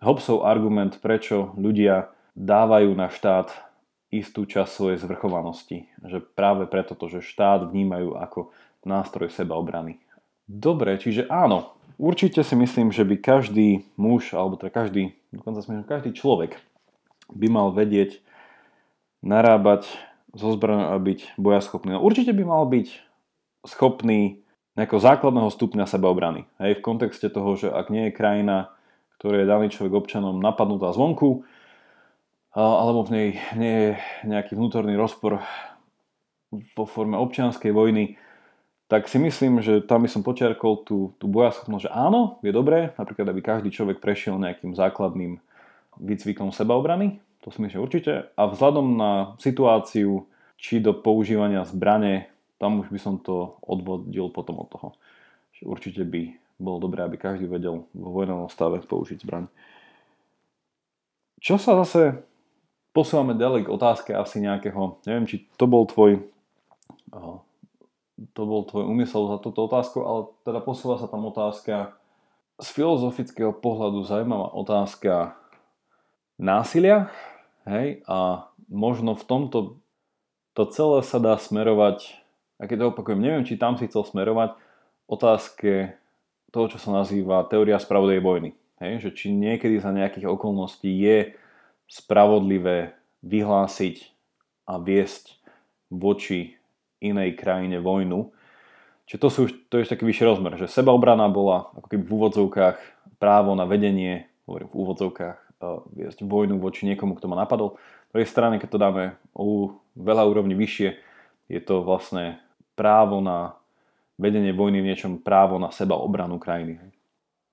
Hobbesov 0.00 0.48
argument, 0.48 0.96
prečo 1.04 1.52
ľudia 1.60 2.08
dávajú 2.32 2.96
na 2.96 3.12
štát 3.12 3.52
istú 4.08 4.48
časť 4.48 4.70
svojej 4.72 4.98
zvrchovanosti. 5.04 5.92
Že 6.00 6.24
práve 6.32 6.64
preto, 6.64 6.96
to, 6.96 7.12
že 7.12 7.20
štát 7.20 7.68
vnímajú 7.68 8.16
ako 8.16 8.50
nástroj 8.82 9.28
sebaobrany. 9.28 10.00
Dobre, 10.48 10.96
čiže 10.96 11.28
áno, 11.28 11.76
určite 12.00 12.40
si 12.40 12.56
myslím, 12.56 12.90
že 12.90 13.04
by 13.04 13.20
každý 13.20 13.84
muž, 14.00 14.32
alebo 14.32 14.56
teda 14.56 14.72
každý 14.72 15.19
dokonca 15.34 15.60
sme, 15.62 15.86
každý 15.86 16.14
človek 16.14 16.58
by 17.30 17.46
mal 17.50 17.70
vedieť 17.70 18.22
narábať 19.22 19.86
so 20.34 20.54
zbraňou 20.54 20.94
a 20.94 20.96
byť 20.98 21.36
bojaschopný. 21.38 21.98
No, 21.98 22.02
určite 22.02 22.30
by 22.34 22.44
mal 22.46 22.64
byť 22.66 22.88
schopný 23.66 24.42
nejakého 24.78 25.02
základného 25.02 25.50
stupňa 25.50 25.84
sebaobrany. 25.84 26.46
Hej, 26.62 26.80
v 26.80 26.86
kontexte 26.86 27.26
toho, 27.28 27.58
že 27.58 27.68
ak 27.68 27.90
nie 27.90 28.08
je 28.08 28.16
krajina, 28.16 28.72
ktoré 29.18 29.44
je 29.44 29.50
daný 29.50 29.66
človek 29.68 29.92
občanom 29.92 30.40
napadnutá 30.40 30.94
zvonku, 30.94 31.44
alebo 32.54 33.06
v 33.06 33.10
nej 33.10 33.28
nie 33.54 33.74
je 33.74 33.90
nejaký 34.26 34.58
vnútorný 34.58 34.98
rozpor 34.98 35.42
vo 36.50 36.84
forme 36.86 37.14
občianskej 37.14 37.70
vojny, 37.70 38.18
tak 38.90 39.06
si 39.06 39.22
myslím, 39.22 39.62
že 39.62 39.86
tam 39.86 40.02
by 40.02 40.10
som 40.10 40.26
počiarkol 40.26 40.82
tú, 40.82 41.14
tú 41.22 41.30
bojaschopnosť, 41.30 41.86
že 41.86 41.94
áno, 41.94 42.42
je 42.42 42.50
dobré, 42.50 42.90
napríklad 42.98 43.30
aby 43.30 43.38
každý 43.38 43.70
človek 43.70 44.02
prešiel 44.02 44.34
nejakým 44.42 44.74
základným 44.74 45.38
výcvikom 46.02 46.50
sebaobrany, 46.50 47.22
to 47.40 47.54
si 47.54 47.62
myslím, 47.62 47.78
že 47.78 47.86
určite. 47.86 48.12
A 48.34 48.50
vzhľadom 48.50 48.98
na 48.98 49.12
situáciu, 49.38 50.26
či 50.58 50.82
do 50.82 50.92
používania 50.92 51.62
zbrane, 51.64 52.28
tam 52.58 52.82
už 52.82 52.92
by 52.92 52.98
som 53.00 53.14
to 53.16 53.56
odvodil 53.62 54.28
potom 54.28 54.60
od 54.60 54.68
toho. 54.68 54.88
Že 55.56 55.62
určite 55.70 56.02
by 56.04 56.36
bolo 56.60 56.82
dobré, 56.82 57.00
aby 57.06 57.16
každý 57.16 57.48
vedel 57.48 57.88
vo 57.96 58.10
vojnovom 58.12 58.52
stave 58.52 58.84
použiť 58.84 59.24
zbraň. 59.24 59.48
Čo 61.40 61.56
sa 61.56 61.78
zase 61.80 62.20
posúvame 62.92 63.32
ďalej 63.38 63.64
k 63.64 63.72
otázke 63.72 64.10
asi 64.12 64.44
nejakého, 64.44 65.00
neviem, 65.08 65.24
či 65.24 65.48
to 65.56 65.64
bol 65.64 65.88
tvoj 65.88 66.20
to 68.36 68.42
bol 68.44 68.68
tvoj 68.68 68.84
úmysel 68.84 69.28
za 69.32 69.38
túto 69.40 69.64
otázku, 69.64 70.04
ale 70.04 70.20
teda 70.44 70.60
posúva 70.60 71.00
sa 71.00 71.08
tam 71.08 71.24
otázka 71.28 71.96
z 72.60 72.68
filozofického 72.76 73.56
pohľadu 73.56 74.04
zaujímavá 74.04 74.52
otázka 74.52 75.40
násilia, 76.36 77.08
hej, 77.64 78.04
a 78.04 78.48
možno 78.68 79.16
v 79.16 79.24
tomto 79.24 79.58
to 80.52 80.62
celé 80.68 81.00
sa 81.00 81.16
dá 81.16 81.40
smerovať, 81.40 82.20
a 82.60 82.68
keď 82.68 82.76
to 82.76 82.90
opakujem, 82.92 83.20
neviem, 83.22 83.46
či 83.48 83.56
tam 83.56 83.80
si 83.80 83.88
chcel 83.88 84.04
smerovať, 84.04 84.52
otázke 85.08 85.96
toho, 86.52 86.66
čo 86.68 86.78
sa 86.78 86.92
nazýva 86.92 87.48
teória 87.48 87.80
spravodlivej 87.80 88.22
vojny. 88.22 88.50
Hej, 88.80 89.08
že 89.08 89.10
či 89.12 89.26
niekedy 89.32 89.80
za 89.80 89.92
nejakých 89.92 90.28
okolností 90.28 90.88
je 90.88 91.32
spravodlivé 91.88 92.96
vyhlásiť 93.24 94.12
a 94.68 94.80
viesť 94.80 95.40
voči 95.90 96.59
inej 97.00 97.36
krajine 97.36 97.80
vojnu. 97.80 98.32
Čiže 99.08 99.18
to, 99.18 99.28
sú, 99.28 99.42
to 99.66 99.82
je 99.82 99.90
taký 99.90 100.06
vyšší 100.06 100.24
rozmer, 100.24 100.54
že 100.54 100.70
sebaobrana 100.70 101.26
bola 101.26 101.72
ako 101.74 101.88
keby 101.90 102.02
v 102.06 102.14
úvodzovkách 102.14 102.78
právo 103.18 103.58
na 103.58 103.66
vedenie, 103.66 104.30
hovorím 104.46 104.70
v 104.70 104.78
úvodzovkách, 104.78 105.36
viesť 105.92 106.24
vojnu 106.24 106.56
voči 106.56 106.88
niekomu, 106.88 107.18
kto 107.18 107.28
ma 107.28 107.36
napadol. 107.36 107.76
Z 108.08 108.16
druhej 108.16 108.28
strany, 108.32 108.56
keď 108.56 108.68
to 108.70 108.78
dáme 108.80 109.04
o 109.36 109.76
veľa 109.98 110.24
úrovni 110.24 110.56
vyššie, 110.56 110.96
je 111.50 111.60
to 111.60 111.82
vlastne 111.82 112.40
právo 112.78 113.20
na 113.20 113.58
vedenie 114.16 114.54
vojny 114.54 114.80
v 114.80 114.88
niečom 114.94 115.12
právo 115.20 115.60
na 115.60 115.68
seba 115.74 115.98
obranu 115.98 116.40
krajiny. 116.40 116.80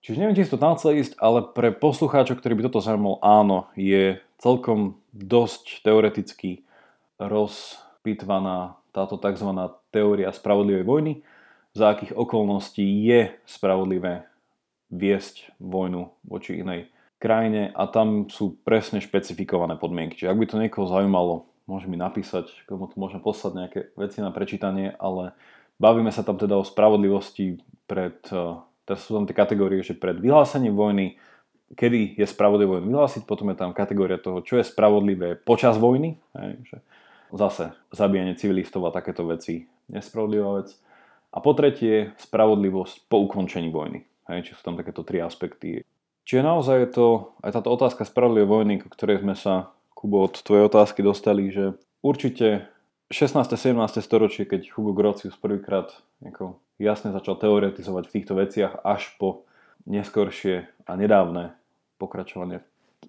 Čiže 0.06 0.24
neviem, 0.24 0.38
či 0.38 0.46
si 0.48 0.54
to 0.54 0.62
tam 0.62 0.78
chcel 0.78 0.96
ísť, 0.96 1.20
ale 1.20 1.44
pre 1.52 1.74
poslucháčov, 1.74 2.40
ktorý 2.40 2.54
by 2.56 2.64
toto 2.70 2.80
zaujímal, 2.80 3.20
áno, 3.20 3.68
je 3.76 4.22
celkom 4.40 5.02
dosť 5.12 5.84
teoreticky 5.84 6.64
rozpitvaná 7.18 8.78
táto 8.92 9.20
tzv. 9.20 9.50
teória 9.92 10.32
spravodlivej 10.34 10.86
vojny, 10.86 11.14
za 11.76 11.94
akých 11.94 12.18
okolností 12.18 12.84
je 13.06 13.34
spravodlivé 13.46 14.26
viesť 14.90 15.54
vojnu 15.60 16.10
voči 16.26 16.64
inej 16.64 16.90
krajine 17.22 17.76
a 17.76 17.86
tam 17.90 18.32
sú 18.32 18.58
presne 18.64 19.04
špecifikované 19.04 19.76
podmienky. 19.76 20.18
Čiže 20.18 20.32
ak 20.32 20.40
by 20.40 20.46
to 20.48 20.62
niekoho 20.64 20.86
zaujímalo, 20.90 21.50
môže 21.68 21.86
mi 21.92 22.00
napísať, 22.00 22.50
komu 22.66 22.88
to 22.88 22.96
môžem 22.96 23.20
poslať 23.20 23.54
nejaké 23.54 23.80
veci 24.00 24.24
na 24.24 24.32
prečítanie, 24.32 24.96
ale 24.98 25.36
bavíme 25.78 26.10
sa 26.10 26.24
tam 26.24 26.40
teda 26.40 26.56
o 26.56 26.64
spravodlivosti 26.64 27.60
pred 27.86 28.18
Teraz 28.88 29.04
sú 29.04 29.20
tam 29.20 29.28
tie 29.28 29.36
kategórie, 29.36 29.84
že 29.84 30.00
pred 30.00 30.16
vyhlásením 30.16 30.72
vojny, 30.72 31.20
kedy 31.76 32.16
je 32.16 32.24
spravodlivé 32.24 32.80
vojnu 32.80 32.88
vyhlásiť, 32.88 33.28
potom 33.28 33.52
je 33.52 33.60
tam 33.60 33.76
kategória 33.76 34.16
toho, 34.16 34.40
čo 34.40 34.56
je 34.56 34.64
spravodlivé 34.64 35.36
počas 35.36 35.76
vojny, 35.76 36.16
hej, 36.40 36.52
že 36.64 36.78
zase 37.34 37.76
zabíjanie 37.92 38.36
civilistov 38.40 38.88
a 38.88 38.96
takéto 38.96 39.28
veci, 39.28 39.68
nespravodlivá 39.92 40.64
vec. 40.64 40.76
A 41.32 41.44
po 41.44 41.52
tretie, 41.54 42.16
spravodlivosť 42.18 43.12
po 43.12 43.24
ukončení 43.28 43.68
vojny. 43.70 44.08
Hej, 44.28 44.52
či 44.52 44.52
sú 44.56 44.62
tam 44.64 44.76
takéto 44.80 45.04
tri 45.04 45.24
aspekty. 45.24 45.84
Čiže 46.28 46.44
naozaj 46.44 46.78
je 46.84 46.90
to 46.92 47.08
aj 47.40 47.56
táto 47.56 47.72
otázka 47.72 48.04
spravodlivej 48.04 48.48
vojny, 48.48 48.74
k 48.84 48.92
ktorej 48.92 49.24
sme 49.24 49.36
sa, 49.36 49.72
Kubo, 49.96 50.28
od 50.28 50.40
tvojej 50.44 50.68
otázky 50.68 51.00
dostali, 51.02 51.50
že 51.50 51.74
určite 52.04 52.68
16. 53.10 53.48
17. 53.56 54.04
storočie, 54.04 54.44
keď 54.44 54.68
Hugo 54.76 54.92
Grotius 54.92 55.40
prvýkrát 55.40 55.96
jasne 56.76 57.16
začal 57.16 57.40
teoretizovať 57.40 58.04
v 58.06 58.14
týchto 58.14 58.34
veciach 58.36 58.84
až 58.84 59.16
po 59.16 59.48
neskoršie 59.88 60.68
a 60.84 60.92
nedávne 61.00 61.56
pokračovanie 61.98 62.62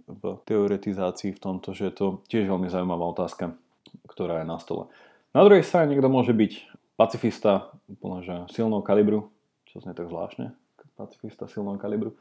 v 0.06 0.38
teoretizácii 0.46 1.34
v 1.34 1.42
tomto, 1.42 1.74
že 1.74 1.90
je 1.90 1.94
to 1.94 2.06
tiež 2.30 2.48
veľmi 2.48 2.70
zaujímavá 2.70 3.10
otázka, 3.12 3.58
ktorá 4.06 4.42
je 4.42 4.46
na 4.48 4.58
stole. 4.60 4.90
Na 5.36 5.44
druhej 5.44 5.64
strane 5.64 5.92
niekto 5.92 6.08
môže 6.08 6.32
byť 6.32 6.52
pacifista 6.98 7.70
úplne, 7.86 8.24
že 8.24 8.34
silného 8.52 8.82
kalibru, 8.82 9.30
čo 9.68 9.78
znie 9.78 9.94
tak 9.94 10.10
zvláštne, 10.10 10.56
pacifista 10.98 11.46
silného 11.46 11.78
kalibru, 11.78 12.18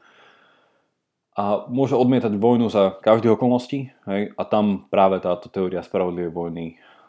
a 1.38 1.70
môže 1.70 1.94
odmietať 1.94 2.34
vojnu 2.34 2.66
za 2.66 2.98
každých 2.98 3.38
okolností 3.38 3.94
hej, 4.10 4.34
a 4.34 4.42
tam 4.42 4.90
práve 4.90 5.22
táto 5.22 5.46
teória 5.46 5.86
spravodlivej 5.86 6.34
vojny 6.34 6.64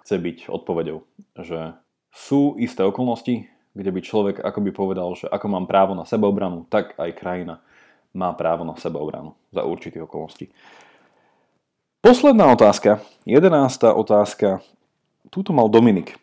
chce 0.05 0.21
byť 0.21 0.37
odpovedou, 0.53 1.01
že 1.33 1.73
sú 2.13 2.53
isté 2.61 2.85
okolnosti, 2.85 3.49
kde 3.73 3.89
by 3.89 3.99
človek 4.05 4.35
akoby 4.37 4.69
povedal, 4.69 5.17
že 5.17 5.25
ako 5.25 5.49
mám 5.49 5.65
právo 5.65 5.97
na 5.97 6.05
sebeobranu, 6.05 6.69
tak 6.69 6.93
aj 7.01 7.17
krajina 7.17 7.61
má 8.13 8.29
právo 8.37 8.65
na 8.65 8.77
sebeobranu 8.77 9.33
za 9.49 9.65
určitých 9.65 10.05
okolností. 10.05 10.53
Posledná 11.99 12.47
otázka, 12.55 13.03
jedenáctá 13.27 13.91
otázka, 13.91 14.63
túto 15.27 15.51
mal 15.51 15.67
Dominik. 15.67 16.15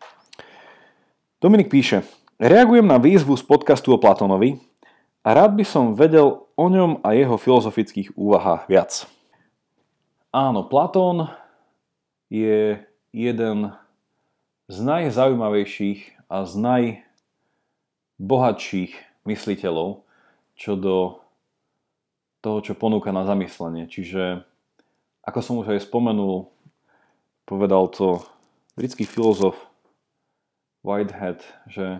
Dominik 1.37 1.69
píše, 1.69 2.01
reagujem 2.41 2.81
na 2.81 2.97
výzvu 2.97 3.37
z 3.37 3.45
podcastu 3.45 3.93
o 3.93 4.01
Platónovi 4.01 4.57
a 5.21 5.37
rád 5.37 5.53
by 5.53 5.61
som 5.61 5.93
vedel 5.93 6.49
o 6.57 6.65
ňom 6.65 7.05
a 7.05 7.13
jeho 7.13 7.37
filozofických 7.37 8.17
úvahách 8.17 8.65
viac. 8.65 9.05
Áno, 10.33 10.65
Platón 10.65 11.29
je 12.33 12.81
jeden 13.13 13.69
z 14.65 14.77
najzaujímavejších 14.81 16.25
a 16.25 16.41
z 16.41 16.53
naj 16.57 16.83
bohatších 18.17 18.97
mysliteľov 19.29 20.01
čo 20.57 20.73
do 20.73 21.21
toho, 22.41 22.65
čo 22.65 22.73
ponúka 22.73 23.13
na 23.13 23.29
zamyslenie. 23.29 23.85
Čiže, 23.85 24.41
ako 25.27 25.39
som 25.43 25.59
už 25.59 25.75
aj 25.75 25.83
spomenul, 25.83 26.47
povedal 27.43 27.91
to 27.91 28.23
britský 28.79 29.03
filozof 29.03 29.59
Whitehead, 30.87 31.43
že 31.67 31.99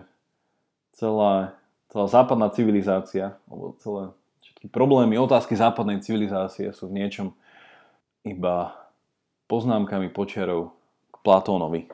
celá, 0.96 1.52
celá 1.92 2.06
západná 2.08 2.48
civilizácia, 2.48 3.36
alebo 3.44 3.76
celé 3.84 4.16
všetky 4.40 4.72
problémy, 4.72 5.20
otázky 5.20 5.52
západnej 5.52 6.00
civilizácie 6.00 6.72
sú 6.72 6.88
v 6.88 7.04
niečom 7.04 7.36
iba 8.24 8.72
poznámkami 9.44 10.08
počiarov 10.08 10.72
k 11.12 11.16
Platónovi. 11.20 11.92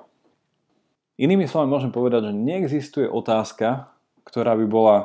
Inými 1.19 1.51
slovami 1.51 1.71
môžem 1.71 1.91
povedať, 1.91 2.31
že 2.31 2.33
neexistuje 2.35 3.07
otázka, 3.11 3.91
ktorá 4.23 4.55
by 4.55 4.67
bola 4.67 4.97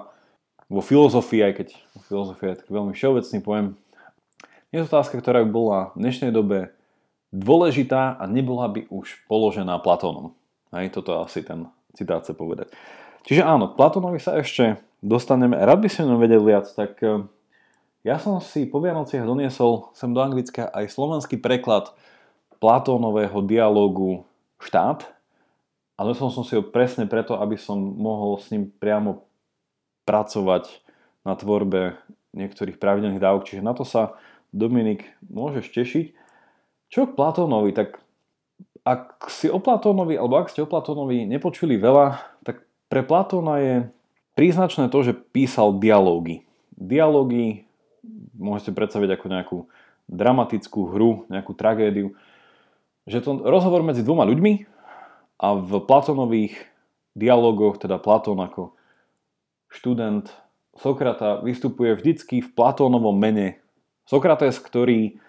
vo 0.70 0.82
filozofii, 0.86 1.42
aj 1.42 1.54
keď 1.58 1.68
filozofia 2.06 2.54
je 2.54 2.60
taký 2.62 2.72
veľmi 2.74 2.94
všeobecný 2.94 3.38
pojem, 3.42 3.68
je 4.70 4.78
to 4.82 4.86
otázka, 4.86 5.18
ktorá 5.18 5.42
by 5.46 5.50
bola 5.50 5.80
v 5.98 6.06
dnešnej 6.06 6.32
dobe 6.34 6.74
dôležitá 7.34 8.18
a 8.18 8.24
nebola 8.30 8.70
by 8.70 8.90
už 8.90 9.26
položená 9.26 9.82
Platónom. 9.82 10.34
Hej, 10.70 10.94
toto 10.94 11.18
asi 11.22 11.42
ten 11.42 11.70
citát 11.98 12.22
chce 12.22 12.38
povedať. 12.38 12.70
Čiže 13.26 13.46
áno, 13.46 13.74
Platónovi 13.74 14.22
sa 14.22 14.38
ešte 14.38 14.78
dostaneme. 15.02 15.58
Rád 15.58 15.80
by 15.82 15.90
si 15.90 16.06
o 16.06 16.18
vedel 16.22 16.42
viac, 16.46 16.70
tak 16.70 17.02
eh, 17.02 17.26
ja 18.06 18.22
som 18.22 18.38
si 18.40 18.70
po 18.70 18.78
Vianociach 18.78 19.26
doniesol 19.26 19.90
sem 19.98 20.14
do 20.14 20.22
Anglicka 20.22 20.70
aj 20.70 20.94
slovenský 20.94 21.42
preklad 21.42 21.90
Platónového 22.62 23.42
dialógu 23.42 24.28
Štát, 24.60 25.08
ale 25.98 26.12
som 26.16 26.30
som 26.30 26.44
si 26.44 26.56
ho 26.56 26.64
presne 26.64 27.08
preto, 27.10 27.40
aby 27.40 27.58
som 27.58 27.80
mohol 27.80 28.38
s 28.40 28.52
ním 28.52 28.70
priamo 28.70 29.24
pracovať 30.04 30.84
na 31.24 31.36
tvorbe 31.36 32.00
niektorých 32.36 32.80
pravidelných 32.80 33.24
dávok. 33.24 33.48
Čiže 33.48 33.66
na 33.66 33.76
to 33.76 33.84
sa 33.84 34.16
Dominik 34.50 35.06
môžeš 35.26 35.70
tešiť. 35.70 36.06
Čo 36.90 37.10
k 37.10 37.16
Platónovi, 37.18 37.70
tak 37.74 38.02
ak 38.82 39.30
si 39.30 39.46
o 39.52 39.62
Platónovi, 39.62 40.18
alebo 40.18 40.42
ak 40.42 40.50
ste 40.50 40.66
o 40.66 40.70
Platónovi 40.70 41.30
nepočuli 41.30 41.78
veľa, 41.78 42.18
tak 42.42 42.66
pre 42.90 43.06
Platóna 43.06 43.62
je 43.62 43.76
príznačné 44.34 44.90
to, 44.90 45.06
že 45.06 45.14
písal 45.14 45.78
dialógy. 45.78 46.48
Dialógy 46.74 47.70
môžete 48.34 48.74
predstaviť 48.74 49.20
ako 49.20 49.26
nejakú 49.30 49.58
dramatickú 50.10 50.90
hru, 50.90 51.30
nejakú 51.30 51.54
tragédiu. 51.54 52.18
Že 53.06 53.18
to 53.22 53.32
rozhovor 53.46 53.86
medzi 53.86 54.02
dvoma 54.02 54.26
ľuďmi, 54.26 54.80
a 55.40 55.56
v 55.56 55.80
Platónových 55.80 56.68
dialogoch, 57.16 57.80
teda 57.80 57.96
Platón 57.98 58.44
ako 58.44 58.76
študent 59.72 60.28
Sokrata 60.76 61.40
vystupuje 61.44 61.96
vždycky 61.96 62.44
v 62.44 62.50
Platónovom 62.52 63.16
mene 63.16 63.60
Sokrates, 64.10 64.58
ktorý 64.58 65.22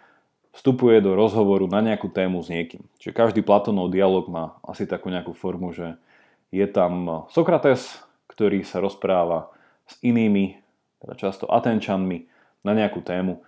vstupuje 0.56 1.04
do 1.04 1.12
rozhovoru 1.12 1.68
na 1.68 1.84
nejakú 1.84 2.08
tému 2.08 2.40
s 2.40 2.48
niekým. 2.48 2.80
Čiže 2.96 3.12
každý 3.12 3.40
Platónov 3.44 3.92
dialog 3.92 4.24
má 4.32 4.56
asi 4.64 4.88
takú 4.88 5.12
nejakú 5.12 5.36
formu, 5.36 5.76
že 5.76 6.00
je 6.48 6.64
tam 6.64 7.28
Sokrates, 7.28 8.00
ktorý 8.32 8.64
sa 8.64 8.80
rozpráva 8.80 9.52
s 9.84 10.00
inými, 10.00 10.56
teda 11.04 11.14
často 11.20 11.44
Atenčanmi, 11.44 12.24
na 12.64 12.72
nejakú 12.72 13.04
tému. 13.04 13.44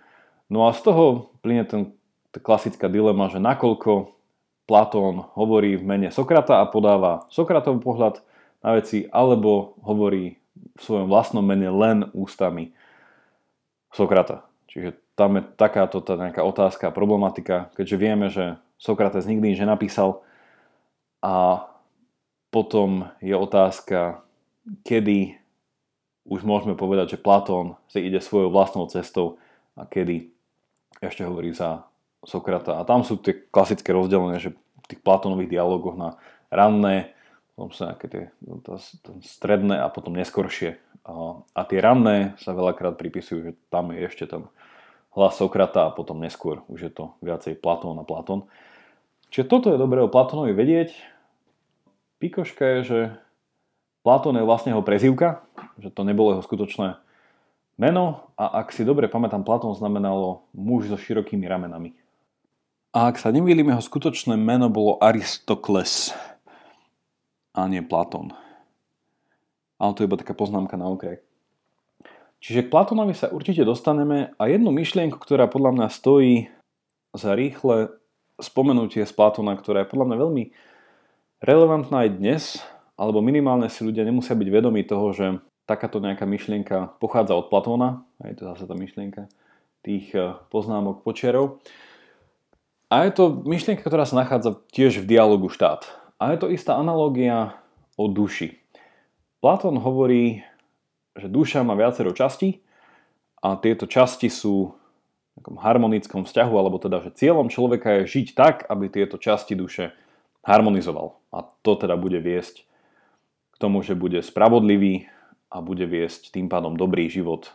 No 0.53 0.69
a 0.69 0.73
z 0.73 0.85
toho 0.85 1.33
plyne 1.41 1.65
ten, 1.65 1.81
tá 2.29 2.37
klasická 2.37 2.85
dilema, 2.85 3.25
že 3.33 3.41
nakoľko 3.41 4.13
Platón 4.63 5.27
hovorí 5.35 5.75
v 5.75 5.83
mene 5.83 6.09
Sokrata 6.13 6.63
a 6.63 6.69
podáva 6.69 7.27
Sokratov 7.33 7.83
pohľad 7.83 8.23
na 8.63 8.79
veci, 8.79 9.09
alebo 9.11 9.75
hovorí 9.83 10.39
v 10.77 10.79
svojom 10.79 11.11
vlastnom 11.11 11.43
mene 11.43 11.67
len 11.67 12.07
ústami 12.15 12.71
Sokrata. 13.91 14.47
Čiže 14.71 15.02
tam 15.13 15.37
je 15.37 15.43
takáto 15.57 16.01
tá 16.01 16.17
nejaká 16.17 16.41
otázka, 16.41 16.93
problematika, 16.93 17.69
keďže 17.77 17.97
vieme, 17.97 18.27
že 18.33 18.57
Sokrates 18.81 19.29
nikdy 19.29 19.53
nič 19.53 19.59
nenapísal 19.61 20.25
a 21.21 21.65
potom 22.53 23.09
je 23.21 23.33
otázka, 23.33 24.21
kedy 24.85 25.37
už 26.23 26.45
môžeme 26.47 26.73
povedať, 26.77 27.17
že 27.17 27.23
Platón 27.23 27.75
si 27.89 28.03
ide 28.03 28.21
svojou 28.23 28.49
vlastnou 28.53 28.87
cestou 28.87 29.41
a 29.75 29.83
kedy 29.87 30.31
ešte 31.03 31.25
hovorí 31.27 31.51
za 31.51 31.83
Sokrata. 32.23 32.79
A 32.79 32.87
tam 32.87 33.03
sú 33.03 33.19
tie 33.19 33.35
klasické 33.35 33.91
rozdelenia, 33.91 34.39
že 34.39 34.55
v 34.55 34.85
tých 34.87 35.01
Platónových 35.03 35.51
dialogoch 35.51 35.99
na 35.99 36.15
ranné, 36.47 37.11
potom 37.53 37.69
sú 37.75 37.85
nejaké 37.85 38.07
tie 38.07 38.23
to 38.63 38.79
stredné 39.21 39.77
a 39.77 39.91
potom 39.91 40.15
neskoršie. 40.15 40.79
A, 41.03 41.43
a 41.43 41.61
tie 41.67 41.83
ranné 41.83 42.33
sa 42.39 42.55
veľakrát 42.55 42.95
pripisujú, 42.95 43.39
že 43.43 43.51
tam 43.67 43.91
je 43.91 44.07
ešte 44.07 44.25
ten 44.25 44.47
hlas 45.13 45.37
Sokrata 45.37 45.89
a 45.89 45.93
potom 45.93 46.21
neskôr 46.21 46.65
už 46.69 46.89
je 46.89 46.91
to 46.91 47.13
viacej 47.21 47.57
Platón 47.57 47.97
a 48.01 48.05
Platón. 48.05 48.49
Čiže 49.33 49.49
toto 49.49 49.67
je 49.73 49.81
dobré 49.81 50.01
o 50.01 50.11
Platónovi 50.11 50.53
vedieť. 50.53 50.93
Pikoška 52.21 52.63
je, 52.77 52.79
že 52.85 52.99
Platón 54.05 54.37
je 54.37 54.45
vlastne 54.45 54.73
jeho 54.75 54.85
prezývka, 54.85 55.45
že 55.81 55.89
to 55.89 56.05
nebolo 56.05 56.37
jeho 56.37 56.43
skutočné 56.45 56.99
meno 57.77 58.29
a 58.37 58.61
ak 58.61 58.75
si 58.75 58.85
dobre 58.85 59.09
pamätám, 59.09 59.45
Platón 59.45 59.73
znamenalo 59.73 60.45
muž 60.53 60.91
so 60.91 60.97
širokými 60.97 61.49
ramenami. 61.49 61.97
A 62.93 63.09
ak 63.09 63.17
sa 63.17 63.33
nemýlim, 63.33 63.73
jeho 63.73 63.81
skutočné 63.81 64.37
meno 64.37 64.69
bolo 64.69 65.01
Aristokles 65.01 66.13
a 67.57 67.65
nie 67.65 67.81
Platón. 67.81 68.37
Ale 69.81 69.97
to 69.97 70.05
je 70.05 70.09
iba 70.09 70.21
taká 70.21 70.37
poznámka 70.37 70.77
na 70.77 70.85
okraj. 70.85 71.17
Čiže 72.43 72.67
k 72.67 72.71
Platónovi 72.75 73.15
sa 73.15 73.31
určite 73.31 73.63
dostaneme 73.63 74.35
a 74.35 74.43
jednu 74.51 74.75
myšlienku, 74.75 75.15
ktorá 75.15 75.47
podľa 75.47 75.79
mňa 75.79 75.87
stojí 75.87 76.51
za 77.15 77.39
rýchle 77.39 77.95
spomenutie 78.35 79.07
z 79.07 79.13
Platóna, 79.15 79.55
ktorá 79.55 79.87
je 79.87 79.91
podľa 79.95 80.11
mňa 80.11 80.17
veľmi 80.19 80.43
relevantná 81.39 82.03
aj 82.03 82.09
dnes, 82.19 82.43
alebo 82.99 83.23
minimálne 83.23 83.71
si 83.71 83.87
ľudia 83.87 84.03
nemusia 84.03 84.35
byť 84.35 84.49
vedomí 84.51 84.83
toho, 84.83 85.15
že 85.15 85.25
takáto 85.63 86.03
nejaká 86.03 86.27
myšlienka 86.27 86.99
pochádza 86.99 87.39
od 87.39 87.47
Platóna, 87.47 88.03
aj 88.19 88.35
to 88.35 88.43
zase 88.51 88.67
tá 88.67 88.75
myšlienka 88.75 89.31
tých 89.79 90.11
eh, 90.11 90.35
poznámok 90.51 90.99
počiarov. 91.07 91.63
A 92.91 93.07
je 93.07 93.11
to 93.15 93.39
myšlienka, 93.47 93.87
ktorá 93.87 94.03
sa 94.03 94.19
nachádza 94.19 94.59
tiež 94.75 94.99
v 94.99 95.09
dialogu 95.15 95.47
štát. 95.47 95.87
A 96.19 96.35
je 96.35 96.43
to 96.43 96.51
istá 96.51 96.75
analogia 96.75 97.55
o 97.95 98.11
duši. 98.11 98.59
Platón 99.41 99.81
hovorí, 99.81 100.45
že 101.13 101.29
duša 101.29 101.61
má 101.61 101.77
viacero 101.77 102.09
častí 102.13 102.65
a 103.43 103.59
tieto 103.59 103.85
časti 103.85 104.31
sú 104.31 104.73
v 104.73 105.41
takom 105.41 105.57
harmonickom 105.57 106.25
vzťahu, 106.25 106.53
alebo 106.57 106.77
teda, 106.77 107.01
že 107.01 107.17
cieľom 107.17 107.49
človeka 107.49 108.01
je 108.01 108.21
žiť 108.21 108.27
tak, 108.37 108.55
aby 108.69 108.89
tieto 108.89 109.17
časti 109.17 109.57
duše 109.57 109.93
harmonizoval. 110.45 111.17
A 111.33 111.45
to 111.65 111.73
teda 111.73 111.97
bude 111.97 112.21
viesť 112.21 112.65
k 113.53 113.55
tomu, 113.57 113.81
že 113.81 113.97
bude 113.97 114.21
spravodlivý 114.21 115.09
a 115.49 115.61
bude 115.61 115.85
viesť 115.89 116.33
tým 116.33 116.49
pádom 116.49 116.77
dobrý 116.77 117.09
život. 117.09 117.49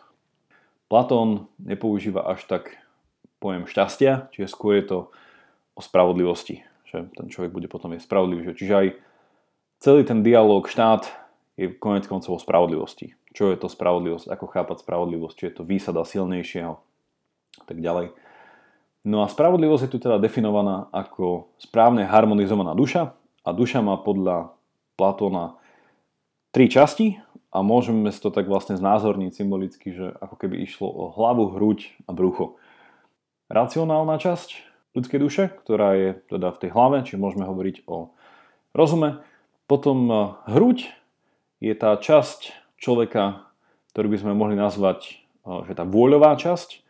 Platón 0.90 1.50
nepoužíva 1.62 2.26
až 2.26 2.46
tak 2.46 2.78
pojem 3.38 3.66
šťastia, 3.66 4.30
čiže 4.34 4.50
skôr 4.50 4.78
je 4.82 4.86
to 4.86 4.98
o 5.78 5.80
spravodlivosti, 5.82 6.66
že 6.90 7.06
ten 7.14 7.30
človek 7.30 7.54
bude 7.54 7.68
potom 7.70 7.94
je 7.94 8.02
spravodlivý. 8.02 8.54
Čiže 8.54 8.74
aj 8.74 8.86
celý 9.78 10.02
ten 10.02 10.26
dialog 10.26 10.66
štát 10.66 11.06
je 11.54 11.70
konec 11.78 12.10
koncov 12.10 12.38
o 12.38 12.42
spravodlivosti 12.42 13.17
čo 13.38 13.54
je 13.54 13.56
to 13.62 13.70
spravodlivosť, 13.70 14.26
ako 14.34 14.50
chápať 14.50 14.82
spravodlivosť, 14.82 15.34
či 15.38 15.44
je 15.46 15.54
to 15.54 15.62
výsada 15.62 16.02
silnejšieho 16.02 16.74
a 16.74 17.64
tak 17.70 17.78
ďalej. 17.78 18.10
No 19.06 19.22
a 19.22 19.30
spravodlivosť 19.30 19.86
je 19.86 19.92
tu 19.94 20.02
teda 20.02 20.18
definovaná 20.18 20.90
ako 20.90 21.54
správne 21.62 22.02
harmonizovaná 22.02 22.74
duša 22.74 23.14
a 23.46 23.50
duša 23.54 23.78
má 23.78 23.94
podľa 24.02 24.58
Platóna 24.98 25.54
tri 26.50 26.66
časti 26.66 27.22
a 27.54 27.62
môžeme 27.62 28.10
si 28.10 28.18
to 28.18 28.34
tak 28.34 28.50
vlastne 28.50 28.74
znázorniť 28.74 29.30
symbolicky, 29.30 29.94
že 29.94 30.10
ako 30.18 30.34
keby 30.34 30.58
išlo 30.66 30.90
o 30.90 31.14
hlavu, 31.14 31.54
hruď 31.54 31.94
a 32.10 32.10
brucho. 32.10 32.58
Racionálna 33.46 34.18
časť 34.18 34.66
ľudskej 34.98 35.18
duše, 35.22 35.54
ktorá 35.62 35.94
je 35.94 36.10
teda 36.26 36.50
v 36.50 36.60
tej 36.66 36.70
hlave, 36.74 37.06
či 37.06 37.14
môžeme 37.14 37.46
hovoriť 37.46 37.86
o 37.86 38.10
rozume. 38.74 39.22
Potom 39.70 40.10
hruď 40.50 40.90
je 41.62 41.70
tá 41.78 41.94
časť 41.94 42.57
človeka, 42.78 43.50
ktorý 43.92 44.14
by 44.14 44.18
sme 44.22 44.32
mohli 44.38 44.54
nazvať, 44.54 45.20
že 45.42 45.72
tá 45.74 45.84
vôľová 45.84 46.38
časť, 46.38 46.82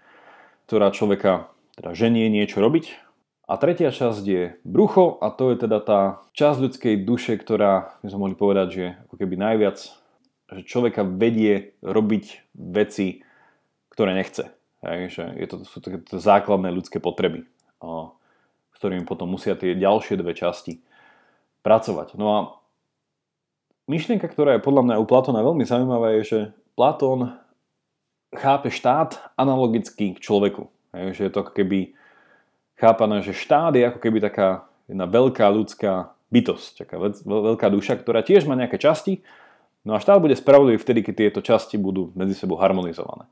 ktorá 0.68 0.92
človeka 0.92 1.48
teda 1.80 1.96
ženie 1.96 2.28
niečo 2.28 2.60
robiť. 2.60 3.08
A 3.48 3.56
tretia 3.56 3.88
časť 3.88 4.22
je 4.28 4.42
brucho 4.60 5.16
a 5.24 5.32
to 5.32 5.48
je 5.48 5.64
teda 5.64 5.80
tá 5.80 6.00
časť 6.36 6.58
ľudskej 6.68 6.94
duše, 7.00 7.40
ktorá 7.40 7.96
by 8.04 8.12
sme 8.12 8.20
mohli 8.20 8.36
povedať, 8.36 8.68
že 8.68 8.84
ako 9.08 9.14
keby 9.16 9.34
najviac, 9.40 9.78
že 10.52 10.68
človeka 10.68 11.00
vedie 11.00 11.72
robiť 11.80 12.52
veci, 12.52 13.24
ktoré 13.88 14.12
nechce. 14.12 14.52
Takže 14.84 15.40
je 15.40 15.46
to, 15.48 15.56
sú 15.64 15.80
to, 15.80 15.96
to 16.04 16.20
základné 16.20 16.68
ľudské 16.68 17.00
potreby, 17.00 17.48
s 17.80 18.76
ktorými 18.76 19.08
potom 19.08 19.32
musia 19.32 19.56
tie 19.56 19.72
ďalšie 19.72 20.20
dve 20.20 20.36
časti 20.36 20.84
pracovať. 21.64 22.20
No 22.20 22.26
a 22.28 22.38
myšlienka, 23.88 24.28
ktorá 24.28 24.56
je 24.56 24.64
podľa 24.64 24.82
mňa 24.84 24.94
u 25.02 25.06
Platóna 25.08 25.40
veľmi 25.40 25.64
zaujímavá, 25.64 26.20
je, 26.20 26.22
že 26.24 26.40
Platón 26.76 27.34
chápe 28.36 28.68
štát 28.68 29.32
analogicky 29.34 30.14
k 30.14 30.22
človeku. 30.22 30.68
Je, 30.92 31.16
že 31.16 31.22
je 31.26 31.32
to 31.32 31.42
ako 31.42 31.52
keby 31.56 31.96
chápané, 32.76 33.24
že 33.24 33.34
štát 33.34 33.74
je 33.74 33.88
ako 33.88 33.98
keby 33.98 34.20
taká 34.22 34.68
jedna 34.86 35.08
veľká 35.08 35.48
ľudská 35.48 36.12
bytosť, 36.28 36.84
taká 36.84 36.96
veľká 37.24 37.66
duša, 37.72 37.96
ktorá 37.98 38.20
tiež 38.20 38.44
má 38.44 38.54
nejaké 38.54 38.76
časti, 38.76 39.24
no 39.82 39.96
a 39.96 40.02
štát 40.02 40.20
bude 40.20 40.36
spravodlivý 40.36 40.76
vtedy, 40.76 41.00
keď 41.00 41.14
tieto 41.16 41.40
časti 41.40 41.80
budú 41.80 42.12
medzi 42.12 42.36
sebou 42.36 42.60
harmonizované. 42.60 43.24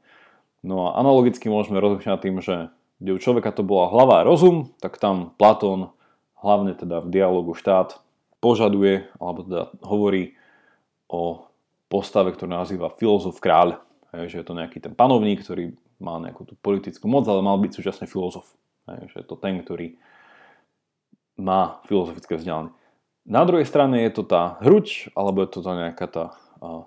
No 0.64 0.90
a 0.90 0.98
analogicky 0.98 1.52
môžeme 1.52 1.78
rozlišať 1.78 2.18
tým, 2.24 2.40
že 2.40 2.72
kde 2.96 3.12
u 3.12 3.20
človeka 3.20 3.52
to 3.52 3.60
bola 3.60 3.92
hlava 3.92 4.24
a 4.24 4.26
rozum, 4.26 4.72
tak 4.80 4.96
tam 4.96 5.36
Platón, 5.36 5.92
hlavne 6.40 6.72
teda 6.72 7.04
v 7.04 7.12
dialogu 7.12 7.52
štát, 7.52 8.00
požaduje, 8.40 9.08
alebo 9.20 9.44
teda 9.44 9.62
hovorí 9.84 10.36
o 11.06 11.46
postave, 11.86 12.34
ktorú 12.34 12.50
nazýva 12.50 12.90
filozof 12.94 13.38
kráľ. 13.38 13.78
Hej, 14.14 14.32
že 14.32 14.36
je 14.42 14.46
to 14.46 14.58
nejaký 14.58 14.78
ten 14.82 14.94
panovník, 14.94 15.42
ktorý 15.42 15.74
má 16.02 16.18
nejakú 16.20 16.44
tú 16.44 16.54
politickú 16.60 17.06
moc, 17.08 17.24
ale 17.26 17.40
mal 17.40 17.56
byť 17.58 17.72
súčasne 17.72 18.06
filozof. 18.10 18.46
Hej, 18.90 19.10
že 19.12 19.16
je 19.22 19.26
to 19.26 19.36
ten, 19.38 19.58
ktorý 19.62 19.96
má 21.36 21.84
filozofické 21.84 22.36
vzdelanie. 22.40 22.72
Na 23.26 23.42
druhej 23.42 23.66
strane 23.66 24.06
je 24.06 24.12
to 24.14 24.22
tá 24.22 24.56
hruď, 24.62 25.10
alebo 25.18 25.42
je 25.42 25.50
to 25.50 25.60
tá 25.60 25.72
nejaká 25.74 26.06
tá 26.06 26.24
a, 26.62 26.86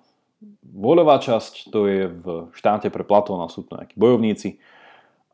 voľová 0.64 1.20
časť, 1.20 1.68
to 1.68 1.80
je 1.86 2.08
v 2.08 2.28
štáte 2.56 2.88
pre 2.88 3.04
Platóna, 3.04 3.52
sú 3.52 3.68
to 3.68 3.76
nejakí 3.76 4.00
bojovníci, 4.00 4.64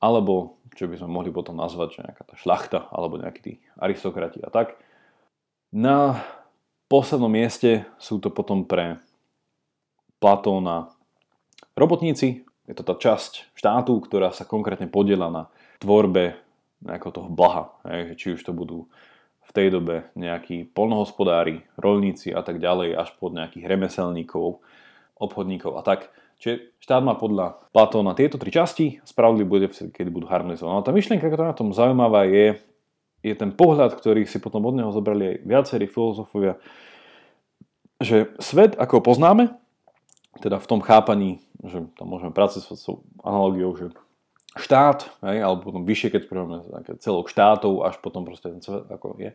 alebo 0.01 0.57
čo 0.73 0.89
by 0.89 0.97
sme 0.99 1.09
mohli 1.13 1.29
potom 1.29 1.55
nazvať, 1.55 2.01
že 2.01 2.05
nejaká 2.09 2.23
tá 2.25 2.35
šlachta, 2.35 2.79
alebo 2.89 3.21
nejakí 3.21 3.39
tí 3.39 3.53
aristokrati 3.77 4.41
a 4.43 4.49
tak. 4.49 4.75
Na 5.71 6.19
poslednom 6.87 7.31
mieste 7.31 7.85
sú 7.97 8.21
to 8.21 8.29
potom 8.29 8.65
pre 8.65 9.01
Platóna 10.19 10.89
robotníci. 11.77 12.47
Je 12.65 12.73
to 12.73 12.81
tá 12.81 12.97
časť 12.97 13.53
štátu, 13.53 14.01
ktorá 14.01 14.33
sa 14.33 14.47
konkrétne 14.47 14.89
podiela 14.89 15.29
na 15.29 15.43
tvorbe 15.77 16.39
nejakého 16.81 17.13
toho 17.13 17.29
blaha. 17.29 17.69
Či 18.17 18.39
už 18.39 18.41
to 18.41 18.55
budú 18.55 18.89
v 19.45 19.51
tej 19.53 19.69
dobe 19.69 20.09
nejakí 20.17 20.73
polnohospodári, 20.73 21.61
rolníci 21.77 22.33
a 22.33 22.41
tak 22.41 22.57
ďalej, 22.57 22.97
až 22.97 23.13
pod 23.21 23.37
nejakých 23.37 23.69
remeselníkov, 23.69 24.65
obchodníkov 25.21 25.77
a 25.77 25.85
tak. 25.85 26.09
Čiže 26.41 26.73
štát 26.81 27.05
má 27.05 27.13
podľa 27.13 27.61
Platóna 27.69 28.17
tieto 28.17 28.41
tri 28.41 28.49
časti, 28.49 28.99
spravodlivý 29.05 29.47
bude, 29.47 29.67
keď 29.71 30.07
budú 30.09 30.25
harmonizované. 30.25 30.81
No 30.81 30.83
tá 30.83 30.91
myšlienka, 30.91 31.29
ktorá 31.29 31.53
na 31.53 31.57
tom 31.57 31.69
zaujímavá 31.71 32.25
je, 32.25 32.57
je 33.25 33.33
ten 33.33 33.49
pohľad, 33.49 33.97
ktorý 33.97 34.29
si 34.29 34.37
potom 34.37 34.61
od 34.69 34.77
neho 34.77 34.93
zobrali 34.93 35.23
aj 35.25 35.37
viacerí 35.41 35.85
filozofovia, 35.89 36.61
že 37.97 38.29
svet, 38.37 38.77
ako 38.77 39.01
poznáme, 39.01 39.57
teda 40.43 40.61
v 40.61 40.69
tom 40.69 40.83
chápaní, 40.83 41.41
že 41.63 41.89
tam 41.97 42.11
môžeme 42.11 42.35
pracovať 42.35 42.77
s 42.77 42.85
analogiou, 43.23 43.73
že 43.73 43.95
štát, 44.55 45.09
hej, 45.25 45.41
alebo 45.41 45.65
potom 45.65 45.83
vyššie, 45.87 46.11
keď 46.13 46.21
spravíme 46.27 46.57
celok 47.01 47.27
štátov, 47.31 47.87
až 47.87 47.97
potom 47.99 48.23
proste 48.27 48.51
ten 48.51 48.61
svet, 48.61 48.85
ako 48.87 49.17
je, 49.17 49.31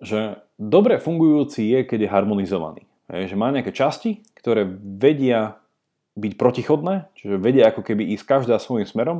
že 0.00 0.20
dobre 0.56 0.96
fungujúci 1.02 1.68
je, 1.72 1.80
keď 1.84 1.98
je 2.06 2.12
harmonizovaný. 2.12 2.82
Hej, 3.12 3.34
že 3.34 3.36
má 3.38 3.54
nejaké 3.54 3.70
časti, 3.70 4.24
ktoré 4.34 4.66
vedia 4.82 5.62
byť 6.16 6.32
protichodné, 6.34 7.12
čiže 7.14 7.36
vedia 7.36 7.68
ako 7.68 7.84
keby 7.84 8.16
ísť 8.16 8.24
každá 8.24 8.56
svojím 8.56 8.88
smerom 8.88 9.18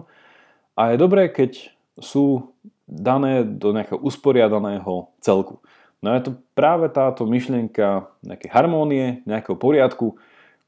a 0.74 0.92
je 0.92 0.96
dobré, 0.98 1.28
keď 1.28 1.70
sú 2.00 2.52
dané 2.86 3.42
do 3.42 3.74
nejakého 3.74 3.98
usporiadaného 3.98 5.10
celku. 5.18 5.58
No 6.00 6.14
je 6.14 6.30
to 6.30 6.32
práve 6.54 6.86
táto 6.94 7.26
myšlienka 7.26 8.06
nejakej 8.22 8.50
harmónie, 8.54 9.26
nejakého 9.26 9.58
poriadku, 9.58 10.16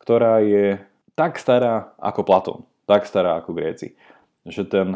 ktorá 0.02 0.42
je 0.42 0.82
tak 1.14 1.38
stará 1.38 1.94
ako 1.98 2.20
Platón, 2.26 2.58
tak 2.86 3.06
stará 3.06 3.38
ako 3.38 3.54
Gréci. 3.54 3.94
Že 4.46 4.62
ten, 4.66 4.88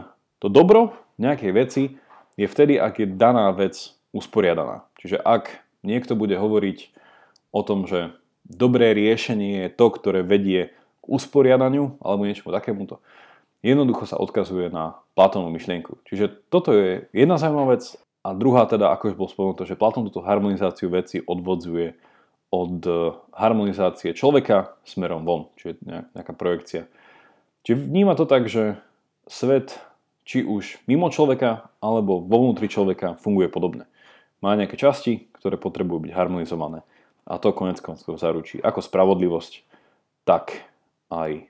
to 0.43 0.51
dobro 0.51 0.99
nejakej 1.19 1.53
veci 1.55 1.82
je 2.35 2.47
vtedy, 2.49 2.81
ak 2.81 3.03
je 3.03 3.07
daná 3.07 3.53
vec 3.55 3.94
usporiadaná. 4.11 4.89
Čiže 4.99 5.20
ak 5.20 5.62
niekto 5.85 6.19
bude 6.19 6.35
hovoriť 6.35 6.90
o 7.53 7.61
tom, 7.61 7.85
že 7.86 8.16
dobré 8.47 8.97
riešenie 8.97 9.66
je 9.66 9.70
to, 9.70 9.86
ktoré 9.93 10.24
vedie 10.24 10.73
k 11.03 11.05
usporiadaniu 11.07 11.99
alebo 12.01 12.24
niečomu 12.27 12.55
takémuto, 12.55 13.03
jednoducho 13.62 14.05
sa 14.10 14.18
odkazuje 14.18 14.68
na 14.68 14.98
Platónovú 15.14 15.55
myšlienku. 15.55 16.02
Čiže 16.05 16.51
toto 16.51 16.74
je 16.74 17.06
jedna 17.14 17.39
zaujímavá 17.39 17.78
vec 17.78 17.94
a 18.22 18.34
druhá 18.34 18.66
teda, 18.66 18.90
ako 18.94 19.14
už 19.14 19.16
bol 19.18 19.28
spomenuté, 19.30 19.62
že 19.66 19.78
Platón 19.78 20.06
túto 20.06 20.22
harmonizáciu 20.22 20.90
veci 20.90 21.22
odvodzuje 21.22 21.94
od 22.52 22.84
e, 22.84 23.16
harmonizácie 23.32 24.12
človeka 24.12 24.76
smerom 24.84 25.24
von, 25.24 25.48
čiže 25.56 25.80
nejaká 26.12 26.36
projekcia. 26.36 26.86
Čiže 27.64 27.76
vníma 27.89 28.14
to 28.14 28.28
tak, 28.28 28.47
že 28.47 28.78
svet, 29.26 29.80
či 30.22 30.44
už 30.47 30.82
mimo 30.86 31.09
človeka, 31.09 31.72
alebo 31.82 32.22
vo 32.22 32.36
vnútri 32.47 32.70
človeka 32.70 33.18
funguje 33.18 33.48
podobne. 33.48 33.89
Má 34.44 34.55
nejaké 34.55 34.78
časti, 34.78 35.32
ktoré 35.39 35.59
potrebujú 35.59 36.06
byť 36.06 36.12
harmonizované. 36.12 36.86
A 37.26 37.39
to 37.39 37.55
konec 37.55 37.78
koncov 37.78 38.18
zaručí 38.18 38.59
ako 38.59 38.82
spravodlivosť, 38.82 39.62
tak 40.26 40.66
aj 41.10 41.47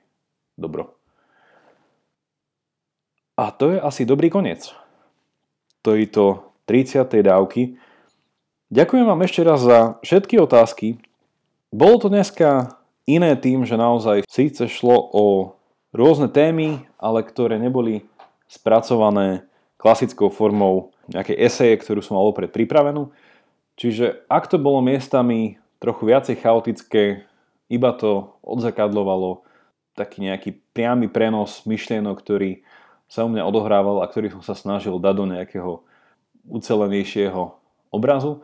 dobro. 0.57 1.02
A 3.33 3.49
to 3.49 3.73
je 3.73 3.81
asi 3.81 4.05
dobrý 4.05 4.29
koniec 4.29 4.69
tejto 5.81 6.53
30. 6.69 7.01
dávky. 7.09 7.81
Ďakujem 8.69 9.05
vám 9.09 9.21
ešte 9.25 9.41
raz 9.41 9.59
za 9.65 9.97
všetky 10.05 10.37
otázky. 10.37 11.01
Bolo 11.73 11.97
to 11.97 12.13
dneska 12.13 12.77
iné 13.09 13.33
tým, 13.33 13.65
že 13.65 13.73
naozaj 13.73 14.29
síce 14.29 14.69
šlo 14.69 15.09
o 15.09 15.25
rôzne 15.89 16.29
témy, 16.29 16.85
ale 17.01 17.25
ktoré 17.25 17.57
neboli 17.57 18.05
spracované 18.45 19.49
klasickou 19.81 20.29
formou 20.29 20.93
nejakej 21.09 21.37
eseje, 21.41 21.73
ktorú 21.81 22.05
som 22.05 22.21
mal 22.21 22.29
opred 22.29 22.53
pripravenú. 22.53 23.09
Čiže 23.81 24.29
ak 24.29 24.45
to 24.45 24.61
bolo 24.61 24.85
miestami 24.85 25.57
trochu 25.81 26.05
viacej 26.05 26.37
chaotické, 26.37 27.25
iba 27.65 27.91
to 27.97 28.37
odzakadlovalo 28.45 29.41
taký 29.97 30.21
nejaký 30.21 30.53
priamy 30.77 31.09
prenos 31.09 31.65
myšlienok, 31.65 32.21
ktorý 32.21 32.61
sa 33.13 33.21
u 33.21 33.29
mňa 33.29 33.45
odohrával 33.45 34.01
a 34.01 34.09
ktorý 34.09 34.33
som 34.33 34.41
sa 34.41 34.57
snažil 34.57 34.97
dať 34.97 35.13
do 35.13 35.25
nejakého 35.29 35.71
ucelenejšieho 36.49 37.53
obrazu. 37.93 38.41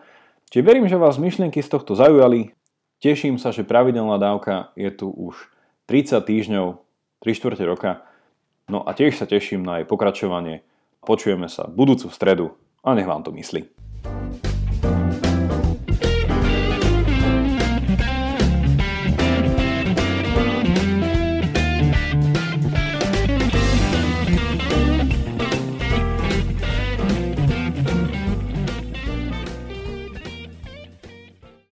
Čiže 0.54 0.62
verím, 0.62 0.86
že 0.86 1.02
vás 1.02 1.18
myšlienky 1.18 1.66
z 1.66 1.74
tohto 1.74 1.98
zaujali. 1.98 2.54
Teším 3.02 3.42
sa, 3.42 3.50
že 3.50 3.66
pravidelná 3.66 4.22
dávka 4.22 4.70
je 4.78 4.94
tu 4.94 5.10
už 5.10 5.50
30 5.90 6.22
týždňov, 6.22 6.78
3 7.26 7.38
čtvrte 7.42 7.66
roka. 7.66 8.06
No 8.70 8.86
a 8.86 8.94
tiež 8.94 9.18
sa 9.18 9.26
teším 9.26 9.66
na 9.66 9.82
jej 9.82 9.90
pokračovanie. 9.90 10.62
Počujeme 11.02 11.50
sa 11.50 11.66
budúcu 11.66 12.14
stredu 12.14 12.54
a 12.86 12.94
nech 12.94 13.10
vám 13.10 13.26
to 13.26 13.34
myslí. 13.34 13.79